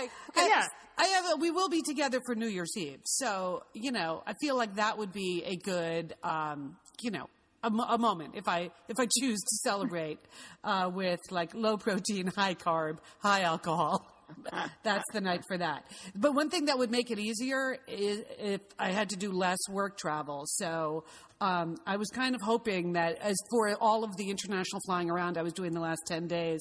okay. 0.00 0.10
I, 0.36 0.68
I 0.96 1.04
have. 1.08 1.24
A, 1.34 1.36
we 1.36 1.50
will 1.50 1.68
be 1.68 1.82
together 1.82 2.20
for 2.24 2.34
New 2.34 2.46
Year's 2.48 2.72
Eve, 2.78 3.00
so 3.04 3.64
you 3.74 3.92
know, 3.92 4.22
I 4.26 4.32
feel 4.40 4.56
like 4.56 4.76
that 4.76 4.96
would 4.96 5.12
be 5.12 5.42
a 5.44 5.56
good, 5.56 6.14
um, 6.22 6.76
you 7.02 7.10
know, 7.10 7.28
a, 7.62 7.70
mo- 7.70 7.86
a 7.88 7.98
moment 7.98 8.34
if 8.36 8.48
I 8.48 8.70
if 8.88 8.98
I 8.98 9.06
choose 9.20 9.38
to 9.40 9.56
celebrate 9.64 10.18
uh, 10.64 10.90
with 10.92 11.20
like 11.30 11.54
low 11.54 11.76
protein, 11.76 12.26
high 12.28 12.54
carb, 12.54 12.98
high 13.20 13.42
alcohol. 13.42 14.06
That's 14.82 15.04
the 15.14 15.22
night 15.22 15.40
for 15.48 15.56
that. 15.56 15.84
But 16.14 16.34
one 16.34 16.50
thing 16.50 16.66
that 16.66 16.76
would 16.76 16.90
make 16.90 17.10
it 17.10 17.18
easier 17.18 17.78
is 17.88 18.22
if 18.38 18.60
I 18.78 18.90
had 18.90 19.08
to 19.10 19.16
do 19.16 19.32
less 19.32 19.56
work 19.70 19.96
travel. 19.96 20.42
So 20.44 21.04
um, 21.40 21.76
I 21.86 21.96
was 21.96 22.08
kind 22.10 22.34
of 22.34 22.42
hoping 22.42 22.92
that 22.92 23.16
as 23.22 23.34
for 23.50 23.74
all 23.80 24.04
of 24.04 24.14
the 24.18 24.28
international 24.28 24.82
flying 24.84 25.08
around 25.10 25.38
I 25.38 25.42
was 25.42 25.54
doing 25.54 25.72
the 25.72 25.80
last 25.80 26.02
10 26.08 26.26
days, 26.26 26.60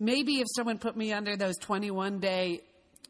maybe 0.00 0.40
if 0.40 0.46
someone 0.56 0.78
put 0.78 0.96
me 0.96 1.12
under 1.12 1.36
those 1.36 1.56
21 1.58 2.18
day 2.18 2.62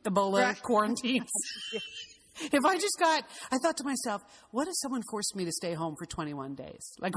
Ebola 0.04 0.42
Right. 0.42 0.62
quarantines. 0.62 1.30
if 2.52 2.64
I 2.64 2.74
just 2.76 2.96
got, 2.98 3.24
I 3.52 3.58
thought 3.62 3.76
to 3.78 3.84
myself, 3.84 4.22
what 4.50 4.66
if 4.68 4.74
someone 4.76 5.02
forced 5.10 5.34
me 5.36 5.44
to 5.44 5.52
stay 5.52 5.74
home 5.74 5.94
for 5.98 6.06
21 6.06 6.54
days? 6.54 6.92
Like, 7.00 7.14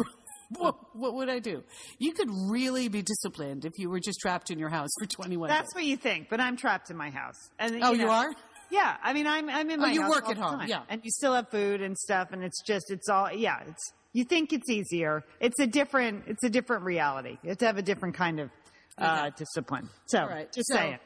what, 0.58 0.76
what 0.96 1.14
would 1.16 1.30
I 1.30 1.40
do? 1.40 1.62
You 2.00 2.14
could 2.14 2.30
really 2.32 2.88
be 2.88 3.02
disciplined 3.02 3.66
if 3.66 3.74
you 3.78 3.90
were 3.90 4.00
just 4.00 4.20
trapped 4.22 4.50
in 4.50 4.58
your 4.60 4.70
house 4.70 4.90
for 5.00 5.06
21 5.06 5.50
That's 5.50 5.74
days. 5.74 5.76
what 5.76 5.84
you 5.84 5.98
think, 5.98 6.30
but 6.30 6.40
I'm 6.40 6.56
trapped 6.56 6.90
in 6.90 6.96
my 6.96 7.10
house. 7.10 7.36
And 7.60 7.84
Oh, 7.84 7.92
you, 7.92 8.04
you 8.04 8.10
are? 8.10 8.32
Yeah, 8.70 8.96
I 9.04 9.12
mean, 9.14 9.28
I'm 9.28 9.50
I'm 9.50 9.70
in 9.70 9.80
Oh, 9.80 9.84
my 9.84 9.92
you 9.92 10.02
house 10.04 10.10
work 10.12 10.26
all 10.26 10.32
at 10.32 10.38
home, 10.38 10.60
time. 10.60 10.70
yeah. 10.70 10.82
and 10.90 11.02
you 11.04 11.12
still 11.12 11.34
have 11.34 11.50
food 11.50 11.82
and 11.82 11.98
stuff, 11.98 12.30
and 12.32 12.44
it's 12.44 12.62
just 12.64 12.92
it's 12.92 13.08
all 13.10 13.32
yeah. 13.32 13.60
It's 13.68 13.92
you 14.14 14.24
think 14.26 14.52
it's 14.54 14.70
easier. 14.70 15.24
It's 15.42 15.60
a 15.60 15.68
different 15.68 16.24
it's 16.28 16.44
a 16.44 16.50
different 16.50 16.84
reality. 16.84 17.38
You 17.44 17.50
have 17.50 17.58
to 17.60 17.66
have 17.66 17.78
a 17.78 17.82
different 17.82 18.16
kind 18.16 18.40
of 18.40 18.50
uh, 18.98 19.26
Okay. 19.28 19.36
discipline. 19.38 19.90
So 20.08 20.20
right. 20.26 20.52
just 20.54 20.68
so, 20.70 20.76
saying. 20.76 21.00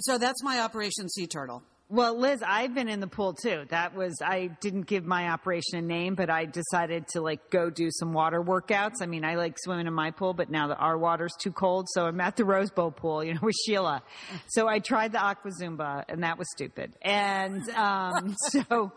So 0.00 0.18
that's 0.18 0.42
my 0.42 0.60
Operation 0.60 1.08
Sea 1.08 1.26
Turtle. 1.26 1.62
Well, 1.92 2.16
Liz, 2.16 2.40
I've 2.46 2.72
been 2.72 2.88
in 2.88 3.00
the 3.00 3.08
pool 3.08 3.34
too. 3.34 3.64
That 3.70 3.96
was 3.96 4.22
I 4.24 4.46
didn't 4.60 4.82
give 4.82 5.04
my 5.04 5.30
operation 5.30 5.76
a 5.76 5.82
name, 5.82 6.14
but 6.14 6.30
I 6.30 6.44
decided 6.44 7.08
to 7.08 7.20
like 7.20 7.50
go 7.50 7.68
do 7.68 7.88
some 7.90 8.12
water 8.12 8.40
workouts. 8.40 9.02
I 9.02 9.06
mean, 9.06 9.24
I 9.24 9.34
like 9.34 9.56
swimming 9.58 9.88
in 9.88 9.92
my 9.92 10.12
pool, 10.12 10.32
but 10.32 10.50
now 10.50 10.68
that 10.68 10.76
our 10.76 10.96
water's 10.96 11.32
too 11.40 11.50
cold, 11.50 11.88
so 11.88 12.06
I'm 12.06 12.20
at 12.20 12.36
the 12.36 12.44
Rose 12.44 12.70
Bowl 12.70 12.92
pool, 12.92 13.24
you 13.24 13.34
know, 13.34 13.40
with 13.42 13.56
Sheila. 13.66 14.04
So 14.50 14.68
I 14.68 14.78
tried 14.78 15.10
the 15.10 15.18
aqua 15.20 15.50
zumba, 15.60 16.04
and 16.08 16.22
that 16.22 16.38
was 16.38 16.48
stupid. 16.52 16.94
And 17.02 17.68
um, 17.70 18.36
so 18.50 18.92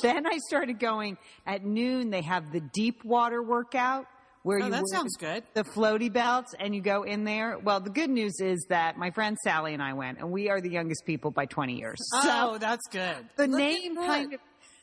then 0.00 0.26
I 0.26 0.38
started 0.48 0.78
going 0.78 1.18
at 1.46 1.66
noon. 1.66 2.08
They 2.08 2.22
have 2.22 2.50
the 2.50 2.60
deep 2.60 3.04
water 3.04 3.42
workout. 3.42 4.06
Where 4.42 4.60
Oh, 4.60 4.64
you 4.66 4.70
that 4.70 4.84
sounds 4.92 5.16
good. 5.16 5.42
the 5.54 5.64
floaty 5.64 6.12
belts 6.12 6.54
and 6.58 6.74
you 6.74 6.80
go 6.80 7.02
in 7.02 7.24
there. 7.24 7.58
Well, 7.58 7.80
the 7.80 7.90
good 7.90 8.10
news 8.10 8.40
is 8.40 8.64
that 8.70 8.96
my 8.96 9.10
friend 9.10 9.36
Sally 9.44 9.74
and 9.74 9.82
I 9.82 9.92
went, 9.94 10.18
and 10.18 10.30
we 10.30 10.48
are 10.48 10.60
the 10.60 10.70
youngest 10.70 11.04
people 11.06 11.30
by 11.30 11.46
20 11.46 11.74
years. 11.78 11.98
Oh, 12.14 12.56
that's 12.58 12.86
good. 12.90 13.16
the 13.36 13.46
Look 13.46 13.58
name 13.58 13.96
kind 13.96 14.34
of 14.34 14.40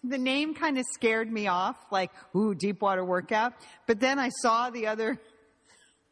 the 0.07 0.17
name 0.19 0.53
kind 0.53 0.77
of 0.77 0.83
scared 0.93 1.31
me 1.31 1.47
off, 1.47 1.77
like 1.91 2.11
ooh, 2.35 2.53
deep 2.53 2.81
water 2.81 3.03
workout. 3.03 3.53
But 3.87 3.99
then 3.99 4.19
I 4.19 4.29
saw 4.29 4.69
the 4.69 4.85
other 4.87 5.19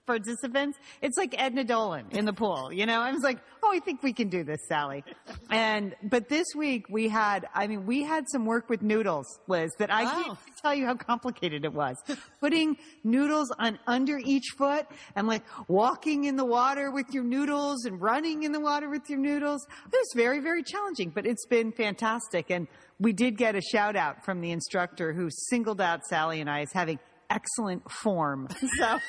participants. 0.05 0.77
It's 1.01 1.17
like 1.17 1.35
Edna 1.37 1.63
Dolan 1.63 2.07
in 2.11 2.25
the 2.25 2.33
pool, 2.33 2.71
you 2.71 2.85
know. 2.85 2.99
I 3.01 3.11
was 3.11 3.23
like, 3.23 3.39
oh, 3.63 3.71
I 3.73 3.79
think 3.79 4.03
we 4.03 4.13
can 4.13 4.29
do 4.29 4.43
this, 4.43 4.59
Sally. 4.67 5.03
And 5.49 5.95
but 6.03 6.29
this 6.29 6.47
week 6.55 6.85
we 6.89 7.07
had, 7.09 7.47
I 7.53 7.67
mean, 7.67 7.85
we 7.85 8.03
had 8.03 8.25
some 8.29 8.45
work 8.45 8.69
with 8.69 8.81
noodles, 8.81 9.39
Liz, 9.47 9.71
that 9.79 9.91
I 9.93 10.03
can't 10.05 10.23
Oh. 10.31 10.37
tell 10.61 10.73
you 10.73 10.85
how 10.85 10.95
complicated 10.95 11.65
it 11.65 11.73
was. 11.73 11.97
Putting 12.39 12.77
noodles 13.03 13.51
on 13.59 13.79
under 13.87 14.17
each 14.17 14.51
foot 14.57 14.85
and 15.15 15.27
like 15.27 15.43
walking 15.67 16.25
in 16.25 16.35
the 16.35 16.45
water 16.45 16.91
with 16.91 17.13
your 17.13 17.23
noodles 17.23 17.85
and 17.85 18.01
running 18.01 18.43
in 18.43 18.51
the 18.51 18.59
water 18.59 18.89
with 18.89 19.09
your 19.09 19.19
noodles. 19.19 19.65
It 19.87 19.91
was 19.97 20.11
very, 20.15 20.39
very 20.39 20.63
challenging, 20.63 21.09
but 21.09 21.25
it's 21.25 21.45
been 21.45 21.71
fantastic. 21.71 22.49
And 22.49 22.67
we 22.99 23.13
did 23.13 23.37
get 23.37 23.55
a 23.55 23.61
shout 23.61 23.95
out 23.95 24.23
from 24.23 24.41
the 24.41 24.51
instructor 24.51 25.13
who 25.13 25.29
singled 25.49 25.81
out 25.81 26.05
Sally 26.05 26.39
and 26.41 26.49
I 26.49 26.61
as 26.61 26.71
having 26.73 26.99
excellent 27.29 27.89
form. 27.91 28.47
So 28.79 28.99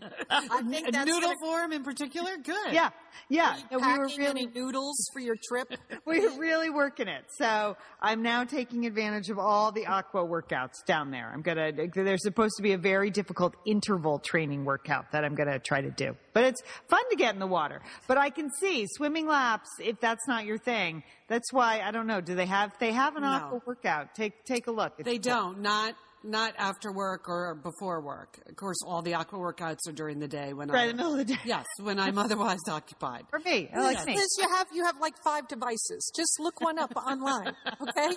I 0.30 0.62
think 0.62 0.92
that's 0.92 1.06
noodle 1.06 1.20
gonna- 1.30 1.34
form 1.42 1.72
in 1.72 1.82
particular? 1.84 2.36
Good. 2.42 2.72
yeah, 2.72 2.90
yeah. 3.28 3.56
we 3.70 3.76
were 3.76 4.06
really 4.16 4.26
any 4.26 4.46
noodles 4.46 5.08
for 5.12 5.20
your 5.20 5.36
trip? 5.48 5.68
we 6.06 6.20
were 6.20 6.38
really 6.38 6.70
working 6.70 7.08
it. 7.08 7.24
So 7.38 7.76
I'm 8.00 8.22
now 8.22 8.44
taking 8.44 8.86
advantage 8.86 9.28
of 9.30 9.38
all 9.38 9.72
the 9.72 9.86
aqua 9.86 10.20
workouts 10.26 10.84
down 10.86 11.10
there. 11.10 11.30
I'm 11.32 11.42
gonna. 11.42 11.72
There's 11.94 12.22
supposed 12.22 12.54
to 12.56 12.62
be 12.62 12.72
a 12.72 12.78
very 12.78 13.10
difficult 13.10 13.54
interval 13.66 14.18
training 14.18 14.64
workout 14.64 15.12
that 15.12 15.24
I'm 15.24 15.34
gonna 15.34 15.58
try 15.58 15.80
to 15.80 15.90
do. 15.90 16.16
But 16.32 16.44
it's 16.44 16.62
fun 16.88 17.02
to 17.10 17.16
get 17.16 17.34
in 17.34 17.40
the 17.40 17.46
water. 17.46 17.82
But 18.06 18.18
I 18.18 18.30
can 18.30 18.48
see 18.60 18.86
swimming 18.88 19.26
laps. 19.26 19.68
If 19.80 20.00
that's 20.00 20.26
not 20.28 20.44
your 20.44 20.58
thing, 20.58 21.02
that's 21.28 21.52
why 21.52 21.80
I 21.80 21.90
don't 21.90 22.06
know. 22.06 22.20
Do 22.20 22.34
they 22.34 22.46
have? 22.46 22.72
They 22.78 22.92
have 22.92 23.16
an 23.16 23.22
No. 23.22 23.28
aqua 23.28 23.60
workout. 23.66 24.14
Take 24.14 24.44
take 24.44 24.66
a 24.66 24.70
look. 24.72 24.94
It's 24.98 25.06
They 25.08 25.18
don't. 25.18 25.60
Not 25.60 25.94
not 26.22 26.54
after 26.58 26.92
work 26.92 27.28
or 27.28 27.54
before 27.54 28.00
work. 28.00 28.38
Of 28.48 28.56
course, 28.56 28.76
all 28.86 29.02
the 29.02 29.14
aqua 29.14 29.38
workouts 29.38 29.88
are 29.88 29.92
during 29.92 30.18
the 30.18 30.28
day 30.28 30.52
when 30.52 30.68
Right 30.68 30.80
I 30.82 30.84
in 30.84 30.88
the 30.90 30.96
middle 30.96 31.12
of 31.12 31.18
the 31.18 31.24
day. 31.34 31.40
yes 31.44 31.64
when 31.82 31.98
I'm 31.98 32.18
otherwise 32.24 32.58
occupied. 32.68 33.24
For 33.30 33.38
me, 33.40 33.68
I 33.74 33.80
like 33.80 33.96
Yes. 33.98 34.06
me. 34.06 34.16
Liz, 34.16 34.28
you 34.38 34.48
have 34.48 34.66
you 34.72 34.84
have 34.84 34.96
like 35.00 35.14
five 35.24 35.48
devices. 35.48 36.12
Just 36.14 36.38
look 36.40 36.60
one 36.60 36.78
up 36.78 36.92
online, 36.96 37.54
okay? 37.80 38.10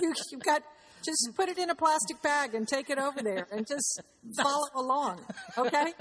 You 0.00 0.14
you 0.30 0.38
got 0.38 0.62
just 1.04 1.30
put 1.34 1.48
it 1.48 1.58
in 1.58 1.68
a 1.68 1.74
plastic 1.74 2.22
bag 2.22 2.54
and 2.54 2.66
take 2.68 2.88
it 2.88 2.98
over 2.98 3.20
there 3.22 3.48
and 3.50 3.66
just 3.66 4.00
follow 4.36 4.68
along, 4.76 5.20
okay? 5.58 5.92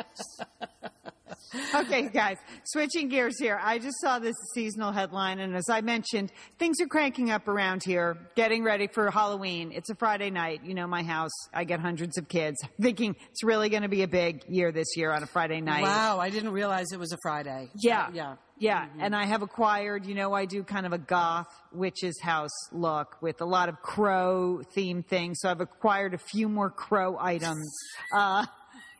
Okay, 1.75 2.09
guys, 2.09 2.37
switching 2.63 3.07
gears 3.09 3.39
here. 3.39 3.59
I 3.61 3.79
just 3.79 3.99
saw 4.01 4.19
this 4.19 4.35
seasonal 4.53 4.91
headline, 4.91 5.39
and 5.39 5.55
as 5.55 5.69
I 5.69 5.81
mentioned, 5.81 6.31
things 6.59 6.79
are 6.81 6.87
cranking 6.87 7.29
up 7.31 7.47
around 7.47 7.83
here, 7.83 8.17
getting 8.35 8.63
ready 8.63 8.87
for 8.87 9.09
Halloween. 9.11 9.71
It's 9.71 9.89
a 9.89 9.95
Friday 9.95 10.29
night. 10.29 10.61
You 10.63 10.73
know, 10.73 10.87
my 10.87 11.03
house, 11.03 11.31
I 11.53 11.63
get 11.63 11.79
hundreds 11.79 12.17
of 12.17 12.27
kids, 12.27 12.57
thinking 12.79 13.15
it's 13.31 13.43
really 13.43 13.69
going 13.69 13.83
to 13.83 13.89
be 13.89 14.03
a 14.03 14.07
big 14.07 14.43
year 14.47 14.71
this 14.71 14.95
year 14.95 15.11
on 15.11 15.23
a 15.23 15.27
Friday 15.27 15.61
night. 15.61 15.83
Wow, 15.83 16.19
I 16.19 16.29
didn't 16.29 16.51
realize 16.51 16.91
it 16.91 16.99
was 16.99 17.11
a 17.11 17.17
Friday. 17.21 17.69
Yeah. 17.75 18.09
yeah. 18.13 18.35
Yeah. 18.61 18.85
And 18.99 19.15
I 19.15 19.25
have 19.25 19.41
acquired, 19.41 20.05
you 20.05 20.13
know, 20.13 20.33
I 20.33 20.45
do 20.45 20.61
kind 20.61 20.85
of 20.85 20.93
a 20.93 20.99
goth 20.99 21.47
witch's 21.73 22.19
house 22.21 22.51
look 22.71 23.19
with 23.19 23.41
a 23.41 23.45
lot 23.45 23.69
of 23.69 23.81
crow 23.81 24.61
theme 24.75 25.01
things. 25.01 25.39
So 25.41 25.49
I've 25.49 25.61
acquired 25.61 26.13
a 26.13 26.19
few 26.19 26.47
more 26.47 26.69
crow 26.69 27.17
items, 27.19 27.67
uh, 28.15 28.45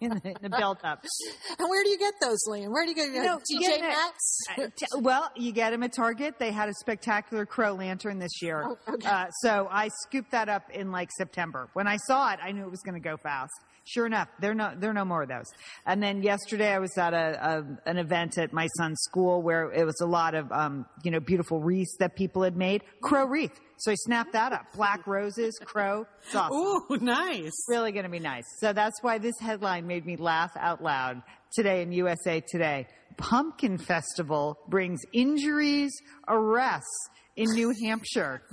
in 0.02 0.10
the, 0.10 0.30
in 0.30 0.38
the 0.42 0.50
belt 0.50 0.80
up. 0.84 1.06
And 1.60 1.70
where 1.70 1.84
do 1.84 1.90
you 1.90 1.98
get 1.98 2.14
those, 2.22 2.40
Lian? 2.48 2.72
Where 2.72 2.86
do 2.86 2.90
you 2.90 2.96
get 2.96 3.14
you 3.14 3.60
TJ 3.60 3.82
Maxx? 3.82 4.40
Uh, 4.58 5.00
well, 5.00 5.30
you 5.36 5.52
get 5.52 5.72
them 5.72 5.84
at 5.84 5.94
Target. 5.94 6.40
They 6.40 6.52
had 6.52 6.70
a 6.70 6.74
spectacular 6.74 7.46
crow 7.46 7.74
lantern 7.74 8.20
this 8.20 8.42
year. 8.42 8.64
Oh, 8.66 8.94
okay. 8.94 9.08
uh, 9.08 9.30
so 9.42 9.68
I 9.70 9.90
scooped 10.08 10.32
that 10.32 10.50
up 10.50 10.70
in 10.72 10.92
like 10.92 11.10
September. 11.18 11.70
When 11.74 11.88
I 11.88 11.98
saw 11.98 12.32
it, 12.32 12.40
I 12.42 12.52
knew 12.52 12.64
it 12.64 12.72
was 12.72 12.82
going 12.82 13.02
to 13.02 13.08
go 13.08 13.18
fast. 13.18 13.52
Sure 13.84 14.06
enough, 14.06 14.28
there 14.40 14.52
are 14.52 14.56
no 14.56 14.74
there 14.78 14.92
are 14.92 14.94
no 14.94 15.06
more 15.06 15.24
of 15.24 15.30
those. 15.30 15.48
And 15.86 16.02
then 16.02 16.22
yesterday, 16.22 16.72
I 16.72 16.80
was 16.80 16.96
at 16.98 17.14
a, 17.14 17.66
a 17.86 17.90
an 17.90 17.98
event 17.98 18.38
at 18.38 18.54
my 18.54 18.68
son's 18.78 19.02
school 19.02 19.42
where 19.42 19.72
it 19.72 19.86
was 19.86 20.00
a 20.02 20.06
lot 20.06 20.36
of 20.36 20.52
um, 20.52 20.86
you 21.04 21.12
know 21.12 21.20
beautiful 21.20 21.60
wreaths 21.60 21.96
that 22.00 22.16
people 22.16 22.44
had 22.44 22.56
made. 22.56 22.84
Crow 23.02 23.26
wreath. 23.26 23.60
So 23.82 23.92
I 23.92 23.96
snapped 23.96 24.34
that 24.34 24.54
up. 24.54 24.74
Black 24.76 25.08
roses, 25.08 25.58
crow. 25.66 26.06
It's 26.24 26.36
awesome 26.36 26.56
Ooh, 26.56 26.98
nice. 27.02 27.52
really 27.68 27.92
going 27.92 28.04
to 28.04 28.12
be 28.12 28.20
nice. 28.20 28.44
So 28.60 28.74
that's 28.74 29.02
why 29.02 29.18
this 29.18 29.34
headline 29.40 29.88
made 29.88 30.06
me 30.06 30.18
laugh 30.18 30.52
out 30.56 30.84
loud 30.84 31.24
today 31.52 31.82
in 31.82 31.92
USA 31.92 32.42
Today. 32.42 32.86
Pumpkin 33.18 33.80
Festival 33.80 34.60
brings 34.68 35.02
injuries, 35.14 35.92
arrests 36.28 37.10
in 37.36 37.50
New 37.54 37.74
Hampshire. 37.84 38.44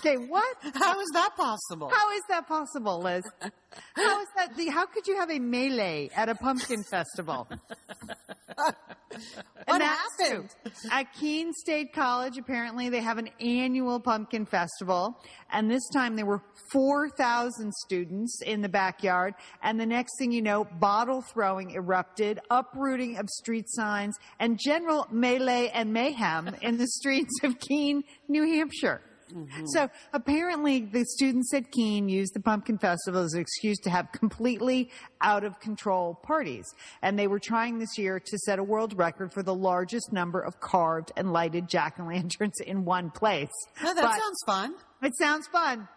Okay, 0.00 0.16
what? 0.16 0.56
How 0.74 1.00
is 1.00 1.08
that 1.14 1.30
possible? 1.34 1.88
How 1.88 2.12
is 2.12 2.22
that 2.28 2.46
possible, 2.46 3.00
Liz? 3.00 3.24
How 3.96 4.20
is 4.20 4.28
that? 4.36 4.54
The, 4.54 4.68
how 4.68 4.84
could 4.84 5.06
you 5.06 5.16
have 5.16 5.30
a 5.30 5.38
melee 5.38 6.10
at 6.14 6.28
a 6.28 6.34
pumpkin 6.34 6.84
festival? 6.84 7.48
What 9.66 9.80
And 9.80 9.82
happened? 9.82 10.50
At 10.92 11.14
Keene 11.14 11.52
State 11.54 11.94
College, 11.94 12.36
apparently 12.36 12.90
they 12.90 13.00
have 13.00 13.16
an 13.16 13.30
annual 13.40 13.98
pumpkin 13.98 14.44
festival, 14.44 15.18
and 15.50 15.70
this 15.70 15.88
time 15.94 16.16
there 16.16 16.26
were 16.26 16.42
4,000 16.70 17.72
students 17.72 18.42
in 18.42 18.60
the 18.60 18.68
backyard, 18.68 19.32
and 19.62 19.80
the 19.80 19.86
next 19.86 20.18
thing 20.18 20.32
you 20.32 20.42
know, 20.42 20.64
bottle 20.64 21.22
throwing 21.32 21.70
erupted, 21.70 22.40
uprooting 22.50 23.16
of 23.16 23.26
street 23.30 23.64
signs, 23.68 24.18
and 24.38 24.58
general 24.62 25.06
melee 25.10 25.70
and 25.72 25.94
mayhem 25.94 26.54
in 26.60 26.76
the 26.76 26.86
streets 26.86 27.32
of 27.42 27.58
Keene, 27.58 28.04
New 28.28 28.42
Hampshire. 28.42 29.00
Mm-hmm. 29.34 29.66
So 29.66 29.88
apparently, 30.12 30.80
the 30.80 31.04
students 31.04 31.52
at 31.54 31.70
Keene 31.72 32.08
used 32.08 32.34
the 32.34 32.40
Pumpkin 32.40 32.78
Festival 32.78 33.22
as 33.22 33.32
an 33.34 33.40
excuse 33.40 33.78
to 33.80 33.90
have 33.90 34.12
completely 34.12 34.90
out 35.20 35.42
of 35.44 35.58
control 35.60 36.14
parties. 36.22 36.66
And 37.02 37.18
they 37.18 37.26
were 37.26 37.40
trying 37.40 37.78
this 37.78 37.98
year 37.98 38.20
to 38.20 38.38
set 38.38 38.58
a 38.58 38.62
world 38.62 38.96
record 38.96 39.32
for 39.32 39.42
the 39.42 39.54
largest 39.54 40.12
number 40.12 40.40
of 40.40 40.60
carved 40.60 41.10
and 41.16 41.32
lighted 41.32 41.68
jack 41.68 41.98
o' 41.98 42.04
lanterns 42.04 42.60
in 42.64 42.84
one 42.84 43.10
place. 43.10 43.50
Oh, 43.82 43.92
that 43.94 44.02
But- 44.02 44.12
sounds 44.20 44.38
fun. 44.46 44.74
it 45.02 45.16
sounds 45.18 45.46
fun, 45.48 45.88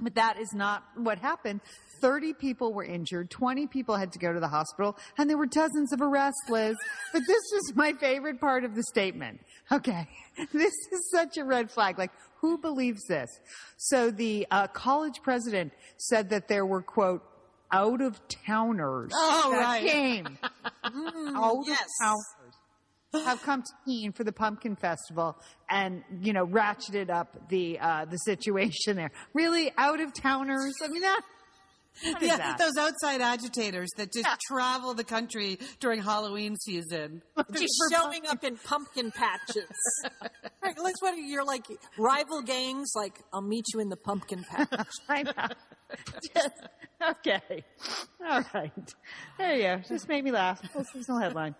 but 0.00 0.14
that 0.14 0.38
is 0.38 0.52
not 0.54 0.82
what 0.96 1.18
happened. 1.18 1.60
30 2.00 2.34
people 2.34 2.72
were 2.72 2.84
injured, 2.84 3.30
20 3.30 3.66
people 3.66 3.96
had 3.96 4.12
to 4.12 4.18
go 4.18 4.32
to 4.32 4.40
the 4.40 4.48
hospital, 4.48 4.96
and 5.16 5.28
there 5.28 5.36
were 5.38 5.46
dozens 5.46 5.92
of 5.92 6.00
arrests, 6.00 6.48
Liz. 6.48 6.76
But 7.12 7.22
this 7.26 7.42
was 7.52 7.72
my 7.74 7.92
favorite 7.92 8.40
part 8.40 8.64
of 8.64 8.74
the 8.74 8.82
statement. 8.84 9.40
Okay. 9.70 10.08
This 10.52 10.72
is 10.92 11.10
such 11.10 11.36
a 11.36 11.44
red 11.44 11.70
flag. 11.70 11.98
Like, 11.98 12.12
who 12.40 12.58
believes 12.58 13.04
this? 13.08 13.28
So 13.76 14.10
the 14.10 14.46
uh, 14.50 14.68
college 14.68 15.20
president 15.22 15.72
said 15.96 16.30
that 16.30 16.48
there 16.48 16.64
were, 16.64 16.82
quote, 16.82 17.22
out 17.70 18.00
of 18.00 18.20
towners 18.28 19.10
Oh, 19.14 19.50
that 19.52 19.58
right. 19.60 19.82
came. 19.84 20.38
out 20.84 21.64
yes. 21.66 21.80
of 21.82 22.06
towners 22.06 23.24
have 23.24 23.42
come 23.42 23.62
to 23.62 23.72
Keene 23.84 24.12
for 24.12 24.22
the 24.24 24.32
Pumpkin 24.32 24.76
Festival 24.76 25.36
and 25.70 26.02
you 26.20 26.32
know 26.32 26.46
ratcheted 26.46 27.10
up 27.10 27.48
the 27.48 27.78
uh, 27.80 28.04
the 28.04 28.18
situation 28.18 28.96
there. 28.96 29.10
Really, 29.34 29.72
out 29.76 30.00
of 30.00 30.12
towners. 30.14 30.74
I 30.82 30.88
mean 30.88 31.02
that. 31.02 31.22
Yeah, 32.02 32.36
that? 32.36 32.58
those 32.58 32.76
outside 32.78 33.20
agitators 33.20 33.88
that 33.96 34.12
just 34.12 34.28
travel 34.46 34.94
the 34.94 35.04
country 35.04 35.58
during 35.80 36.02
Halloween 36.02 36.56
season. 36.56 37.22
Just 37.52 37.74
showing 37.92 38.26
up 38.26 38.44
in 38.44 38.56
pumpkin 38.56 39.10
patches. 39.10 39.68
Right, 40.60 40.76
what 41.00 41.16
you? 41.16 41.22
You're 41.22 41.44
like 41.44 41.64
rival 41.96 42.42
gangs. 42.42 42.92
Like, 42.96 43.14
I'll 43.32 43.40
meet 43.40 43.64
you 43.72 43.80
in 43.80 43.88
the 43.88 43.96
pumpkin 43.96 44.44
patch. 44.44 44.90
I 45.08 45.22
know. 45.22 46.42
Okay. 47.10 47.64
All 48.28 48.42
right. 48.52 48.94
There 49.38 49.54
you 49.54 49.62
go. 49.62 49.82
Just 49.88 50.08
made 50.08 50.24
me 50.24 50.32
laugh. 50.32 50.60
Is 50.96 51.06
headline. 51.20 51.54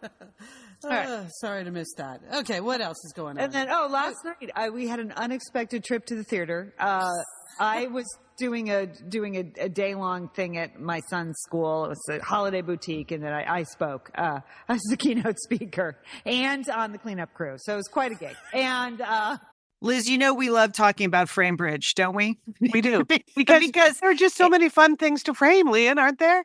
All 0.84 0.90
right. 0.90 1.08
Ugh, 1.08 1.26
sorry 1.40 1.64
to 1.64 1.70
miss 1.70 1.92
that. 1.96 2.20
Okay, 2.32 2.60
what 2.60 2.80
else 2.80 3.04
is 3.04 3.12
going 3.12 3.36
on? 3.38 3.44
And 3.44 3.52
then, 3.52 3.68
oh, 3.70 3.88
last 3.90 4.24
night 4.24 4.50
I, 4.54 4.70
we 4.70 4.86
had 4.86 5.00
an 5.00 5.12
unexpected 5.12 5.84
trip 5.84 6.06
to 6.06 6.14
the 6.14 6.24
theater. 6.24 6.72
Uh, 6.78 7.10
I 7.58 7.86
was 7.92 8.06
doing 8.38 8.70
a 8.70 8.86
doing 8.86 9.34
a, 9.36 9.64
a 9.64 9.68
day 9.68 9.94
long 9.96 10.28
thing 10.28 10.56
at 10.56 10.80
my 10.80 11.00
son's 11.08 11.36
school. 11.40 11.84
It 11.86 11.88
was 11.88 12.08
a 12.08 12.20
holiday 12.20 12.62
boutique, 12.62 13.10
and 13.10 13.22
then 13.22 13.32
I, 13.32 13.58
I 13.58 13.62
spoke. 13.64 14.10
Uh, 14.14 14.40
I 14.68 14.72
was 14.72 14.82
the 14.88 14.96
keynote 14.96 15.38
speaker 15.40 15.98
and 16.24 16.68
on 16.70 16.92
the 16.92 16.98
cleanup 16.98 17.34
crew, 17.34 17.56
so 17.58 17.74
it 17.74 17.76
was 17.76 17.88
quite 17.88 18.12
a 18.12 18.16
gig. 18.16 18.36
And 18.52 19.00
uh, 19.00 19.38
Liz, 19.80 20.08
you 20.08 20.18
know 20.18 20.34
we 20.34 20.50
love 20.50 20.72
talking 20.72 21.06
about 21.06 21.28
Framebridge, 21.28 21.94
don't 21.94 22.14
we? 22.14 22.38
We 22.60 22.80
do. 22.80 23.04
because, 23.04 23.24
Because, 23.36 23.66
because 23.66 23.98
there 24.00 24.10
are 24.10 24.14
just 24.14 24.36
so 24.36 24.48
many 24.48 24.68
fun 24.68 24.96
things 24.96 25.24
to 25.24 25.34
frame, 25.34 25.68
Lian, 25.70 25.98
aren't 25.98 26.18
there? 26.18 26.44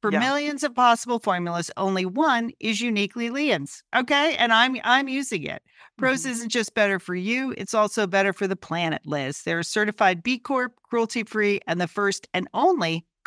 For 0.00 0.12
Yeah. 0.12 0.20
millions 0.20 0.62
of 0.62 0.74
possible 0.74 1.18
formulas, 1.18 1.70
only 1.76 2.06
one 2.06 2.50
is 2.60 2.80
uniquely 2.80 3.30
Lian's. 3.30 3.82
Okay. 3.94 4.36
And 4.36 4.52
I'm 4.52 4.76
I'm 4.84 5.08
using 5.08 5.42
it. 5.44 5.62
Prose 5.96 6.22
Mm-hmm. 6.22 6.30
isn't 6.30 6.48
just 6.50 6.74
better 6.74 6.98
for 7.00 7.14
you, 7.16 7.52
it's 7.58 7.74
also 7.74 8.06
better 8.06 8.32
for 8.32 8.46
the 8.46 8.54
planet, 8.56 9.02
Liz. 9.04 9.42
They're 9.42 9.58
a 9.58 9.64
certified 9.64 10.22
B 10.22 10.38
Corp, 10.38 10.72
cruelty 10.88 11.24
free, 11.24 11.60
and 11.66 11.80
the 11.80 11.88
first 11.88 12.28
and 12.32 12.46
only 12.54 13.04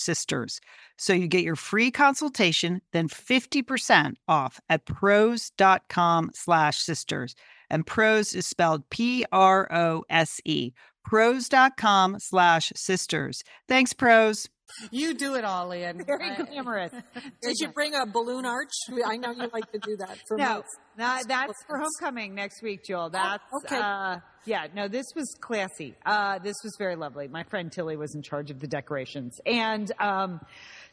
sisters. 0.00 0.60
So 0.96 1.12
you 1.12 1.28
get 1.28 1.44
your 1.44 1.56
free 1.56 1.90
consultation, 1.90 2.80
then 2.92 3.08
50% 3.08 4.14
off 4.26 4.60
at 4.68 4.86
prose.com 4.86 6.30
slash 6.34 6.78
sisters. 6.78 7.34
And 7.68 7.86
Prose 7.86 8.34
is 8.34 8.46
spelled 8.46 8.88
P 8.90 9.24
R 9.30 9.68
O 9.72 10.04
S 10.10 10.40
E. 10.44 10.72
Prose.com 11.04 12.18
slash 12.18 12.72
sisters. 12.74 13.42
Thanks, 13.68 13.92
Prose. 13.92 14.48
You 14.90 15.14
do 15.14 15.34
it 15.34 15.44
all, 15.44 15.72
Ian. 15.74 16.04
Very 16.04 16.36
glamorous. 16.36 16.92
Did 17.42 17.58
you 17.58 17.68
bring 17.68 17.94
a 17.94 18.06
balloon 18.06 18.46
arch? 18.46 18.72
I 19.04 19.16
know 19.16 19.30
you 19.30 19.48
like 19.52 19.70
to 19.72 19.78
do 19.78 19.96
that 19.96 20.18
for 20.28 20.36
No, 20.36 20.54
most 20.54 20.78
that's 21.00 21.64
for 21.66 21.78
homecoming 21.78 22.34
next 22.34 22.62
week, 22.62 22.84
Joel. 22.84 23.10
That's 23.10 23.42
okay. 23.64 23.76
Uh, 23.76 24.18
yeah, 24.44 24.66
no, 24.74 24.88
this 24.88 25.06
was 25.14 25.34
classy. 25.40 25.94
Uh, 26.04 26.38
this 26.38 26.56
was 26.64 26.74
very 26.78 26.96
lovely. 26.96 27.28
My 27.28 27.42
friend 27.44 27.70
Tilly 27.70 27.96
was 27.96 28.14
in 28.14 28.22
charge 28.22 28.50
of 28.50 28.58
the 28.58 28.66
decorations, 28.66 29.38
and 29.44 29.90
um, 30.00 30.40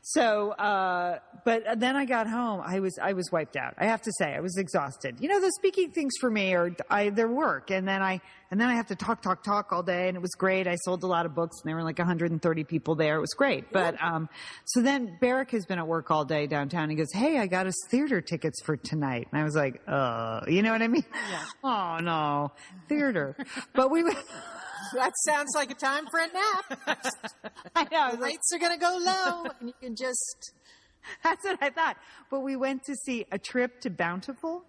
so. 0.01 0.51
Uh, 0.51 1.19
but 1.45 1.63
then 1.79 1.95
I 1.95 2.05
got 2.05 2.27
home. 2.27 2.61
I 2.65 2.79
was 2.79 2.99
I 3.01 3.13
was 3.13 3.31
wiped 3.31 3.55
out. 3.55 3.75
I 3.77 3.85
have 3.85 4.01
to 4.01 4.11
say, 4.17 4.33
I 4.35 4.41
was 4.41 4.57
exhausted. 4.57 5.17
You 5.21 5.29
know, 5.29 5.39
the 5.39 5.51
speaking 5.53 5.91
things 5.91 6.13
for 6.19 6.29
me 6.29 6.53
are 6.55 6.75
I, 6.89 7.09
their 7.09 7.29
work, 7.29 7.71
and 7.71 7.87
then 7.87 8.01
I 8.01 8.19
and 8.51 8.59
then 8.59 8.69
I 8.69 8.75
have 8.75 8.87
to 8.87 8.95
talk, 8.95 9.21
talk, 9.21 9.43
talk 9.43 9.71
all 9.71 9.83
day, 9.83 10.07
and 10.07 10.15
it 10.15 10.21
was 10.21 10.31
great. 10.31 10.67
I 10.67 10.75
sold 10.75 11.03
a 11.03 11.07
lot 11.07 11.25
of 11.25 11.35
books, 11.35 11.57
and 11.61 11.69
there 11.69 11.75
were 11.75 11.83
like 11.83 11.99
130 11.99 12.63
people 12.63 12.95
there. 12.95 13.17
It 13.17 13.21
was 13.21 13.33
great. 13.33 13.71
But 13.71 14.01
um, 14.01 14.29
so 14.65 14.81
then 14.81 15.17
Barrick 15.19 15.51
has 15.51 15.65
been 15.65 15.79
at 15.79 15.87
work 15.87 16.11
all 16.11 16.25
day 16.25 16.47
downtown. 16.47 16.89
He 16.89 16.95
goes, 16.95 17.11
"Hey, 17.13 17.37
I 17.37 17.47
got 17.47 17.67
us 17.67 17.75
theater 17.89 18.21
tickets 18.21 18.61
for 18.63 18.77
tonight," 18.77 19.27
and 19.31 19.39
I 19.39 19.43
was 19.43 19.55
like, 19.55 19.81
"Uh, 19.97 20.45
you 20.47 20.61
know 20.61 20.71
what 20.71 20.81
I 20.81 20.87
mean? 20.87 21.05
Oh 21.63 21.97
no, 22.01 22.51
theater." 22.87 23.35
But 23.73 23.91
we, 23.91 24.03
That 24.93 25.11
sounds 25.25 25.49
like 25.55 25.69
a 25.71 25.75
time 25.75 26.05
for 26.09 26.19
a 26.19 26.27
nap. 26.27 26.79
I 27.75 27.83
know, 27.91 28.09
like, 28.11 28.21
Rates 28.21 28.51
are 28.53 28.59
going 28.59 28.71
to 28.71 28.77
go 28.79 28.97
low, 29.01 29.43
and 29.59 29.69
you 29.69 29.73
can 29.81 29.95
just. 29.95 30.53
that's 31.23 31.43
what 31.43 31.57
I 31.61 31.69
thought. 31.71 31.97
But 32.29 32.39
we 32.41 32.55
went 32.55 32.83
to 32.85 32.95
see 32.95 33.25
a 33.31 33.37
trip 33.37 33.81
to 33.81 33.89
Bountiful. 33.89 34.63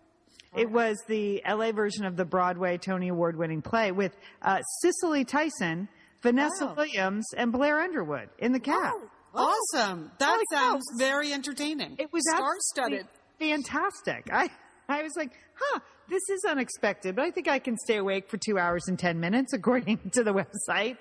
It 0.56 0.70
was 0.70 0.96
the 1.08 1.42
LA 1.46 1.72
version 1.72 2.04
of 2.06 2.16
the 2.16 2.24
Broadway 2.24 2.78
Tony 2.78 3.08
Award 3.08 3.36
winning 3.36 3.60
play 3.62 3.92
with 3.92 4.16
uh, 4.42 4.60
Cicely 4.82 5.24
Tyson, 5.24 5.88
Vanessa 6.22 6.66
Wow. 6.66 6.74
Williams, 6.74 7.26
and 7.36 7.52
Blair 7.52 7.78
Underwood 7.80 8.30
in 8.38 8.52
the 8.52 8.58
cast. 8.60 8.96
Awesome. 9.34 10.10
That 10.18 10.42
cow. 10.50 10.56
sounds 10.58 10.84
very 10.98 11.32
entertaining. 11.34 11.96
It 11.98 12.10
was 12.12 12.22
Star-studded. 12.34 13.06
fantastic. 13.38 14.30
I, 14.32 14.48
I 14.88 15.02
was 15.02 15.16
like, 15.16 15.32
huh, 15.54 15.80
this 16.08 16.28
is 16.30 16.44
unexpected, 16.48 17.14
but 17.14 17.24
I 17.24 17.30
think 17.30 17.46
I 17.46 17.58
can 17.58 17.76
stay 17.76 17.96
awake 17.96 18.30
for 18.30 18.38
two 18.38 18.58
hours 18.58 18.88
and 18.88 18.98
10 18.98 19.20
minutes, 19.20 19.52
according 19.54 19.98
to 20.12 20.24
the 20.24 20.32
website. 20.32 20.96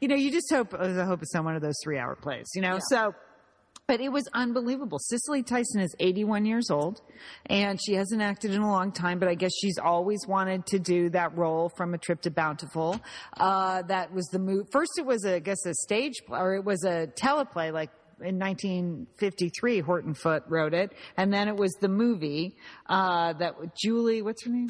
You 0.00 0.08
know, 0.08 0.14
you 0.14 0.30
just 0.30 0.50
hope, 0.50 0.74
I 0.74 1.04
hope 1.04 1.22
it's 1.22 1.34
not 1.34 1.44
one 1.44 1.56
of 1.56 1.62
those 1.62 1.76
three 1.82 1.98
hour 1.98 2.14
plays, 2.14 2.46
you 2.54 2.62
know? 2.62 2.78
So, 2.88 3.14
but 3.88 4.00
it 4.00 4.10
was 4.10 4.28
unbelievable. 4.32 4.98
Cicely 5.00 5.42
Tyson 5.42 5.80
is 5.80 5.94
81 5.98 6.46
years 6.46 6.70
old 6.70 7.00
and 7.46 7.80
she 7.84 7.94
hasn't 7.94 8.22
acted 8.22 8.52
in 8.52 8.62
a 8.62 8.70
long 8.70 8.92
time, 8.92 9.18
but 9.18 9.28
I 9.28 9.34
guess 9.34 9.50
she's 9.60 9.76
always 9.76 10.20
wanted 10.26 10.64
to 10.66 10.78
do 10.78 11.10
that 11.10 11.36
role 11.36 11.68
from 11.76 11.92
a 11.92 11.98
trip 11.98 12.22
to 12.22 12.30
Bountiful. 12.30 13.00
Uh, 13.36 13.82
that 13.82 14.14
was 14.14 14.26
the 14.26 14.38
move. 14.38 14.68
First, 14.70 14.92
it 14.98 15.04
was, 15.04 15.24
a, 15.24 15.36
I 15.36 15.38
guess, 15.40 15.66
a 15.66 15.74
stage 15.74 16.22
play, 16.26 16.38
or 16.38 16.54
it 16.54 16.64
was 16.64 16.84
a 16.84 17.08
teleplay, 17.08 17.72
like 17.72 17.90
in 18.24 18.38
1953, 18.38 19.80
Horton 19.80 20.14
Foote 20.14 20.44
wrote 20.48 20.74
it. 20.74 20.92
And 21.16 21.32
then 21.32 21.48
it 21.48 21.56
was 21.56 21.72
the 21.80 21.88
movie, 21.88 22.56
uh, 22.88 23.32
that 23.34 23.54
Julie, 23.76 24.22
what's 24.22 24.44
her 24.44 24.50
name? 24.50 24.68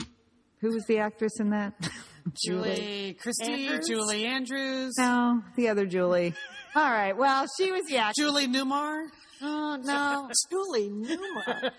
Who 0.61 0.73
was 0.75 0.85
the 0.87 0.99
actress 0.99 1.41
in 1.41 1.51
that? 1.51 1.75
Julie 2.45 3.17
Christie, 3.21 3.67
Andrews? 3.67 3.89
Julie 3.89 4.27
Andrews, 4.27 4.95
No, 4.97 5.43
the 5.57 5.69
other 5.69 5.87
Julie. 5.87 6.35
All 6.77 6.89
right. 6.91 7.17
Well, 7.17 7.47
she 7.59 7.73
was 7.73 7.83
the 7.89 7.97
actress. 7.99 8.15
Julie 8.17 8.47
Newmar. 8.47 9.07
Oh, 9.45 9.77
no. 9.83 10.31
Julie 10.51 10.89
Newmar. 10.89 11.73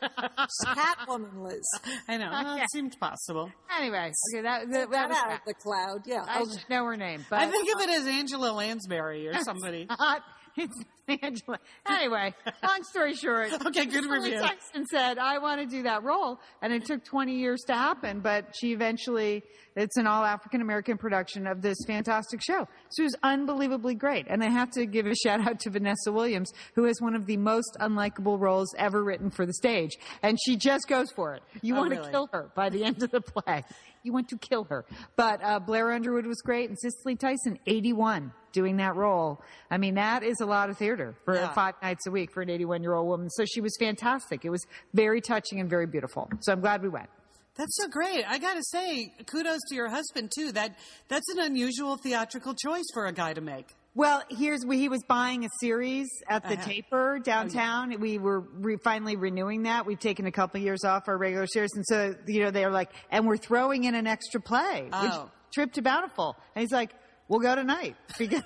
Catwoman, 0.65 1.43
Liz. 1.43 1.61
I 2.09 2.17
know. 2.17 2.29
Well, 2.29 2.57
it 2.57 2.69
seemed 2.73 2.93
possible. 2.99 3.49
Anyway, 3.79 4.11
okay, 4.33 4.41
that, 4.43 4.69
that, 4.69 4.71
that 4.71 4.91
That 4.91 5.09
was 5.09 5.17
out 5.17 5.31
of 5.33 5.39
the 5.47 5.53
cloud. 5.53 6.01
Yeah. 6.05 6.25
I 6.27 6.39
I'll- 6.39 6.57
know 6.69 6.83
her 6.85 6.97
name, 6.97 7.25
but 7.29 7.39
I 7.39 7.49
think 7.49 7.73
of 7.73 7.81
it 7.81 7.89
as 7.89 8.05
Angela 8.05 8.51
Lansbury 8.51 9.29
or 9.29 9.35
somebody. 9.43 9.85
not. 9.89 10.23
It's 10.57 10.77
Angela. 11.07 11.59
Anyway, 11.87 12.33
long 12.63 12.83
story 12.83 13.13
short. 13.15 13.49
Okay, 13.65 13.85
good 13.85 14.05
review. 14.05 14.39
Tyson 14.39 14.85
said, 14.85 15.17
I 15.17 15.37
want 15.39 15.59
to 15.61 15.67
do 15.67 15.83
that 15.83 16.03
role. 16.03 16.39
And 16.61 16.71
it 16.73 16.85
took 16.85 17.03
20 17.03 17.35
years 17.35 17.61
to 17.67 17.73
happen, 17.73 18.19
but 18.19 18.55
she 18.59 18.71
eventually, 18.73 19.41
it's 19.75 19.97
an 19.97 20.05
all 20.07 20.23
African 20.23 20.61
American 20.61 20.97
production 20.97 21.47
of 21.47 21.61
this 21.61 21.77
fantastic 21.87 22.41
show. 22.41 22.67
So 22.91 23.01
it 23.01 23.05
was 23.05 23.15
unbelievably 23.23 23.95
great. 23.95 24.27
And 24.29 24.43
I 24.43 24.49
have 24.49 24.69
to 24.71 24.85
give 24.85 25.05
a 25.07 25.15
shout 25.15 25.41
out 25.47 25.59
to 25.61 25.69
Vanessa 25.69 26.11
Williams, 26.11 26.51
who 26.75 26.83
has 26.85 26.95
one 27.01 27.15
of 27.15 27.25
the 27.25 27.37
most 27.37 27.75
unlikable 27.81 28.39
roles 28.39 28.73
ever 28.77 29.03
written 29.03 29.29
for 29.29 29.45
the 29.45 29.53
stage. 29.53 29.91
And 30.21 30.37
she 30.45 30.55
just 30.55 30.87
goes 30.87 31.11
for 31.15 31.33
it. 31.35 31.43
You 31.61 31.75
Oh, 31.75 31.79
want 31.79 31.91
really? 31.91 32.03
to 32.05 32.11
kill 32.11 32.29
her 32.31 32.49
by 32.55 32.69
the 32.69 32.83
end 32.83 33.01
of 33.03 33.11
the 33.11 33.21
play. 33.21 33.63
You 34.03 34.11
want 34.13 34.27
to 34.29 34.37
kill 34.37 34.65
her. 34.65 34.85
But 35.15 35.43
uh, 35.43 35.59
Blair 35.59 35.91
Underwood 35.91 36.25
was 36.25 36.41
great, 36.41 36.69
and 36.69 36.77
Cicely 36.77 37.15
Tyson, 37.15 37.57
81, 37.65 38.31
doing 38.51 38.77
that 38.77 38.95
role. 38.95 39.41
I 39.71 39.77
mean, 39.77 39.95
that 39.95 40.23
is 40.23 40.41
a 40.41 40.45
lot 40.45 40.69
of 40.69 40.77
theater 40.77 41.15
for 41.25 41.35
Yeah. 41.35 41.53
five 41.53 41.75
nights 41.81 42.05
a 42.05 42.11
week 42.11 42.31
for 42.33 42.41
an 42.41 42.49
81 42.49 42.83
year 42.83 42.93
old 42.93 43.07
woman. 43.07 43.29
So 43.29 43.45
she 43.45 43.61
was 43.61 43.75
fantastic. 43.79 44.43
It 44.45 44.49
was 44.49 44.63
very 44.93 45.21
touching 45.21 45.59
and 45.59 45.69
very 45.69 45.87
beautiful. 45.87 46.29
So 46.41 46.51
I'm 46.51 46.59
glad 46.61 46.83
we 46.83 46.89
went. 46.89 47.09
That's 47.55 47.77
so 47.77 47.87
great. 47.87 48.25
I 48.27 48.39
got 48.39 48.55
to 48.55 48.63
say, 48.63 49.13
kudos 49.27 49.59
to 49.69 49.75
your 49.75 49.87
husband 49.89 50.31
too. 50.35 50.51
That 50.51 50.75
that's 51.07 51.29
an 51.33 51.39
unusual 51.39 51.97
theatrical 51.97 52.55
choice 52.55 52.85
for 52.93 53.05
a 53.05 53.11
guy 53.13 53.33
to 53.33 53.41
make. 53.41 53.67
Well, 53.95 54.23
here's 54.29 54.63
he 54.63 54.89
was 54.89 55.03
buying 55.07 55.45
a 55.45 55.49
series 55.59 56.07
at 56.27 56.41
the 56.43 56.55
Uh-huh. 56.55 56.65
Taper 56.65 57.19
downtown. 57.19 57.99
We 57.99 58.17
were 58.17 58.39
re- 58.39 58.77
finally 58.83 59.15
renewing 59.15 59.63
that. 59.63 59.85
We've 59.85 59.99
taken 59.99 60.25
a 60.25 60.31
couple 60.31 60.59
years 60.61 60.83
off 60.83 61.07
our 61.07 61.17
regular 61.17 61.45
series, 61.45 61.69
and 61.75 61.85
so 61.85 62.15
you 62.25 62.41
know 62.43 62.49
they 62.49 62.65
were 62.65 62.71
like, 62.71 62.89
and 63.11 63.27
we're 63.27 63.37
throwing 63.37 63.83
in 63.83 63.93
an 63.93 64.07
extra 64.07 64.41
play, 64.41 64.83
which 64.85 64.93
Oh. 64.95 65.29
trip 65.53 65.73
to 65.73 65.81
Bountiful, 65.83 66.35
and 66.55 66.61
he's 66.63 66.71
like, 66.71 66.91
we'll 67.27 67.39
go 67.39 67.53
tonight 67.55 67.95
because. 68.17 68.41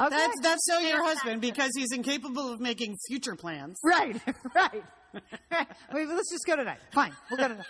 okay. 0.00 0.08
That's 0.16 0.40
that's 0.40 0.64
so 0.66 0.78
your 0.78 1.04
husband 1.04 1.42
because 1.42 1.70
he's 1.76 1.92
incapable 1.92 2.54
of 2.54 2.58
making 2.60 2.96
future 3.08 3.36
plans. 3.36 3.76
Right, 3.84 4.18
right. 4.54 4.82
Wait, 5.92 6.08
let's 6.08 6.30
just 6.30 6.46
go 6.46 6.56
tonight. 6.56 6.78
Fine, 6.94 7.12
we'll 7.30 7.36
go 7.38 7.48
tonight. 7.48 7.66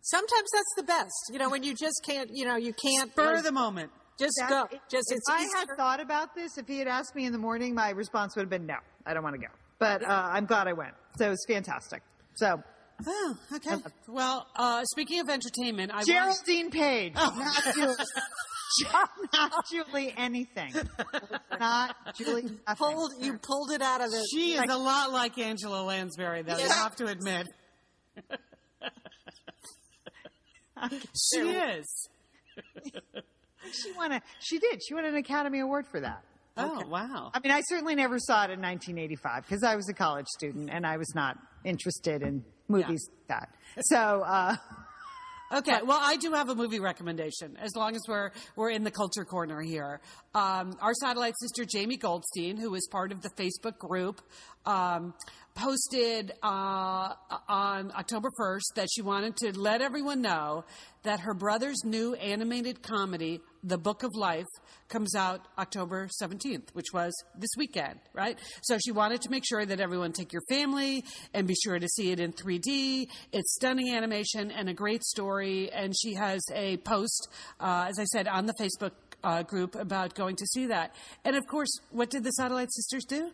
Sometimes 0.00 0.48
that's 0.52 0.74
the 0.76 0.82
best. 0.82 1.12
You 1.30 1.38
know, 1.38 1.50
when 1.50 1.62
you 1.62 1.74
just 1.74 2.02
can't, 2.06 2.30
you 2.32 2.46
know, 2.46 2.56
you 2.56 2.72
can't 2.74 3.10
Spur 3.10 3.34
like, 3.34 3.42
the 3.42 3.52
moment. 3.52 3.90
Just 4.18 4.34
That- 4.38 4.48
go. 4.50 4.78
Just 4.90 5.10
if 5.10 5.16
it's 5.18 5.28
I 5.30 5.42
easier. 5.42 5.56
had 5.56 5.68
thought 5.76 6.00
about 6.00 6.34
this, 6.34 6.56
if 6.58 6.66
he 6.68 6.78
had 6.78 6.88
asked 6.88 7.14
me 7.14 7.26
in 7.26 7.32
the 7.32 7.38
morning, 7.38 7.74
my 7.74 7.90
response 7.90 8.34
would 8.36 8.42
have 8.42 8.50
been 8.50 8.66
no, 8.66 8.76
I 9.06 9.14
don't 9.14 9.22
want 9.22 9.34
to 9.34 9.40
go. 9.40 9.48
But 9.78 10.02
uh, 10.04 10.08
I'm 10.32 10.46
glad 10.46 10.68
I 10.68 10.72
went. 10.72 10.94
So 11.18 11.26
it 11.26 11.30
was 11.30 11.44
fantastic. 11.48 12.02
So 12.36 12.62
Oh, 13.06 13.36
okay. 13.56 13.76
Well, 14.06 14.46
uh, 14.54 14.84
speaking 14.84 15.18
of 15.20 15.28
entertainment, 15.28 15.90
I 15.90 15.96
want, 15.96 16.06
Geraldine 16.06 16.70
Page, 16.70 17.12
Oh. 17.16 17.34
not 17.36 17.74
Julie. 17.74 17.94
not 19.32 19.52
Julie 19.70 20.14
anything. 20.16 20.72
Not 21.58 21.96
Julie. 22.16 22.42
nothing. 22.42 22.58
Pulled, 22.76 23.12
you 23.20 23.36
pulled 23.38 23.72
it 23.72 23.82
out 23.82 24.00
of 24.00 24.10
the. 24.12 24.24
She 24.32 24.52
is 24.54 24.70
a 24.70 24.76
lot 24.76 25.10
like 25.12 25.36
Angela 25.38 25.82
Lansbury, 25.82 26.42
though, 26.42 26.56
you 26.56 26.68
have 26.68 26.94
to 26.96 27.06
admit. 27.06 27.48
she 31.32 31.40
is. 31.40 32.08
She 33.72 33.92
won 33.92 34.12
a. 34.12 34.22
She 34.40 34.58
did. 34.58 34.80
She 34.86 34.94
won 34.94 35.04
an 35.04 35.16
Academy 35.16 35.60
Award 35.60 35.86
for 35.86 36.00
that. 36.00 36.24
Oh, 36.56 36.82
wow. 36.86 37.30
I 37.34 37.40
mean, 37.40 37.50
I 37.50 37.62
certainly 37.68 37.96
never 37.96 38.18
saw 38.18 38.44
it 38.44 38.50
in 38.50 38.60
1985 38.60 39.42
because 39.42 39.64
I 39.64 39.74
was 39.74 39.88
a 39.88 39.94
college 39.94 40.28
student 40.28 40.70
and 40.70 40.86
I 40.86 40.98
was 40.98 41.12
not 41.12 41.36
interested 41.64 42.22
in 42.22 42.44
movies 42.68 43.08
like 43.10 43.28
that. 43.28 43.48
So, 43.80 43.96
uh, 43.96 44.54
Okay, 45.52 45.78
well, 45.84 46.00
I 46.00 46.16
do 46.16 46.32
have 46.32 46.48
a 46.48 46.54
movie 46.54 46.80
recommendation. 46.80 47.56
As 47.60 47.76
long 47.76 47.94
as 47.94 48.02
we're 48.08 48.30
we're 48.56 48.70
in 48.70 48.82
the 48.82 48.90
culture 48.90 49.24
corner 49.24 49.60
here, 49.60 50.00
um, 50.34 50.76
our 50.80 50.94
satellite 50.94 51.34
sister 51.38 51.64
Jamie 51.64 51.96
Goldstein, 51.96 52.56
who 52.56 52.74
is 52.74 52.88
part 52.90 53.12
of 53.12 53.20
the 53.20 53.28
Facebook 53.38 53.78
group, 53.78 54.20
um, 54.66 55.14
posted 55.54 56.32
uh, 56.42 57.14
on 57.48 57.92
October 57.92 58.30
first 58.36 58.72
that 58.74 58.88
she 58.92 59.02
wanted 59.02 59.36
to 59.36 59.56
let 59.56 59.80
everyone 59.80 60.22
know 60.22 60.64
that 61.04 61.20
her 61.20 61.34
brother's 61.34 61.84
new 61.84 62.14
animated 62.14 62.82
comedy, 62.82 63.40
The 63.66 63.78
Book 63.78 64.02
of 64.02 64.10
Life, 64.14 64.46
comes 64.88 65.14
out 65.14 65.48
October 65.58 66.08
seventeenth, 66.10 66.74
which 66.74 66.92
was 66.92 67.12
this 67.36 67.50
weekend, 67.56 67.98
right? 68.12 68.38
So 68.62 68.78
she 68.78 68.92
wanted 68.92 69.22
to 69.22 69.30
make 69.30 69.44
sure 69.44 69.64
that 69.64 69.80
everyone 69.80 70.12
take 70.12 70.32
your 70.32 70.42
family 70.48 71.04
and 71.32 71.46
be 71.46 71.54
sure 71.64 71.78
to 71.78 71.88
see 71.88 72.12
it 72.12 72.20
in 72.20 72.32
3D. 72.32 73.08
It's 73.32 73.54
stunning 73.54 73.94
animation 73.94 74.50
and 74.50 74.68
a 74.68 74.74
great 74.74 75.02
story. 75.02 75.70
And 75.72 75.94
she 76.00 76.14
has 76.14 76.40
a 76.52 76.76
post, 76.78 77.28
uh, 77.58 77.86
as 77.88 77.98
I 77.98 78.04
said, 78.04 78.28
on 78.28 78.46
the 78.46 78.54
Facebook 78.54 78.92
uh, 79.24 79.42
group 79.42 79.74
about 79.74 80.14
going 80.14 80.36
to 80.36 80.46
see 80.46 80.66
that. 80.66 80.94
And 81.24 81.34
of 81.34 81.46
course, 81.46 81.70
what 81.90 82.10
did 82.10 82.24
the 82.24 82.30
Satellite 82.30 82.72
Sisters 82.72 83.04
do? 83.04 83.30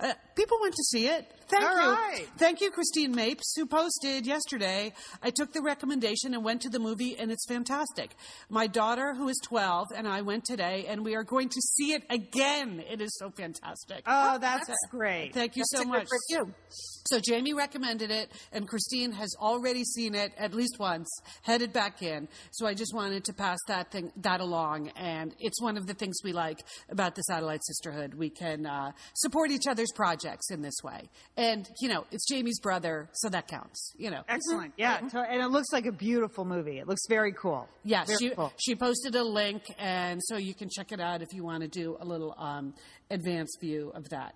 Uh, 0.00 0.12
people 0.34 0.58
went 0.60 0.74
to 0.74 0.82
see 0.84 1.06
it. 1.06 1.30
Thank 1.48 1.64
All 1.64 1.82
you. 1.82 1.90
right. 1.90 2.26
Thank 2.38 2.60
you, 2.60 2.70
Christine 2.70 3.12
Mapes, 3.12 3.54
who 3.56 3.66
posted 3.66 4.24
yesterday. 4.24 4.92
I 5.20 5.30
took 5.30 5.52
the 5.52 5.62
recommendation 5.62 6.32
and 6.32 6.44
went 6.44 6.62
to 6.62 6.68
the 6.70 6.78
movie, 6.78 7.16
and 7.18 7.32
it's 7.32 7.44
fantastic. 7.48 8.14
My 8.48 8.68
daughter, 8.68 9.14
who 9.14 9.28
is 9.28 9.36
12, 9.44 9.88
and 9.96 10.06
I 10.06 10.22
went 10.22 10.44
today, 10.44 10.86
and 10.88 11.04
we 11.04 11.16
are 11.16 11.24
going 11.24 11.48
to 11.48 11.60
see 11.60 11.92
it 11.92 12.04
again. 12.08 12.82
It 12.88 13.00
is 13.00 13.16
so 13.18 13.30
fantastic. 13.30 14.04
oh, 14.06 14.38
that's, 14.38 14.70
great. 14.90 15.34
Thank 15.34 15.56
you 15.56 15.64
so 15.66 15.78
That's 15.78 15.86
a 15.86 15.92
much. 15.92 16.08
review. 16.30 16.54
So 16.68 17.18
Jamie 17.18 17.54
recommended 17.54 18.12
it, 18.12 18.30
and 18.52 18.68
Christine 18.68 19.10
has 19.12 19.34
already 19.40 19.82
seen 19.82 20.14
it 20.14 20.32
at 20.38 20.54
least 20.54 20.78
once, 20.78 21.08
headed 21.42 21.72
back 21.72 22.00
in. 22.00 22.28
So 22.52 22.66
I 22.66 22.74
just 22.74 22.94
wanted 22.94 23.24
to 23.24 23.32
pass 23.32 23.58
that 23.66 23.90
thing 23.90 24.12
that 24.18 24.40
along, 24.40 24.90
and 24.90 25.34
it's 25.40 25.60
one 25.60 25.76
of 25.76 25.88
the 25.88 25.94
things 25.94 26.18
we 26.22 26.32
like 26.32 26.64
about 26.88 27.16
the 27.16 27.22
Satellite 27.22 27.64
Sisterhood. 27.64 28.14
We 28.14 28.30
can 28.30 28.66
uh, 28.66 28.92
support 29.14 29.50
each 29.50 29.66
other's 29.68 29.89
projects 29.92 30.50
in 30.50 30.62
this 30.62 30.74
way, 30.82 31.08
and 31.36 31.68
you 31.80 31.88
know, 31.88 32.04
it's 32.10 32.26
Jamie's 32.28 32.60
brother, 32.60 33.08
so 33.12 33.28
that 33.28 33.48
counts. 33.48 33.92
You 33.96 34.10
know, 34.10 34.22
Excellent. 34.28 34.74
Yeah. 34.76 34.98
to- 34.98 35.18
And 35.20 35.42
it 35.42 35.48
looks 35.48 35.72
like 35.72 35.86
a 35.86 35.92
beautiful 35.92 36.44
movie. 36.44 36.78
It 36.78 36.86
looks 36.88 37.02
very 37.08 37.32
cool. 37.32 37.68
Yeah, 37.84 38.04
Very 38.04 38.18
she 38.18 38.30
cool. 38.30 38.52
she 38.58 38.74
posted 38.76 39.14
a 39.14 39.22
link, 39.24 39.62
and 39.78 40.20
so 40.24 40.36
you 40.36 40.54
can 40.54 40.68
check 40.70 40.92
it 40.92 41.00
out 41.00 41.22
if 41.22 41.28
you 41.32 41.44
want 41.44 41.62
to 41.62 41.68
do 41.68 41.96
a 42.00 42.04
little 42.04 42.34
um, 42.38 42.74
advanced 43.10 43.58
view 43.60 43.90
of 43.94 44.08
that. 44.10 44.34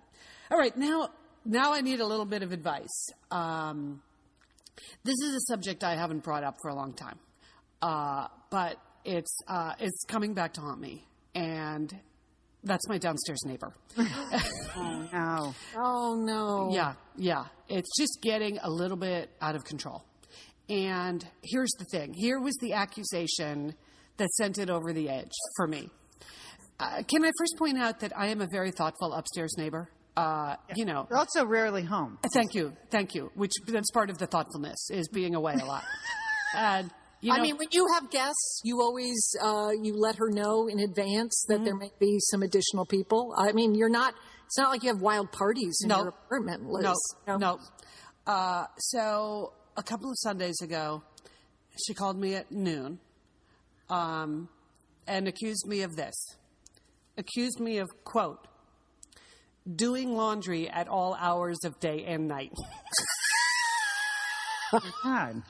All 0.51 0.57
right, 0.57 0.75
now 0.77 1.09
now 1.45 1.73
I 1.73 1.81
need 1.81 1.99
a 1.99 2.05
little 2.07 2.25
bit 2.25 2.43
of 2.43 2.51
advice. 2.51 3.07
Um, 3.31 4.01
this 5.03 5.15
is 5.23 5.35
a 5.35 5.39
subject 5.51 5.83
I 5.83 5.95
haven't 5.95 6.23
brought 6.23 6.43
up 6.43 6.55
for 6.61 6.69
a 6.69 6.75
long 6.75 6.93
time, 6.93 7.19
uh, 7.81 8.27
but 8.49 8.77
it's 9.03 9.37
uh, 9.47 9.73
it's 9.79 10.03
coming 10.07 10.33
back 10.33 10.53
to 10.53 10.61
haunt 10.61 10.79
me, 10.81 11.07
and 11.33 11.93
that's 12.65 12.87
my 12.89 12.97
downstairs 12.97 13.39
neighbor. 13.45 13.73
Oh, 14.77 15.07
no. 15.13 15.55
Oh 15.77 16.15
no. 16.19 16.69
Yeah, 16.73 16.93
yeah. 17.15 17.45
It's 17.69 17.89
just 17.97 18.19
getting 18.21 18.57
a 18.61 18.69
little 18.69 18.97
bit 18.97 19.29
out 19.41 19.55
of 19.55 19.63
control. 19.63 20.03
And 20.67 21.25
here's 21.43 21.71
the 21.79 21.85
thing 21.85 22.13
here 22.13 22.39
was 22.41 22.53
the 22.59 22.73
accusation 22.73 23.73
that 24.17 24.29
sent 24.31 24.57
it 24.57 24.69
over 24.69 24.91
the 24.91 25.07
edge 25.09 25.31
for 25.55 25.65
me. 25.67 25.89
Uh, 26.77 27.03
can 27.07 27.23
I 27.23 27.31
first 27.39 27.55
point 27.57 27.77
out 27.77 28.01
that 28.01 28.11
I 28.17 28.27
am 28.27 28.41
a 28.41 28.47
very 28.51 28.71
thoughtful 28.71 29.13
upstairs 29.13 29.55
neighbor? 29.57 29.89
Uh, 30.17 30.55
You 30.75 30.83
know, 30.85 31.07
You're 31.09 31.19
also 31.19 31.45
rarely 31.45 31.83
home. 31.83 32.17
thank 32.33 32.53
you, 32.53 32.73
thank 32.89 33.13
you. 33.15 33.31
Which 33.35 33.53
that's 33.67 33.91
part 33.91 34.09
of 34.09 34.17
the 34.17 34.27
thoughtfulness 34.27 34.89
is 34.91 35.07
being 35.07 35.35
away 35.35 35.53
a 35.53 35.65
lot. 35.65 35.83
and 36.57 36.91
you 37.21 37.29
know, 37.31 37.37
I 37.37 37.41
mean, 37.41 37.57
when 37.57 37.67
you 37.71 37.87
have 37.93 38.09
guests, 38.11 38.61
you 38.63 38.81
always 38.81 39.35
uh, 39.41 39.69
you 39.81 39.95
let 39.97 40.15
her 40.17 40.29
know 40.29 40.67
in 40.67 40.79
advance 40.79 41.45
that 41.49 41.63
there 41.65 41.75
may 41.75 41.91
be 41.99 42.17
some 42.19 42.43
additional 42.43 42.85
people. 42.85 43.33
I 43.37 43.51
mean, 43.51 43.75
you're 43.75 43.89
not. 43.89 44.13
It's 44.45 44.57
not 44.59 44.69
like 44.69 44.83
you 44.83 44.89
have 44.89 45.01
wild 45.01 45.31
parties 45.31 45.79
in 45.83 45.89
No. 45.89 45.97
your 45.99 46.07
apartment, 46.09 46.63
Liz. 46.69 46.95
No, 47.27 47.37
no. 47.37 47.59
Uh, 48.27 48.65
so 48.77 49.53
a 49.75 49.81
couple 49.83 50.09
of 50.09 50.15
Sundays 50.19 50.61
ago, 50.61 51.01
she 51.85 51.93
called 51.95 52.17
me 52.19 52.35
at 52.35 52.51
noon 52.51 52.99
um, 53.89 54.47
and 55.07 55.27
accused 55.27 55.65
me 55.67 55.81
of 55.81 55.95
this. 55.95 56.13
Accused 57.17 57.59
me 57.59 57.79
of, 57.79 57.89
quote, 58.03 58.47
doing 59.75 60.15
laundry 60.15 60.69
at 60.69 60.87
all 60.87 61.15
hours 61.19 61.57
of 61.65 61.79
day 61.79 62.03
and 62.05 62.27
night. 62.27 62.51
God. 65.03 65.41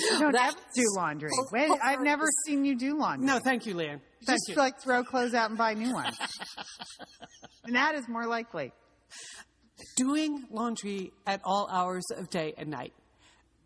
You 0.00 0.18
don't 0.18 0.32
That's- 0.32 0.52
ever 0.54 0.60
do 0.74 0.82
laundry. 0.96 1.30
Oh, 1.38 1.46
when, 1.50 1.72
I've 1.82 2.00
oh, 2.00 2.02
never 2.02 2.24
oh. 2.24 2.46
seen 2.46 2.64
you 2.64 2.76
do 2.76 2.98
laundry. 2.98 3.26
no, 3.26 3.38
thank 3.38 3.66
you, 3.66 3.74
Lian. 3.74 4.00
Thank 4.24 4.38
Just 4.38 4.48
you. 4.50 4.54
like 4.54 4.80
throw 4.80 5.02
clothes 5.04 5.34
out 5.34 5.50
and 5.50 5.58
buy 5.58 5.74
new 5.74 5.92
ones. 5.92 6.16
and 7.64 7.74
that 7.74 7.94
is 7.94 8.08
more 8.08 8.26
likely. 8.26 8.72
doing 9.96 10.44
laundry 10.50 11.12
at 11.26 11.40
all 11.44 11.68
hours 11.70 12.04
of 12.16 12.30
day 12.30 12.54
and 12.56 12.70
night. 12.70 12.92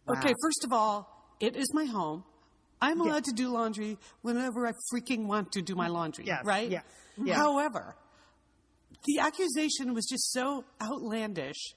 Okay, 0.09 0.35
first 0.43 0.65
of 0.65 0.73
all, 0.73 1.35
it 1.41 1.57
is 1.57 1.73
my 1.75 1.85
home. 1.85 2.25
I'm 2.81 3.01
allowed 3.01 3.25
to 3.25 3.33
do 3.33 3.49
laundry 3.49 3.99
whenever 4.23 4.67
I 4.67 4.73
freaking 4.93 5.27
want 5.27 5.53
to 5.53 5.63
do 5.63 5.75
my 5.75 5.89
laundry, 5.89 6.25
Yes, 6.27 6.45
right? 6.45 6.69
yeah, 6.71 6.83
yeah. 7.17 7.35
However, 7.35 7.97
the 9.05 9.19
accusation 9.21 9.95
was 9.95 10.07
just 10.07 10.33
so 10.33 10.65
outlandish. 10.81 11.75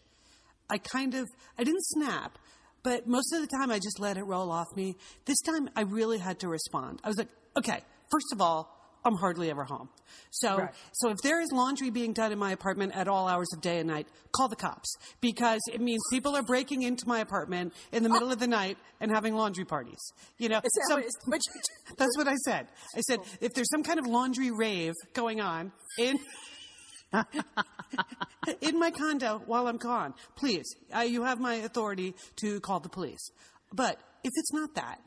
I 0.69 0.77
kind 0.77 1.15
of 1.15 1.27
I 1.57 1.63
didn't 1.63 1.83
snap, 1.85 2.37
but 2.83 3.07
most 3.07 3.33
of 3.33 3.41
the 3.41 3.47
time 3.47 3.71
I 3.71 3.77
just 3.79 3.99
let 3.99 4.17
it 4.17 4.23
roll 4.23 4.51
off 4.51 4.67
me. 4.75 4.95
This 5.25 5.39
time 5.41 5.69
I 5.75 5.81
really 5.81 6.17
had 6.17 6.39
to 6.39 6.47
respond. 6.47 6.99
I 7.03 7.07
was 7.07 7.17
like, 7.17 7.29
okay, 7.57 7.81
first 8.11 8.27
of 8.33 8.41
all, 8.41 8.75
I'm 9.05 9.15
hardly 9.15 9.49
ever 9.49 9.63
home. 9.63 9.87
So, 10.31 10.57
Right. 10.57 10.73
so 10.91 11.09
if 11.09 11.17
there 11.23 11.39
is 11.39 11.49
laundry 11.53 11.89
being 11.89 12.11
done 12.11 12.33
in 12.33 12.37
my 12.39 12.51
apartment 12.51 12.93
at 12.95 13.07
all 13.07 13.27
hours 13.29 13.47
of 13.53 13.61
day 13.61 13.79
and 13.79 13.87
night, 13.87 14.07
call 14.33 14.49
the 14.49 14.57
cops 14.57 14.93
because 15.21 15.61
it 15.71 15.79
means 15.79 16.01
people 16.11 16.35
are 16.35 16.43
breaking 16.43 16.81
into 16.81 17.07
my 17.07 17.19
apartment 17.19 17.73
in 17.93 18.03
the 18.03 18.09
middle 18.09 18.29
of 18.29 18.39
the 18.39 18.47
night 18.47 18.77
and 18.99 19.09
having 19.09 19.35
laundry 19.35 19.63
parties. 19.63 19.99
You 20.37 20.49
know, 20.49 20.59
that 20.59 20.69
So- 20.89 21.01
what 21.25 21.41
that's 21.97 22.17
what 22.17 22.27
I 22.27 22.35
said. 22.43 22.67
I 22.93 22.99
said 23.01 23.19
if 23.39 23.53
there's 23.53 23.69
some 23.71 23.83
kind 23.83 23.99
of 23.99 24.05
laundry 24.05 24.51
rave 24.51 24.93
going 25.13 25.39
on 25.39 25.71
in 25.97 26.19
in 28.61 28.79
my 28.79 28.91
condo 28.91 29.41
while 29.45 29.67
I'm 29.67 29.77
gone, 29.77 30.13
please, 30.35 30.65
uh, 30.95 31.01
you 31.01 31.23
have 31.23 31.39
my 31.39 31.55
authority 31.55 32.15
to 32.37 32.59
call 32.59 32.79
the 32.79 32.89
police. 32.89 33.31
But 33.73 33.99
if 34.23 34.31
it's 34.35 34.53
not 34.53 34.75
that, 34.75 34.99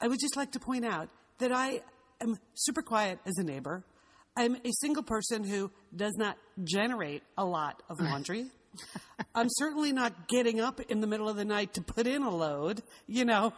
I 0.00 0.08
would 0.08 0.18
just 0.20 0.36
like 0.36 0.52
to 0.52 0.60
point 0.60 0.84
out 0.84 1.08
that 1.38 1.52
I 1.52 1.82
am 2.20 2.38
super 2.54 2.82
quiet 2.82 3.18
as 3.26 3.36
a 3.38 3.42
neighbor. 3.44 3.84
I'm 4.36 4.54
a 4.56 4.70
single 4.80 5.02
person 5.02 5.42
who 5.42 5.70
does 5.94 6.14
not 6.16 6.36
generate 6.62 7.22
a 7.36 7.44
lot 7.44 7.82
of 7.88 8.00
laundry. 8.00 8.46
I'm 9.34 9.48
certainly 9.50 9.92
not 9.92 10.28
getting 10.28 10.60
up 10.60 10.80
in 10.88 11.00
the 11.00 11.06
middle 11.06 11.28
of 11.28 11.36
the 11.36 11.44
night 11.44 11.74
to 11.74 11.82
put 11.82 12.06
in 12.06 12.22
a 12.22 12.30
load. 12.30 12.82
You 13.08 13.24
know, 13.24 13.52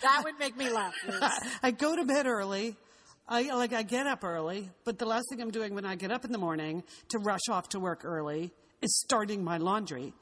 That 0.00 0.22
would 0.24 0.38
make 0.38 0.56
me 0.56 0.70
laugh. 0.70 0.94
I 1.62 1.70
go 1.70 1.94
to 1.96 2.04
bed 2.04 2.26
early. 2.26 2.76
I 3.26 3.54
like 3.54 3.72
I 3.72 3.82
get 3.82 4.06
up 4.06 4.22
early, 4.22 4.70
but 4.84 4.98
the 4.98 5.06
last 5.06 5.24
thing 5.30 5.40
I'm 5.40 5.50
doing 5.50 5.74
when 5.74 5.86
I 5.86 5.94
get 5.94 6.10
up 6.10 6.24
in 6.24 6.32
the 6.32 6.38
morning 6.38 6.82
to 7.08 7.18
rush 7.18 7.48
off 7.50 7.68
to 7.70 7.80
work 7.80 8.04
early 8.04 8.52
is 8.82 9.00
starting 9.00 9.42
my 9.42 9.56
laundry. 9.56 10.12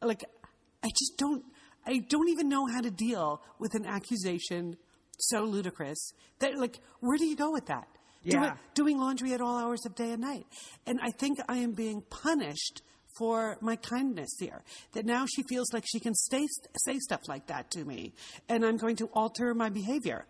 Like 0.00 0.24
I 0.82 0.88
just 0.88 1.16
don't 1.18 1.44
I 1.84 1.98
don't 2.08 2.28
even 2.28 2.48
know 2.48 2.66
how 2.66 2.80
to 2.80 2.90
deal 2.90 3.42
with 3.58 3.74
an 3.74 3.84
accusation 3.84 4.76
so 5.18 5.42
ludicrous 5.42 6.12
that 6.38 6.56
like 6.56 6.78
where 7.00 7.18
do 7.18 7.24
you 7.26 7.36
go 7.36 7.50
with 7.50 7.66
that? 7.66 7.88
Yeah. 8.22 8.52
it- 8.52 8.58
doing 8.74 8.98
laundry 8.98 9.32
at 9.32 9.40
all 9.40 9.58
hours 9.58 9.84
of 9.84 9.96
day 9.96 10.12
and 10.12 10.20
night. 10.22 10.46
And 10.86 11.00
I 11.02 11.10
think 11.10 11.38
I 11.48 11.56
am 11.58 11.72
being 11.72 12.02
punished 12.10 12.82
for 13.18 13.58
my 13.60 13.74
kindness 13.76 14.30
here. 14.38 14.62
That 14.92 15.04
now 15.04 15.26
she 15.26 15.42
feels 15.48 15.72
like 15.72 15.84
she 15.86 15.98
can 15.98 16.14
stay, 16.14 16.46
say 16.78 16.98
stuff 17.00 17.20
like 17.28 17.48
that 17.48 17.70
to 17.72 17.84
me, 17.84 18.14
and 18.48 18.64
I'm 18.64 18.76
going 18.76 18.96
to 18.96 19.06
alter 19.12 19.52
my 19.54 19.68
behavior. 19.68 20.24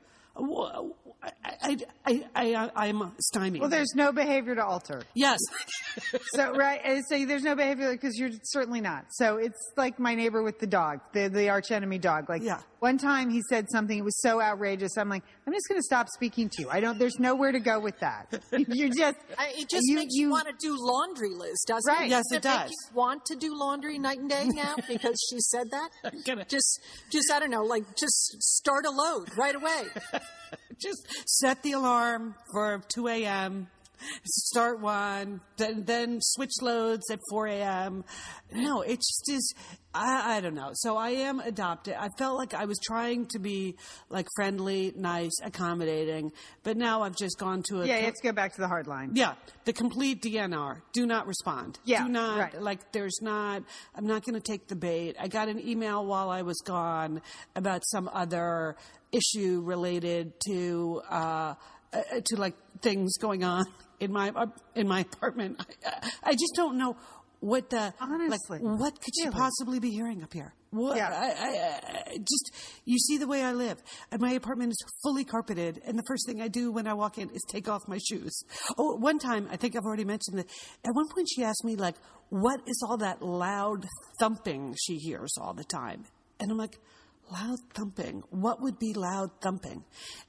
Wh- 1.23 1.29
I, 1.45 1.77
I, 2.05 2.25
I, 2.35 2.55
I, 2.55 2.71
I'm 2.89 3.13
stymied. 3.21 3.61
Well, 3.61 3.71
there's 3.71 3.95
no 3.95 4.13
behavior 4.13 4.55
to 4.57 4.65
alter. 4.65 5.03
yes. 5.15 5.39
So 6.35 6.55
right, 6.55 6.81
uh, 6.83 7.03
so 7.03 7.27
there's 7.27 7.43
no 7.43 7.55
behavior 7.55 7.93
because 7.93 8.19
you're 8.19 8.31
certainly 8.45 8.81
not. 8.81 9.05
So 9.11 9.37
it's 9.37 9.59
like 9.77 9.99
my 9.99 10.15
neighbor 10.15 10.43
with 10.43 10.59
the 10.59 10.67
dog, 10.67 11.01
the 11.13 11.29
the 11.29 11.51
arch 11.51 11.71
enemy 11.71 11.99
dog. 11.99 12.31
Like 12.31 12.43
Yeah. 12.43 12.61
one 12.79 12.97
time 12.97 13.29
he 13.29 13.43
said 13.51 13.67
something, 13.71 13.99
it 13.99 14.03
was 14.05 14.19
so 14.23 14.41
outrageous. 14.41 14.97
I'm 14.97 15.11
like, 15.11 15.23
I'm 15.47 15.53
just 15.53 15.69
going 15.69 15.79
to 15.79 15.85
stop 15.85 16.09
speaking 16.09 16.49
to 16.49 16.63
you. 16.63 16.71
I 16.71 16.81
don't. 16.81 16.99
There's 16.99 17.19
nowhere 17.19 17.53
to 17.53 17.61
go 17.61 17.79
with 17.79 17.99
that. 18.01 18.41
You're 18.69 18.89
just. 18.89 19.19
I, 19.39 19.53
it 19.55 19.69
just 19.69 19.83
You- 19.87 19.97
makes 19.97 20.15
you, 20.15 20.29
you- 20.29 20.31
want 20.31 20.47
to 20.49 20.55
do 20.59 20.75
laundry, 20.79 21.35
Liz, 21.35 21.63
doesn't 21.69 21.87
Right. 21.93 22.07
it? 22.07 22.11
Yes, 22.11 22.25
Doesn't 22.31 22.47
it 22.47 22.49
make 22.49 22.61
does. 22.63 22.71
you 22.71 22.97
want 22.97 23.27
to 23.27 23.37
do 23.37 23.51
laundry 23.55 23.99
night 23.99 24.19
and 24.19 24.31
day 24.31 24.47
now 24.49 24.75
because 24.89 25.21
she 25.29 25.41
said 25.41 25.67
that? 25.73 26.15
Gonna- 26.25 26.47
just, 26.47 26.81
just 27.11 27.31
I 27.31 27.39
don't 27.39 27.51
know, 27.51 27.65
like 27.65 27.85
just 27.97 28.43
start 28.43 28.87
a 28.87 28.91
load 28.91 29.29
right 29.37 29.55
away. 29.55 29.83
Just 30.79 31.07
set 31.27 31.63
the 31.63 31.73
alarm 31.73 32.35
for 32.53 32.83
2 32.95 33.09
a.m. 33.09 33.69
Start 34.25 34.81
one, 34.81 35.41
then 35.57 35.85
then 35.85 36.19
switch 36.21 36.53
loads 36.61 37.11
at 37.11 37.19
4 37.31 37.47
a.m. 37.49 38.05
No, 38.53 38.83
it 38.83 38.97
just 38.97 39.31
is. 39.31 39.55
I, 39.95 40.37
I 40.37 40.41
don't 40.41 40.55
know. 40.55 40.71
So 40.73 40.97
I 40.97 41.11
am 41.11 41.39
adopted. 41.41 41.95
I 41.99 42.09
felt 42.17 42.39
like 42.39 42.55
I 42.55 42.65
was 42.65 42.79
trying 42.83 43.27
to 43.33 43.39
be 43.39 43.77
like 44.09 44.27
friendly, 44.37 44.93
nice, 44.97 45.33
accommodating, 45.45 46.33
but 46.63 46.77
now 46.79 47.03
I've 47.03 47.15
just 47.17 47.39
gone 47.39 47.63
to 47.69 47.83
a 47.83 47.87
Yeah, 47.87 47.99
you 47.99 48.05
have 48.07 48.15
to 48.15 48.23
go 48.23 48.33
back 48.33 48.55
to 48.55 48.61
the 48.63 48.69
hard 48.69 48.87
line. 48.87 49.11
yeah, 49.15 49.35
the 49.67 49.73
complete 49.75 50.23
DNR. 50.23 50.81
Do 50.95 51.07
not 51.07 51.27
respond. 51.27 51.79
Yeah, 51.85 52.05
Do 52.05 52.09
not, 52.11 52.39
right. 52.39 52.63
like, 52.63 52.93
there's 52.93 53.19
not, 53.21 53.65
I'm 53.95 54.07
not 54.07 54.25
going 54.25 54.35
to 54.35 54.41
take 54.41 54.67
the 54.69 54.77
bait. 54.77 55.17
I 55.21 55.29
got 55.29 55.49
an 55.49 55.61
email 55.61 56.07
while 56.07 56.31
I 56.31 56.41
was 56.41 56.59
gone 56.65 57.21
about 57.55 57.83
some 57.91 58.09
other 58.13 58.77
issue 59.13 59.61
related 59.63 60.33
to, 60.49 61.03
uh, 61.11 61.55
uh, 61.93 62.21
to 62.25 62.37
like 62.37 62.55
things 62.81 63.17
going 63.19 63.45
on 63.45 63.65
in 64.01 64.13
my, 64.13 64.31
uh, 64.35 64.47
in 64.75 64.89
my 64.89 65.01
apartment. 65.01 65.65
I, 65.85 66.11
I 66.31 66.33
just 66.33 66.53
don't 66.57 66.77
know 66.79 66.97
what 67.41 67.71
the, 67.71 67.93
Honestly. 68.01 68.61
like, 68.61 68.61
what 68.61 68.95
could 69.01 69.15
she 69.21 69.29
possibly 69.31 69.81
be 69.81 69.91
hearing 69.91 70.23
up 70.23 70.33
here? 70.33 70.55
What, 70.71 70.97
Yeah. 70.97 71.09
I, 71.11 71.27
I, 71.27 72.11
I 72.13 72.17
just, 72.19 72.53
you 72.85 72.99
see 72.99 73.19
the 73.19 73.27
way 73.27 73.43
I 73.43 73.53
live. 73.53 73.83
And 74.11 74.21
my 74.21 74.33
apartment 74.33 74.71
is 74.71 74.77
fully 75.03 75.25
carpeted. 75.25 75.83
And 75.85 75.99
the 75.99 76.05
first 76.07 76.25
thing 76.27 76.41
I 76.41 76.49
do 76.49 76.71
when 76.71 76.87
I 76.87 76.95
walk 76.95 77.19
in 77.19 77.29
is 77.31 77.43
take 77.51 77.69
off 77.69 77.83
my 77.89 77.99
shoes. 78.09 78.45
Oh, 78.79 78.97
one 78.97 79.19
time, 79.19 79.49
I 79.51 79.57
think 79.57 79.77
I've 79.77 79.85
already 79.85 80.05
mentioned 80.05 80.39
that. 80.39 80.47
At 80.87 80.95
one 80.95 81.09
point, 81.09 81.29
she 81.35 81.43
asked 81.43 81.65
me, 81.65 81.75
like, 81.77 81.97
what 82.31 82.61
is 82.67 82.83
all 82.89 82.97
that 82.99 83.23
loud 83.23 83.87
thumping 84.21 84.75
she 84.81 84.97
hears 84.99 85.35
all 85.39 85.53
the 85.53 85.65
time? 85.65 86.05
And 86.41 86.51
I'm 86.51 86.57
like, 86.59 86.79
loud 87.33 87.59
thumping? 87.75 88.23
What 88.31 88.61
would 88.63 88.79
be 88.79 88.93
loud 88.95 89.31
thumping? 89.43 89.85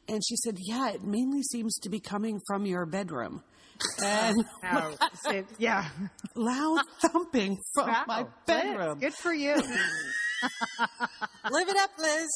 And 0.07 0.21
she 0.27 0.35
said, 0.37 0.57
yeah, 0.59 0.89
it 0.91 1.03
mainly 1.03 1.41
seems 1.43 1.77
to 1.79 1.89
be 1.89 1.99
coming 1.99 2.39
from 2.47 2.65
your 2.65 2.85
bedroom. 2.85 3.43
And 4.03 4.35
No, 4.63 4.95
say- 5.25 5.43
yeah. 5.57 5.89
loud 6.35 6.81
thumping 7.01 7.57
from 7.73 7.87
Wow, 7.89 8.03
my 8.07 8.25
bedroom. 8.45 8.99
Good 8.99 9.13
for 9.15 9.33
you. 9.33 9.55
Live 11.51 11.69
it 11.69 11.77
up, 11.77 11.89
Liz. 11.97 12.29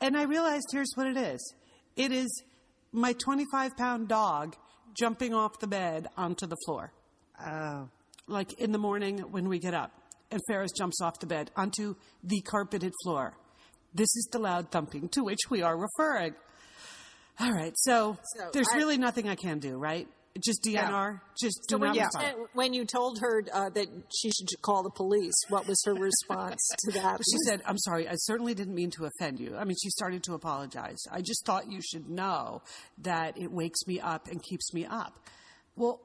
And 0.00 0.16
I 0.16 0.22
realized 0.24 0.64
here's 0.72 0.90
what 0.94 1.06
it 1.06 1.16
is 1.16 1.54
it 1.96 2.12
is 2.12 2.42
my 2.92 3.12
25 3.12 3.76
pound 3.76 4.08
dog 4.08 4.56
jumping 4.98 5.34
off 5.34 5.58
the 5.60 5.66
bed 5.66 6.06
onto 6.16 6.46
the 6.46 6.56
floor. 6.66 6.92
oh. 7.44 7.88
Like 8.26 8.58
in 8.58 8.72
the 8.72 8.78
morning 8.78 9.18
when 9.18 9.48
we 9.50 9.58
get 9.58 9.74
up, 9.74 9.90
and 10.30 10.40
Ferris 10.48 10.70
jumps 10.78 11.02
off 11.02 11.20
the 11.20 11.26
bed 11.26 11.50
onto 11.56 11.94
the 12.22 12.40
carpeted 12.40 12.92
floor. 13.04 13.36
This 13.94 14.14
is 14.16 14.28
the 14.32 14.38
loud 14.38 14.70
thumping 14.70 15.08
to 15.10 15.22
which 15.22 15.40
we 15.50 15.62
are 15.62 15.76
referring. 15.78 16.34
All 17.40 17.52
right, 17.52 17.72
so, 17.76 18.16
So 18.36 18.50
there's 18.52 18.68
I- 18.72 18.76
really 18.76 18.98
nothing 18.98 19.28
I 19.28 19.34
can 19.34 19.58
do, 19.58 19.76
right? 19.76 20.08
Just 20.44 20.64
DNR, 20.64 21.20
just 21.40 21.60
do 21.68 21.74
So 21.74 21.78
when 21.78 21.88
not 21.90 21.96
you, 21.96 22.02
respond. 22.02 22.24
said- 22.26 22.46
when 22.54 22.74
you 22.74 22.84
told 22.84 23.20
her 23.20 23.44
uh, 23.52 23.70
that 23.70 23.86
she 24.12 24.30
should 24.32 24.48
call 24.62 24.82
the 24.82 24.90
police, 24.90 25.32
what 25.48 25.68
was 25.68 25.80
her 25.84 25.94
response 25.94 26.60
to 26.86 26.92
that? 27.00 27.18
She 27.30 27.38
said, 27.46 27.62
I'm 27.64 27.78
sorry, 27.78 28.08
I 28.08 28.14
certainly 28.16 28.52
didn't 28.52 28.74
mean 28.74 28.90
to 28.98 29.04
offend 29.04 29.38
you. 29.38 29.56
I 29.56 29.62
mean, 29.62 29.76
she 29.80 29.90
started 29.90 30.24
to 30.24 30.34
apologize. 30.34 30.98
I 31.12 31.20
just 31.20 31.46
thought 31.46 31.70
you 31.70 31.80
should 31.80 32.08
know 32.08 32.62
that 32.98 33.38
it 33.38 33.52
wakes 33.52 33.86
me 33.86 34.00
up 34.00 34.26
and 34.26 34.42
keeps 34.42 34.74
me 34.74 34.84
up. 34.86 35.14
Well, 35.76 36.00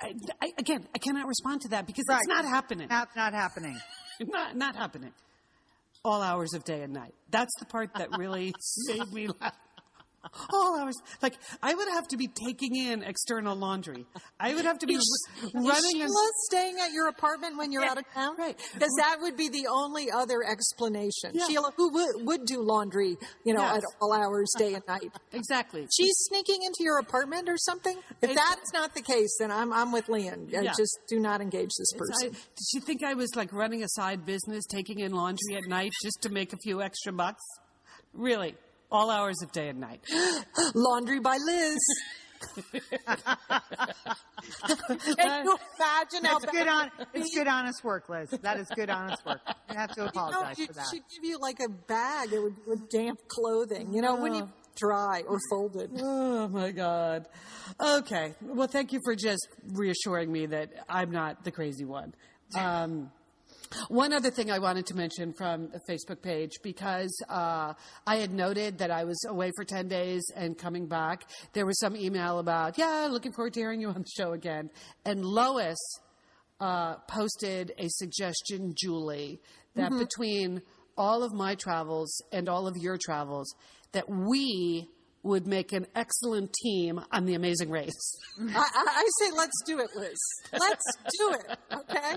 I, 0.00 0.14
I, 0.40 0.52
again, 0.56 0.86
I 0.94 0.98
cannot 0.98 1.26
respond 1.26 1.60
to 1.62 1.68
that 1.68 1.86
because 1.86 2.06
Right. 2.08 2.16
it's 2.18 2.28
not 2.28 2.46
happening. 2.46 2.88
Not, 2.90 3.08
not 3.14 3.34
happening. 3.34 3.78
Not, 4.20 4.56
not 4.56 4.74
happening. 4.74 5.12
All 6.02 6.22
hours 6.22 6.54
of 6.54 6.64
day 6.64 6.80
and 6.82 6.94
night. 6.94 7.14
That's 7.28 7.52
the 7.58 7.66
part 7.66 7.90
that 7.96 8.16
really 8.16 8.54
made 8.88 9.12
me 9.12 9.28
laugh. 9.28 9.54
All 10.52 10.78
hours. 10.78 10.96
Like, 11.22 11.34
I 11.62 11.74
would 11.74 11.88
have 11.88 12.06
to 12.08 12.16
be 12.16 12.28
taking 12.28 12.76
in 12.76 13.02
external 13.02 13.56
laundry. 13.56 14.04
I 14.38 14.54
would 14.54 14.64
have 14.66 14.78
to 14.80 14.86
be 14.86 14.94
Is, 14.94 15.28
is 15.42 15.54
running 15.54 16.02
and 16.02 16.10
Sheila 16.10 16.28
staying 16.50 16.76
at 16.78 16.92
your 16.92 17.08
apartment 17.08 17.56
when 17.56 17.72
you're 17.72 17.82
Yeah, 17.82 17.92
out 17.92 17.98
of 17.98 18.04
town? 18.12 18.36
right. 18.36 18.56
Because 18.74 18.92
that 18.98 19.16
would 19.20 19.36
be 19.36 19.48
the 19.48 19.66
only 19.68 20.10
other 20.10 20.42
explanation. 20.46 21.30
Yeah. 21.32 21.46
Sheila, 21.48 21.72
who 21.76 21.90
would, 21.94 22.26
would 22.26 22.44
do 22.44 22.60
laundry, 22.62 23.16
you 23.44 23.54
know, 23.54 23.60
Yes. 23.62 23.78
at 23.78 23.84
all 24.00 24.12
hours, 24.12 24.50
day 24.58 24.74
and 24.74 24.84
night. 24.86 25.10
Exactly. 25.32 25.86
She's 25.96 26.14
sneaking 26.28 26.62
into 26.64 26.82
your 26.82 26.98
apartment 26.98 27.48
or 27.48 27.56
something? 27.56 27.96
If 28.20 28.30
It's- 28.30 28.36
that's 28.36 28.72
not 28.74 28.94
the 28.94 29.02
case, 29.02 29.36
then 29.38 29.50
I'm, 29.50 29.72
I'm 29.72 29.90
with 29.92 30.08
Lian. 30.08 30.48
Yeah. 30.50 30.72
Just 30.76 30.98
do 31.08 31.18
not 31.18 31.40
engage 31.40 31.70
this 31.78 31.92
I, 31.94 31.98
person. 31.98 32.30
did 32.32 32.64
she 32.70 32.80
think 32.80 33.02
I 33.04 33.14
was 33.14 33.30
like 33.36 33.52
running 33.52 33.82
a 33.82 33.88
side 33.88 34.26
business, 34.26 34.64
taking 34.66 34.98
in 34.98 35.12
laundry 35.12 35.54
at 35.56 35.66
night 35.66 35.92
just 36.02 36.20
to 36.22 36.28
make 36.28 36.52
a 36.52 36.56
few 36.62 36.82
extra 36.82 37.12
bucks? 37.12 37.42
Really, 38.12 38.54
all 38.90 39.10
hours 39.10 39.36
of 39.42 39.52
day 39.52 39.68
and 39.68 39.80
night. 39.80 40.00
Laundry 40.74 41.20
by 41.20 41.36
Liz. 41.36 41.78
Can 45.16 45.44
you 45.44 45.58
imagine 45.78 46.24
how 46.24 46.38
It's 46.38 46.46
good 46.50 46.68
on. 46.68 46.90
It's 47.12 47.34
good 47.34 47.46
honest 47.48 47.84
work, 47.84 48.08
Liz. 48.08 48.30
That 48.42 48.58
is 48.58 48.68
good 48.74 48.90
honest 48.90 49.24
work. 49.26 49.40
You 49.70 49.76
have 49.76 49.90
to 49.90 50.00
You 50.00 50.04
know, 50.04 50.08
apologize 50.10 50.56
she, 50.56 50.66
for 50.66 50.72
that. 50.74 50.86
she'd 50.90 51.02
give 51.14 51.24
you 51.24 51.38
like 51.38 51.58
a 51.60 51.68
bag 51.68 52.32
it 52.32 52.42
would, 52.42 52.56
with 52.66 52.88
damp 52.88 53.18
clothing, 53.28 53.92
you 53.92 54.00
know, 54.02 54.16
when 54.16 54.34
you 54.34 54.48
dry 54.76 55.22
or 55.26 55.38
folded. 55.50 55.90
Oh 56.00 56.48
my 56.48 56.70
God. 56.70 57.26
Okay. 57.78 58.34
Well, 58.40 58.68
thank 58.68 58.92
you 58.92 59.00
for 59.04 59.14
just 59.14 59.46
reassuring 59.74 60.32
me 60.32 60.46
that 60.46 60.70
I'm 60.88 61.10
not 61.10 61.44
the 61.44 61.50
crazy 61.50 61.84
one. 61.84 62.14
Um, 62.56 63.10
one 63.88 64.12
other 64.12 64.30
thing 64.30 64.50
I 64.50 64.58
wanted 64.58 64.86
to 64.86 64.94
mention 64.94 65.32
from 65.32 65.70
the 65.70 65.80
Facebook 65.88 66.22
page 66.22 66.58
because 66.62 67.10
uh, 67.28 67.74
I 68.06 68.16
had 68.16 68.32
noted 68.32 68.78
that 68.78 68.90
I 68.90 69.04
was 69.04 69.24
away 69.28 69.52
for 69.56 69.64
10 69.64 69.88
days 69.88 70.22
and 70.34 70.58
coming 70.58 70.86
back. 70.86 71.24
There 71.52 71.66
was 71.66 71.78
some 71.78 71.96
email 71.96 72.38
about, 72.38 72.78
yeah, 72.78 73.08
looking 73.10 73.32
forward 73.32 73.54
to 73.54 73.60
hearing 73.60 73.80
you 73.80 73.88
on 73.88 74.02
the 74.02 74.10
show 74.16 74.32
again. 74.32 74.70
And 75.04 75.24
Lois 75.24 75.78
uh, 76.60 76.96
posted 77.08 77.72
a 77.78 77.88
suggestion, 77.88 78.74
Julie, 78.76 79.40
that 79.76 79.90
between 79.96 80.62
all 80.96 81.22
of 81.22 81.32
my 81.32 81.54
travels 81.54 82.22
and 82.32 82.48
all 82.48 82.66
of 82.66 82.76
your 82.76 82.98
travels, 82.98 83.54
that 83.92 84.08
we 84.08 84.88
would 85.22 85.46
make 85.46 85.72
an 85.72 85.86
excellent 85.94 86.52
team 86.52 87.00
on 87.12 87.26
the 87.26 87.34
Amazing 87.34 87.70
Race. 87.70 88.18
I, 88.40 88.58
I, 88.58 88.84
I 88.86 89.08
say, 89.20 89.30
let's 89.36 89.62
do 89.66 89.78
it, 89.78 89.90
Liz. 89.94 90.18
Let's 90.52 90.96
do 91.18 91.34
it, 91.34 91.58
okay? 91.72 92.16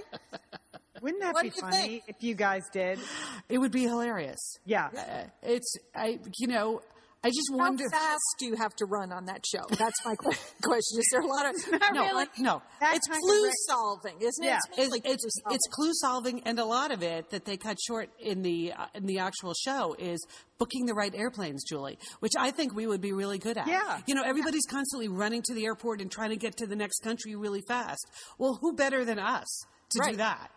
Wouldn't 1.04 1.22
that 1.22 1.34
What 1.34 1.43
be 1.43 1.49
funny 1.51 1.78
think? 1.78 2.04
if 2.08 2.16
you 2.24 2.34
guys 2.34 2.64
did? 2.72 2.97
It 3.49 3.58
would 3.60 3.72
be 3.72 3.84
hilarious. 3.84 4.39
Yeah. 4.66 4.88
Uh, 4.97 5.26
it's 5.43 5.76
I, 5.95 6.18
you 6.39 6.47
know, 6.47 6.82
I 7.26 7.30
just 7.30 7.49
How 7.51 7.58
wonder. 7.58 7.84
How 7.91 7.97
fast 7.99 8.22
do 8.39 8.45
you 8.47 8.56
have 8.56 8.74
to 8.78 8.86
run 8.86 9.12
on 9.14 9.26
that 9.26 9.45
show? 9.45 9.64
That's 9.70 10.04
my 10.06 10.16
question. 10.64 10.99
Is 10.99 11.06
there 11.12 11.22
a 11.22 11.28
lot 11.28 11.45
of 11.45 11.56
no, 11.93 12.26
no. 12.39 12.62
That 12.82 12.95
It's 12.95 13.08
clue 13.08 13.45
ra- 13.45 13.51
solving, 13.68 14.16
isn't 14.22 14.43
it? 14.43 14.47
Yeah. 14.47 14.58
It's 14.78 14.95
It's, 15.06 15.06
it's 15.06 15.24
clue 15.24 15.30
solving. 15.43 15.56
it's 15.56 15.68
clue 15.76 15.91
solving, 15.93 16.39
and 16.45 16.60
a 16.60 16.66
lot 16.66 16.91
of 16.91 17.04
it 17.04 17.30
that 17.32 17.45
they 17.45 17.56
cut 17.58 17.78
short 17.86 18.10
in 18.20 18.41
the 18.41 18.74
uh, 18.74 18.86
in 18.95 19.06
the 19.06 19.20
actual 19.20 19.54
show 19.54 19.95
is 19.99 20.26
booking 20.58 20.86
the 20.86 20.93
right 20.93 21.14
airplanes, 21.16 21.64
Julie, 21.70 21.97
which 22.22 22.34
I 22.38 22.51
think 22.51 22.74
we 22.76 22.88
would 22.88 23.01
be 23.01 23.12
really 23.14 23.38
good 23.38 23.58
at. 23.58 23.68
Yeah. 23.68 23.99
you 24.08 24.16
know, 24.16 24.24
everybody's 24.24 24.66
constantly 24.70 25.08
running 25.10 25.41
to 25.43 25.54
the 25.54 25.66
airport 25.66 26.01
and 26.01 26.10
trying 26.12 26.30
to 26.32 26.38
get 26.38 26.58
to 26.58 26.66
the 26.68 26.76
next 26.76 26.99
country 27.04 27.36
really 27.36 27.62
fast. 27.68 28.06
Well, 28.38 28.58
who 28.62 28.74
better 28.74 29.06
than 29.06 29.20
us 29.20 29.47
to 29.91 29.99
do 29.99 30.08
Right. 30.08 30.18
that? 30.18 30.49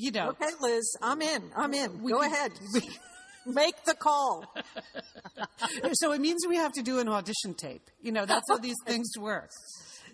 You 0.00 0.12
know, 0.12 0.28
Okay, 0.28 0.50
Liz, 0.60 0.96
I'm 1.02 1.20
in. 1.22 1.50
I'm 1.56 1.74
in. 1.74 2.02
We 2.02 2.12
Go 2.12 2.18
could- 2.20 2.26
ahead. 2.32 2.52
Make 3.46 3.82
the 3.84 3.94
call. 3.94 4.44
so 5.94 6.12
it 6.12 6.20
means 6.20 6.46
we 6.48 6.56
have 6.56 6.72
to 6.74 6.82
do 6.82 6.98
an 7.00 7.08
audition 7.08 7.54
tape. 7.54 7.90
You 8.02 8.12
know, 8.12 8.26
that's 8.26 8.44
how 8.48 8.58
these 8.58 8.76
things 8.86 9.10
work. 9.18 9.50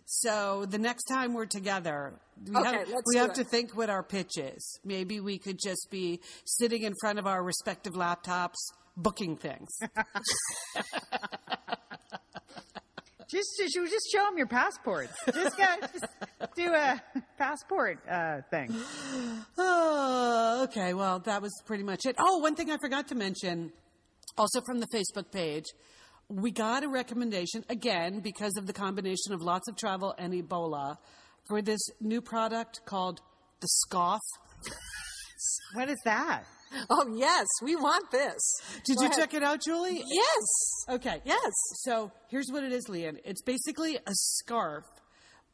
So 0.07 0.65
the 0.67 0.79
next 0.79 1.05
time 1.05 1.35
we're 1.35 1.47
together, 1.47 2.15
we 2.47 2.57
Okay, 2.57 2.71
have, 2.79 2.89
we 3.07 3.17
have 3.17 3.31
it. 3.31 3.35
to 3.37 3.45
think 3.45 3.77
what 3.77 3.91
our 3.91 4.03
pitch 4.03 4.39
is. 4.39 4.79
Maybe 4.85 5.19
we 5.21 5.39
could 5.39 5.59
just 5.63 5.89
be 5.91 6.21
sitting 6.45 6.83
in 6.83 6.93
front 7.01 7.19
of 7.19 7.27
our 7.27 7.43
respective 7.43 7.95
laptops 7.95 8.55
booking 8.97 9.37
things. 9.37 9.69
Just, 13.35 13.49
just, 13.59 13.91
just 13.91 14.13
show 14.13 14.25
them 14.27 14.39
your 14.39 14.47
passport. 14.47 15.11
Just, 15.27 15.57
go, 15.57 15.65
just 15.81 16.07
do 16.55 16.73
a 16.73 17.03
passport 17.37 17.99
uh, 18.09 18.43
thing. 18.49 18.73
oh, 19.59 20.61
okay. 20.69 20.95
Well, 20.95 21.19
that 21.19 21.43
was 21.43 21.53
pretty 21.67 21.83
much 21.83 22.07
it. 22.07 22.15
Oh, 22.17 22.39
one 22.39 22.55
thing 22.55 22.71
I 22.71 22.77
forgot 22.81 23.09
to 23.09 23.17
mention, 23.17 23.73
also 24.39 24.61
from 24.65 24.79
the 24.79 24.87
Facebook 24.95 25.33
page, 25.33 25.65
we 26.29 26.53
got 26.53 26.85
a 26.85 26.89
recommendation 26.89 27.65
again 27.69 28.21
because 28.21 28.57
of 28.57 28.69
the 28.69 28.73
combination 28.73 29.33
of 29.33 29.43
lots 29.43 29.69
of 29.69 29.77
travel 29.77 30.15
and 30.17 30.33
Ebola 30.33 30.99
for 31.49 31.61
this 31.61 31.81
new 32.01 32.21
product 32.21 32.83
called 32.87 33.21
the 33.59 33.67
Scough. 33.67 34.21
What 35.75 35.91
is 35.91 35.99
that? 36.05 36.45
Oh, 36.91 37.07
yes, 37.17 37.47
we 37.63 37.77
want 37.77 38.11
this. 38.11 38.41
Did 38.85 38.97
Go 38.97 39.03
you 39.03 39.09
ahead. 39.09 39.19
check 39.19 39.35
it 39.35 39.43
out, 39.43 39.61
Julie? 39.65 40.03
Yes. 40.07 40.45
Okay. 40.91 41.21
Yes. 41.25 41.53
So 41.83 42.11
here's 42.29 42.49
what 42.51 42.63
it 42.65 42.73
is, 42.73 42.89
Lian. 42.89 43.19
It's 43.25 43.43
basically 43.43 43.97
a 43.97 44.13
scarf, 44.13 44.85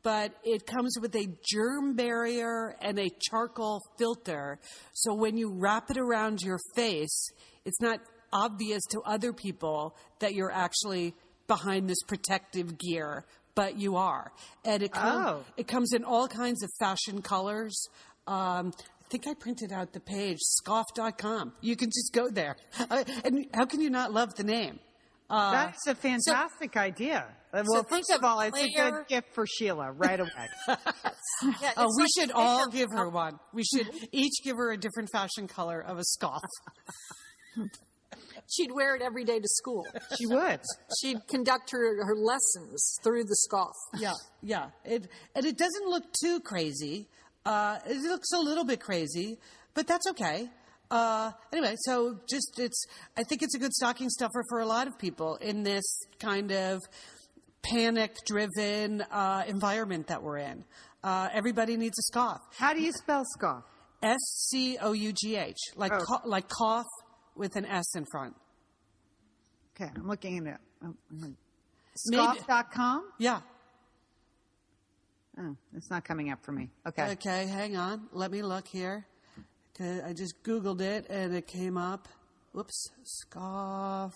but 0.02 0.32
it 0.44 0.66
comes 0.66 0.96
with 1.00 1.14
a 1.14 1.26
germ 1.50 1.94
barrier 1.94 2.74
and 2.80 2.98
a 2.98 3.10
charcoal 3.30 3.80
filter. 3.98 4.58
So 4.94 5.14
when 5.14 5.36
you 5.36 5.52
wrap 5.54 5.90
it 5.90 5.98
around 5.98 6.40
your 6.42 6.58
face, 6.74 7.28
it's 7.64 7.80
not 7.80 8.00
obvious 8.32 8.82
to 8.90 9.00
other 9.04 9.32
people 9.32 9.94
that 10.20 10.34
you're 10.34 10.52
actually 10.52 11.14
behind 11.48 11.88
this 11.90 12.00
protective 12.06 12.78
gear, 12.78 13.24
but 13.54 13.76
you 13.76 13.96
are. 13.96 14.32
And 14.64 14.82
it, 14.82 14.92
com- 14.92 15.26
Oh. 15.26 15.44
it 15.56 15.66
comes 15.68 15.92
in 15.92 16.04
all 16.04 16.28
kinds 16.28 16.62
of 16.62 16.70
fashion 16.78 17.22
colors. 17.22 17.88
Um, 18.26 18.72
think 19.10 19.26
I 19.26 19.34
printed 19.34 19.72
out 19.72 19.92
the 19.92 20.00
page, 20.00 20.38
scough.com. 20.40 21.52
You 21.60 21.76
can 21.76 21.88
just 21.88 22.12
go 22.12 22.30
there. 22.30 22.56
Uh, 22.78 23.04
and 23.24 23.46
how 23.52 23.64
can 23.66 23.80
you 23.80 23.90
not 23.90 24.12
love 24.12 24.34
the 24.36 24.44
name? 24.44 24.78
Uh, 25.28 25.52
That's 25.52 25.86
a 25.86 25.94
fantastic 25.94 26.76
idea. 26.76 27.26
Uh, 27.52 27.62
Well, 27.66 27.82
think 27.84 27.88
first 28.06 28.10
of 28.10 28.18
of 28.18 28.24
all, 28.24 28.40
it's 28.40 28.58
a 28.58 28.68
good 28.68 28.94
gift 29.08 29.28
for 29.34 29.46
Sheila 29.46 29.92
right 29.92 30.18
away. 30.20 30.48
Yeah, 31.42 31.72
Oh, 31.76 31.84
it's 31.86 31.96
we 31.96 32.02
like 32.02 32.10
should 32.18 32.30
all 32.32 32.64
picture- 32.66 32.78
give 32.78 32.88
her 32.92 33.08
one. 33.08 33.38
We 33.54 33.64
should 33.64 33.88
each 34.12 34.42
give 34.44 34.56
her 34.56 34.72
a 34.72 34.76
different 34.76 35.08
fashion 35.12 35.46
color 35.48 35.80
of 35.80 35.98
a 35.98 36.04
scarf. 36.04 36.42
She'd 38.48 38.72
wear 38.72 38.96
it 38.96 39.02
every 39.02 39.24
day 39.24 39.38
to 39.38 39.46
school. 39.48 39.84
she 40.18 40.26
would. 40.26 40.60
She'd 41.00 41.18
conduct 41.28 41.70
her, 41.70 42.04
her 42.04 42.16
lessons 42.16 42.96
through 43.04 43.22
the 43.24 43.36
scough. 43.36 43.72
Yeah, 43.98 44.12
yeah. 44.42 44.70
It 44.84 45.08
and 45.36 45.46
it 45.46 45.56
doesn't 45.56 45.86
look 45.88 46.04
too 46.20 46.40
crazy. 46.40 47.06
Uh, 47.46 47.78
it 47.86 47.98
looks 48.02 48.30
a 48.32 48.38
little 48.38 48.64
bit 48.64 48.80
crazy, 48.80 49.38
but 49.74 49.86
that's 49.86 50.06
okay. 50.10 50.48
Uh, 50.90 51.30
anyway, 51.52 51.74
so 51.86 52.18
just 52.28 52.58
it's. 52.58 52.84
I 53.16 53.22
think 53.22 53.42
it's 53.42 53.54
a 53.54 53.58
good 53.58 53.72
stocking 53.72 54.08
stuffer 54.10 54.42
for 54.48 54.58
a 54.60 54.66
lot 54.66 54.86
of 54.88 54.98
people 54.98 55.36
in 55.36 55.62
this 55.62 55.84
kind 56.18 56.50
of 56.52 56.80
panic-driven 57.62 59.02
uh, 59.02 59.44
environment 59.46 60.08
that 60.08 60.22
we're 60.22 60.38
in. 60.38 60.64
Uh, 61.02 61.28
everybody 61.32 61.76
needs 61.76 61.98
a 61.98 62.02
scough. 62.02 62.40
How 62.58 62.74
do 62.74 62.80
you 62.82 62.92
spell 62.92 63.22
scough? 63.38 63.62
S 64.02 64.18
C 64.50 64.78
O 64.80 64.92
U 64.92 65.12
G 65.12 65.36
H, 65.36 65.56
like 65.76 65.92
Oh. 65.92 65.98
co- 66.06 66.28
like 66.28 66.48
cough 66.48 66.86
with 67.36 67.56
an 67.56 67.66
S 67.66 67.94
in 67.94 68.04
front. 68.10 68.34
Okay, 69.76 69.90
I'm 69.94 70.06
looking 70.08 70.46
at 70.46 70.60
it. 70.82 71.34
Scough.com? 71.96 73.10
Yeah. 73.18 73.40
Oh, 75.40 75.56
it's 75.74 75.90
not 75.90 76.04
coming 76.04 76.30
up 76.30 76.44
for 76.44 76.52
me. 76.52 76.68
Okay. 76.86 77.12
Okay, 77.12 77.46
hang 77.46 77.76
on. 77.76 78.08
Let 78.12 78.30
me 78.30 78.42
look 78.42 78.68
here. 78.68 79.06
I 79.80 80.12
just 80.12 80.42
Googled 80.42 80.82
it 80.82 81.06
and 81.08 81.34
it 81.34 81.46
came 81.46 81.78
up. 81.78 82.06
Whoops, 82.52 82.90
scoff. 83.02 84.14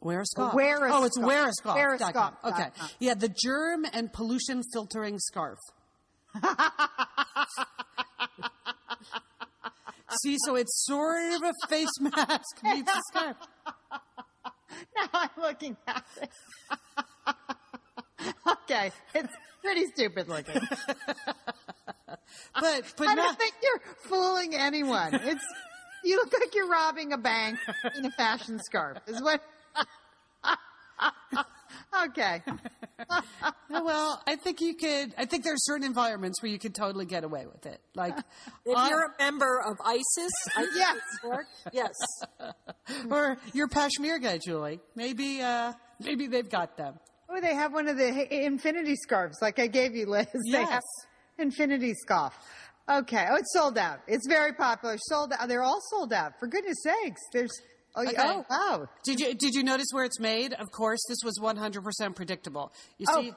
Wear 0.00 0.22
a 0.22 0.26
scarf. 0.26 0.54
Wear 0.54 0.86
a 0.86 0.92
oh, 0.92 1.04
it's 1.04 1.14
scarf. 1.14 1.26
wear 1.26 1.48
a 1.48 1.52
scarf. 1.52 1.76
Wear 1.76 1.94
a 1.94 1.98
scarf 1.98 2.34
Okay. 2.44 2.66
Yeah, 2.98 3.14
the 3.14 3.28
germ 3.28 3.86
and 3.92 4.12
pollution 4.12 4.62
filtering 4.72 5.20
scarf. 5.20 5.58
See, 10.22 10.36
so 10.44 10.56
it's 10.56 10.84
sort 10.86 11.32
of 11.34 11.42
a 11.42 11.52
face 11.68 12.00
mask 12.00 12.62
meets 12.62 12.90
a 12.92 13.00
scarf. 13.12 13.36
Now 14.94 15.08
I'm 15.14 15.30
looking 15.40 15.76
at 15.86 16.04
it. 16.20 16.28
Okay, 18.70 18.92
it's 19.14 19.32
pretty 19.62 19.86
stupid 19.94 20.28
looking. 20.28 20.60
But 22.58 22.84
but 22.96 23.08
I 23.08 23.14
not 23.14 23.24
don't 23.24 23.38
think 23.38 23.54
you're 23.62 23.80
fooling 24.08 24.54
anyone. 24.54 25.14
It's 25.14 25.44
you 26.04 26.16
look 26.16 26.32
like 26.32 26.54
you're 26.54 26.68
robbing 26.68 27.12
a 27.12 27.18
bank 27.18 27.58
in 27.96 28.04
a 28.06 28.10
fashion 28.12 28.58
scarf. 28.64 28.98
Is 29.06 29.22
what? 29.22 29.42
okay. 32.06 32.42
Well, 33.68 34.22
I 34.26 34.36
think 34.36 34.60
you 34.62 34.74
could. 34.74 35.14
I 35.18 35.26
think 35.26 35.44
there 35.44 35.52
are 35.52 35.58
certain 35.58 35.84
environments 35.86 36.42
where 36.42 36.50
you 36.50 36.58
could 36.58 36.74
totally 36.74 37.04
get 37.04 37.24
away 37.24 37.46
with 37.46 37.66
it. 37.66 37.80
Like, 37.94 38.16
If 38.64 38.76
uh, 38.76 38.86
you're 38.88 39.04
a 39.04 39.22
member 39.22 39.60
of 39.60 39.76
ISIS, 39.84 40.32
Yes. 40.74 40.96
work, 41.22 41.46
yes. 41.72 41.92
or 43.10 43.36
your 43.52 43.68
Pashmir 43.68 44.20
guy, 44.20 44.38
Julie. 44.38 44.80
Maybe, 44.94 45.42
uh, 45.42 45.74
maybe 46.00 46.26
they've 46.26 46.48
got 46.48 46.78
them. 46.78 46.94
Oh, 47.28 47.40
they 47.40 47.54
have 47.54 47.72
one 47.72 47.88
of 47.88 47.96
the 47.96 48.44
infinity 48.44 48.94
scarves, 48.96 49.38
like 49.42 49.58
I 49.58 49.66
gave 49.66 49.94
you, 49.96 50.06
Liz. 50.06 50.26
Yes. 50.44 50.82
infinity 51.38 51.92
scarf. 51.94 52.34
Okay. 52.88 53.26
Oh, 53.28 53.34
it's 53.36 53.52
sold 53.52 53.76
out. 53.78 53.98
It's 54.06 54.26
very 54.28 54.52
popular. 54.52 54.96
Sold 54.98 55.32
out. 55.38 55.48
They're 55.48 55.64
all 55.64 55.80
sold 55.90 56.12
out. 56.12 56.38
For 56.38 56.46
goodness 56.46 56.76
sakes. 56.84 57.20
There's. 57.32 57.50
Oh, 57.96 58.02
Okay. 58.02 58.14
oh 58.18 58.44
wow. 58.48 58.86
Did 59.04 59.18
you 59.20 59.34
did 59.34 59.54
you 59.54 59.62
notice 59.64 59.86
where 59.92 60.04
it's 60.04 60.20
made? 60.20 60.52
Of 60.52 60.70
course, 60.70 61.00
this 61.08 61.18
was 61.24 61.38
100% 61.40 62.14
predictable. 62.14 62.72
You 62.98 63.06
Oh, 63.10 63.22
see, 63.22 63.32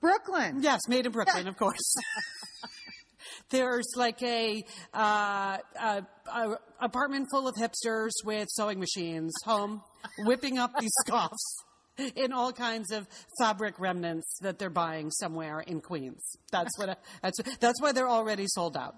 Brooklyn. 0.00 0.62
yes, 0.62 0.80
made 0.88 1.04
in 1.06 1.12
Brooklyn, 1.12 1.46
of 1.48 1.56
course. 1.56 1.94
There's 3.50 3.86
like 3.96 4.22
a, 4.22 4.64
uh, 4.94 5.58
a, 5.80 6.02
a 6.32 6.58
apartment 6.80 7.28
full 7.30 7.46
of 7.48 7.54
hipsters 7.56 8.10
with 8.24 8.48
sewing 8.50 8.80
machines 8.80 9.32
home, 9.44 9.82
whipping 10.20 10.58
up 10.58 10.72
these 10.80 10.90
scarves 11.06 11.64
in 12.16 12.32
all 12.32 12.52
kinds 12.52 12.90
of 12.92 13.06
fabric 13.38 13.78
remnants 13.78 14.38
that 14.40 14.58
they're 14.58 14.70
buying 14.70 15.10
somewhere 15.10 15.60
in 15.60 15.80
Queens. 15.80 16.36
That's 16.52 16.76
what. 16.78 16.90
I, 16.90 16.96
that's 17.22 17.38
that's 17.58 17.80
why 17.80 17.92
they're 17.92 18.08
already 18.08 18.46
sold 18.48 18.76
out. 18.76 18.94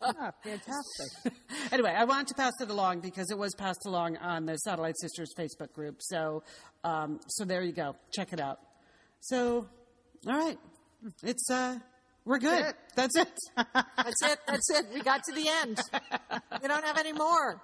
Oh, 0.00 0.30
fantastic. 0.42 1.32
anyway, 1.70 1.94
I 1.96 2.04
wanted 2.04 2.28
to 2.28 2.34
pass 2.34 2.52
it 2.60 2.70
along 2.70 3.00
because 3.00 3.30
it 3.30 3.38
was 3.38 3.54
passed 3.54 3.86
along 3.86 4.16
on 4.18 4.46
the 4.46 4.56
Satellite 4.56 4.98
Sisters 5.00 5.32
Facebook 5.38 5.72
group. 5.72 5.96
So, 6.00 6.42
um, 6.84 7.20
so 7.28 7.44
there 7.44 7.62
you 7.62 7.72
go. 7.72 7.96
Check 8.12 8.32
it 8.32 8.40
out. 8.40 8.58
So, 9.20 9.68
all 10.26 10.38
right, 10.38 10.58
it's 11.22 11.48
uh, 11.50 11.78
we're 12.24 12.38
good. 12.38 12.66
it. 12.66 12.76
That's 12.94 13.16
it. 13.16 13.28
That's 13.56 14.22
it. 14.22 14.38
That's 14.46 14.70
it. 14.70 14.86
We 14.92 15.00
got 15.00 15.22
to 15.24 15.34
the 15.34 15.48
end. 15.48 15.80
We 16.60 16.68
don't 16.68 16.84
have 16.84 16.98
any 16.98 17.12
more. 17.12 17.60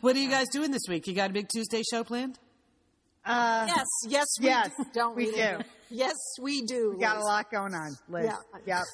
What 0.00 0.16
are 0.16 0.18
you 0.18 0.30
guys 0.30 0.46
doing 0.52 0.70
this 0.70 0.82
week? 0.88 1.06
You 1.06 1.14
got 1.14 1.30
a 1.30 1.32
big 1.32 1.48
Tuesday 1.48 1.82
show 1.90 2.04
planned? 2.04 2.38
Uh, 3.24 3.66
Yes, 3.68 3.86
yes, 4.08 4.26
we 4.40 4.46
Yes, 4.46 4.70
do. 4.76 4.84
Don't 4.94 5.16
we 5.16 5.26
we, 5.26 5.32
do. 5.32 5.58
Yes, 5.90 6.14
we 6.40 6.62
do. 6.62 6.92
we 6.96 7.00
got 7.00 7.16
a 7.18 7.20
lot 7.22 7.50
going 7.50 7.74
on, 7.74 7.96
Liz. 8.08 8.24
Yeah. 8.26 8.36
Yep. 8.66 8.84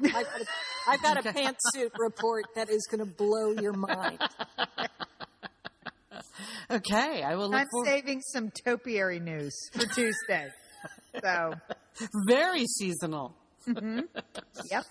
I've 0.00 0.12
got 0.12 0.40
a, 0.40 0.46
I've 0.88 1.02
got 1.02 1.26
a 1.26 1.28
pantsuit 1.32 1.90
report 1.98 2.44
that 2.54 2.70
is 2.70 2.86
going 2.90 3.00
to 3.00 3.12
blow 3.16 3.50
your 3.52 3.72
mind. 3.72 4.18
Okay, 6.70 7.22
I 7.22 7.34
will 7.34 7.48
look 7.48 7.60
I'm 7.60 7.66
for 7.70 7.86
saving 7.86 8.20
some 8.20 8.50
topiary 8.64 9.20
news 9.20 9.54
for 9.72 9.86
Tuesday. 9.86 10.48
So, 11.22 11.54
very 12.28 12.66
seasonal. 12.66 13.34
yep. 14.70 14.84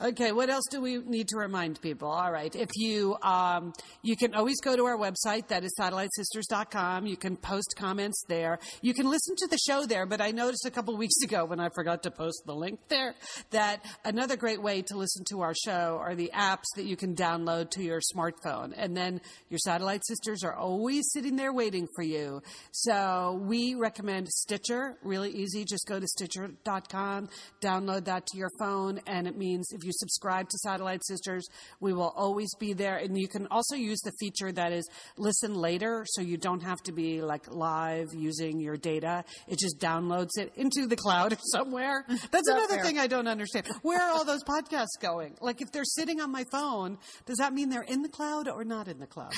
Okay, 0.00 0.32
what 0.32 0.48
else 0.48 0.64
do 0.70 0.80
we 0.80 0.98
need 0.98 1.28
to 1.28 1.36
remind 1.36 1.80
people? 1.80 2.08
All 2.08 2.30
right, 2.30 2.54
if 2.54 2.68
you 2.74 3.16
um, 3.22 3.72
you 4.02 4.16
can 4.16 4.34
always 4.34 4.60
go 4.60 4.76
to 4.76 4.84
our 4.84 4.96
website 4.96 5.48
that 5.48 5.64
is 5.64 5.74
satellitesisters.com. 5.78 7.06
You 7.06 7.16
can 7.16 7.36
post 7.36 7.74
comments 7.76 8.22
there. 8.28 8.58
You 8.82 8.94
can 8.94 9.08
listen 9.08 9.34
to 9.36 9.48
the 9.48 9.58
show 9.58 9.86
there. 9.86 10.06
But 10.06 10.20
I 10.20 10.30
noticed 10.30 10.66
a 10.66 10.70
couple 10.70 10.96
weeks 10.96 11.20
ago 11.22 11.44
when 11.44 11.60
I 11.60 11.68
forgot 11.74 12.02
to 12.04 12.10
post 12.10 12.42
the 12.46 12.54
link 12.54 12.78
there 12.88 13.14
that 13.50 13.84
another 14.04 14.36
great 14.36 14.62
way 14.62 14.82
to 14.82 14.96
listen 14.96 15.24
to 15.30 15.40
our 15.40 15.54
show 15.54 15.98
are 16.00 16.14
the 16.14 16.30
apps 16.34 16.64
that 16.76 16.84
you 16.84 16.96
can 16.96 17.14
download 17.14 17.70
to 17.70 17.82
your 17.82 18.00
smartphone, 18.14 18.72
and 18.76 18.96
then 18.96 19.20
your 19.48 19.58
satellite 19.58 20.06
sisters 20.06 20.44
are 20.44 20.54
always 20.54 21.10
sitting 21.12 21.36
there 21.36 21.52
waiting 21.52 21.86
for 21.96 22.02
you. 22.02 22.42
So 22.72 23.40
we 23.44 23.74
recommend 23.74 24.28
Stitcher. 24.28 24.96
Really 25.02 25.30
easy. 25.30 25.64
Just 25.64 25.86
go 25.86 25.98
to 25.98 26.06
Stitcher.com, 26.06 27.28
download 27.62 28.04
that 28.04 28.26
to 28.26 28.38
your 28.38 28.50
phone, 28.58 29.00
and 29.06 29.17
it 29.26 29.36
means 29.36 29.72
if 29.72 29.84
you 29.84 29.90
subscribe 29.92 30.48
to 30.48 30.58
Satellite 30.58 31.04
Sisters, 31.04 31.48
we 31.80 31.92
will 31.92 32.12
always 32.16 32.54
be 32.56 32.72
there. 32.72 32.96
And 32.96 33.18
you 33.18 33.28
can 33.28 33.46
also 33.50 33.74
use 33.74 34.00
the 34.00 34.12
feature 34.20 34.52
that 34.52 34.72
is 34.72 34.88
listen 35.16 35.54
later, 35.54 36.04
so 36.08 36.20
you 36.20 36.36
don't 36.36 36.62
have 36.62 36.82
to 36.84 36.92
be 36.92 37.22
like 37.22 37.52
live 37.52 38.14
using 38.14 38.60
your 38.60 38.76
data. 38.76 39.24
It 39.46 39.58
just 39.58 39.78
downloads 39.78 40.38
it 40.38 40.52
into 40.56 40.86
the 40.86 40.96
cloud 40.96 41.36
somewhere. 41.52 42.04
That's 42.30 42.48
another 42.48 42.74
fair. 42.76 42.84
thing 42.84 42.98
I 42.98 43.06
don't 43.06 43.28
understand. 43.28 43.66
Where 43.82 44.00
are 44.00 44.10
all 44.12 44.24
those 44.24 44.44
podcasts 44.44 45.00
going? 45.00 45.36
Like 45.40 45.60
if 45.60 45.72
they're 45.72 45.84
sitting 45.84 46.20
on 46.20 46.30
my 46.30 46.44
phone, 46.50 46.98
does 47.26 47.38
that 47.38 47.52
mean 47.52 47.70
they're 47.70 47.82
in 47.82 48.02
the 48.02 48.08
cloud 48.08 48.48
or 48.48 48.64
not 48.64 48.88
in 48.88 48.98
the 48.98 49.06
cloud? 49.06 49.32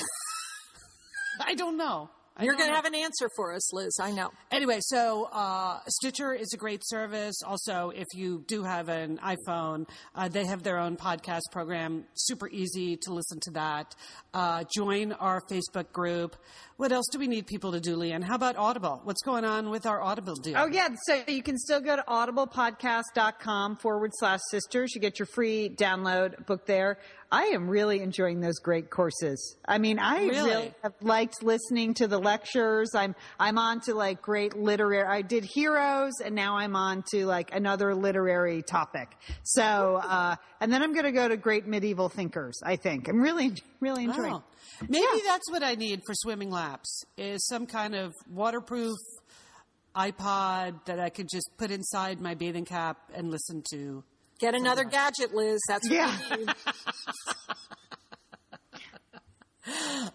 I 1.39 1.55
don't 1.55 1.77
know. 1.77 2.09
I 2.37 2.45
You're 2.45 2.55
going 2.55 2.69
to 2.69 2.75
have 2.75 2.85
an 2.85 2.95
answer 2.95 3.29
for 3.35 3.53
us, 3.53 3.73
Liz. 3.73 3.97
I 4.01 4.11
know. 4.11 4.31
Anyway, 4.51 4.79
so 4.79 5.25
uh, 5.31 5.79
Stitcher 5.87 6.33
is 6.33 6.53
a 6.53 6.57
great 6.57 6.81
service. 6.85 7.35
Also, 7.45 7.91
if 7.93 8.07
you 8.15 8.45
do 8.47 8.63
have 8.63 8.87
an 8.87 9.17
iPhone, 9.17 9.87
uh, 10.15 10.29
they 10.29 10.45
have 10.45 10.63
their 10.63 10.79
own 10.79 10.95
podcast 10.95 11.41
program. 11.51 12.05
Super 12.13 12.47
easy 12.47 12.97
to 13.01 13.13
listen 13.13 13.39
to 13.41 13.51
that. 13.51 13.95
Uh, 14.33 14.63
join 14.73 15.11
our 15.11 15.41
Facebook 15.51 15.91
group. 15.91 16.37
What 16.77 16.91
else 16.91 17.05
do 17.11 17.19
we 17.19 17.27
need 17.27 17.47
people 17.47 17.73
to 17.73 17.81
do, 17.81 17.95
Lian? 17.95 18.23
How 18.23 18.35
about 18.35 18.55
Audible? 18.55 19.01
What's 19.03 19.21
going 19.21 19.45
on 19.45 19.69
with 19.69 19.85
our 19.85 20.01
Audible 20.01 20.35
deal? 20.35 20.55
Oh, 20.57 20.67
yeah. 20.67 20.87
So 21.05 21.21
you 21.27 21.43
can 21.43 21.57
still 21.57 21.81
go 21.81 21.95
to 21.95 22.03
audiblepodcast.com 22.07 23.75
forward 23.77 24.11
slash 24.15 24.39
sisters. 24.49 24.95
You 24.95 25.01
get 25.01 25.19
your 25.19 25.27
free 25.27 25.69
download 25.69 26.45
book 26.47 26.65
there. 26.65 26.97
I 27.33 27.43
am 27.53 27.69
really 27.69 28.01
enjoying 28.01 28.41
those 28.41 28.59
great 28.59 28.89
courses. 28.89 29.55
I 29.65 29.77
mean, 29.77 29.99
I 29.99 30.25
Really? 30.25 30.49
really, 30.49 30.73
have 30.83 30.93
liked 31.01 31.41
listening 31.41 31.93
to 31.95 32.07
the 32.07 32.19
lectures. 32.19 32.89
I'm, 32.93 33.15
I'm 33.39 33.57
on 33.57 33.79
to 33.81 33.93
like 33.93 34.21
great 34.21 34.57
literary, 34.57 35.07
I 35.07 35.21
did 35.21 35.45
heroes 35.45 36.11
and 36.23 36.35
now 36.35 36.57
I'm 36.57 36.75
on 36.75 37.03
to 37.11 37.25
like 37.25 37.53
another 37.55 37.95
literary 37.95 38.61
topic. 38.63 39.07
So, 39.43 40.01
uh, 40.03 40.35
and 40.59 40.73
then 40.73 40.83
I'm 40.83 40.91
going 40.91 41.05
to 41.05 41.13
go 41.13 41.29
to 41.29 41.37
great 41.37 41.67
medieval 41.67 42.09
thinkers, 42.09 42.59
I 42.65 42.75
think. 42.75 43.07
I'm 43.07 43.21
really, 43.21 43.53
really 43.79 44.03
enjoying 44.03 44.33
Oh. 44.33 44.43
Maybe 44.89 45.21
that's 45.25 45.49
what 45.51 45.63
I 45.63 45.75
need 45.75 46.01
for 46.05 46.13
swimming 46.15 46.49
laps 46.49 47.03
is 47.17 47.45
some 47.47 47.65
kind 47.67 47.93
of 47.95 48.13
waterproof 48.29 48.97
iPod 49.95 50.83
that 50.85 50.99
I 50.99 51.09
could 51.09 51.27
just 51.31 51.49
put 51.57 51.69
inside 51.71 52.19
my 52.19 52.33
bathing 52.33 52.65
cap 52.65 52.97
and 53.13 53.29
listen 53.29 53.63
to. 53.71 54.03
Get 54.39 54.55
another 54.55 54.85
gadget, 54.85 55.35
Liz. 55.35 55.59
That's 55.67 55.87
what 55.87 55.95
Yeah. 55.95 56.17
you 56.31 56.37
need. 56.45 56.55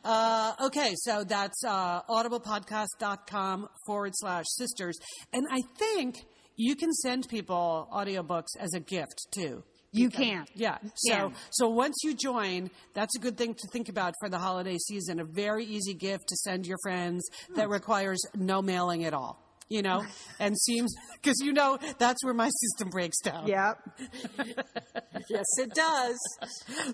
Uh, 0.07 0.53
okay, 0.67 0.93
so 0.95 1.25
that's 1.25 1.65
uh, 1.65 2.01
audiblepodcast.com 2.03 3.69
forward 3.85 4.13
slash 4.15 4.45
sisters. 4.47 4.97
And 5.33 5.45
I 5.51 5.63
think 5.79 6.15
you 6.55 6.77
can 6.77 6.93
send 6.93 7.29
people 7.29 7.89
audiobooks 7.93 8.57
as 8.59 8.73
a 8.75 8.81
gift 8.81 9.27
too. 9.35 9.65
You 9.91 10.11
can. 10.11 10.45
Yeah. 10.55 10.79
So 10.95 11.33
so 11.51 11.69
once 11.69 11.97
you 12.05 12.15
join, 12.15 12.71
that's 12.95 13.17
a 13.17 13.19
good 13.19 13.37
thing 13.39 13.55
to 13.55 13.69
think 13.73 13.89
about 13.89 14.15
for 14.21 14.29
the 14.29 14.39
holiday 14.39 14.77
season. 14.77 15.21
A 15.21 15.25
very 15.25 15.65
easy 15.65 15.95
gift 15.95 16.29
to 16.29 16.37
send 16.37 16.67
your 16.67 16.77
friends 16.83 17.27
that 17.55 17.69
requires 17.69 18.21
no 18.35 18.61
mailing 18.63 19.05
at 19.05 19.15
all. 19.15 19.43
You 19.69 19.83
know, 19.83 20.05
and 20.39 20.57
seems 20.57 20.95
because 21.15 21.41
you 21.41 21.53
know 21.53 21.79
that's 21.99 22.25
where 22.25 22.35
my 22.35 22.49
system 22.51 22.91
breaks 22.91 23.21
down. 23.21 23.49
Yep. 23.49 23.79
yes, 25.29 25.45
it 25.59 25.75
does. 25.75 26.17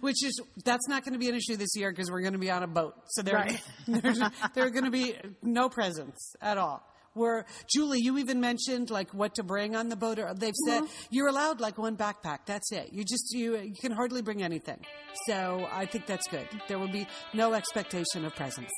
Which 0.01 0.25
is 0.25 0.41
that's 0.65 0.89
not 0.89 1.05
going 1.05 1.13
to 1.13 1.19
be 1.19 1.29
an 1.29 1.35
issue 1.35 1.57
this 1.57 1.77
year 1.77 1.91
because 1.91 2.11
we're 2.11 2.23
going 2.23 2.33
to 2.33 2.39
be 2.39 2.51
on 2.51 2.63
a 2.63 2.67
boat, 2.67 2.95
so 3.09 3.23
there 3.23 3.35
Right. 3.35 3.61
there's, 3.89 4.19
there 4.55 4.65
are 4.65 4.71
going 4.71 4.85
to 4.85 4.91
be 4.91 5.15
no 5.43 5.69
presents 5.69 6.35
at 6.41 6.57
all. 6.59 6.83
Where 7.15 7.45
Julie, 7.71 7.99
you 8.01 8.17
even 8.17 8.41
mentioned 8.41 8.89
like 8.89 9.13
what 9.13 9.35
to 9.35 9.43
bring 9.43 9.77
on 9.77 9.91
the 9.91 9.97
boat. 9.97 10.19
Or 10.19 10.33
they've 10.33 10.55
said 10.67 10.85
you're 11.11 11.29
allowed 11.29 11.61
like 11.61 11.77
one 11.77 11.95
backpack. 11.95 12.39
That's 12.47 12.73
it. 12.73 12.89
You 12.91 13.05
just 13.05 13.35
you 13.35 13.59
you 13.59 13.75
can 13.79 13.93
hardly 13.93 14.23
bring 14.23 14.43
anything. 14.43 14.81
So 15.27 15.69
I 15.71 15.85
think 15.85 16.07
that's 16.07 16.27
good. 16.29 16.49
There 16.69 16.79
will 16.79 16.91
be 16.91 17.07
no 17.35 17.53
expectation 17.53 18.25
of 18.25 18.35
presents. 18.35 18.73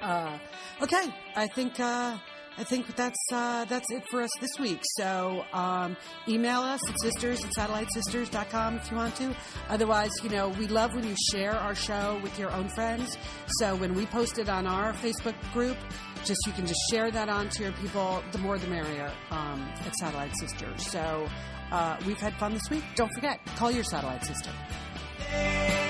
Uh, 0.00 0.36
okay, 0.82 1.14
I 1.36 1.46
think 1.46 1.78
uh, 1.78 2.18
I 2.56 2.64
think 2.64 2.94
that's 2.94 3.18
uh, 3.32 3.64
that's 3.64 3.90
it 3.90 4.04
for 4.10 4.22
us 4.22 4.30
this 4.40 4.50
week. 4.60 4.80
So 4.96 5.44
um, 5.52 5.96
email 6.28 6.60
us 6.60 6.80
at 6.88 6.94
sisters 7.02 7.44
at 7.44 7.50
satellitesisters.com 7.52 8.76
if 8.76 8.90
you 8.90 8.96
want 8.96 9.16
to. 9.16 9.34
Otherwise, 9.68 10.10
you 10.22 10.30
know, 10.30 10.48
we 10.50 10.68
love 10.68 10.94
when 10.94 11.04
you 11.04 11.16
share 11.32 11.52
our 11.52 11.74
show 11.74 12.20
with 12.22 12.38
your 12.38 12.52
own 12.52 12.68
friends. 12.68 13.16
So 13.58 13.74
when 13.74 13.94
we 13.94 14.06
post 14.06 14.38
it 14.38 14.48
on 14.48 14.66
our 14.66 14.92
Facebook 14.92 15.34
group, 15.52 15.76
just 16.24 16.40
you 16.46 16.52
can 16.52 16.66
just 16.66 16.80
share 16.90 17.10
that 17.10 17.28
on 17.28 17.48
to 17.50 17.62
your 17.62 17.72
people. 17.72 18.22
The 18.32 18.38
more, 18.38 18.58
the 18.58 18.68
merrier 18.68 19.12
um, 19.30 19.60
at 19.84 19.94
Satellite 19.96 20.36
Sisters. 20.38 20.90
So 20.90 21.28
uh, 21.72 21.98
we've 22.06 22.20
had 22.20 22.34
fun 22.34 22.54
this 22.54 22.70
week. 22.70 22.84
Don't 22.94 23.12
forget, 23.14 23.40
call 23.56 23.70
your 23.70 23.84
satellite 23.84 24.24
sister. 24.24 25.83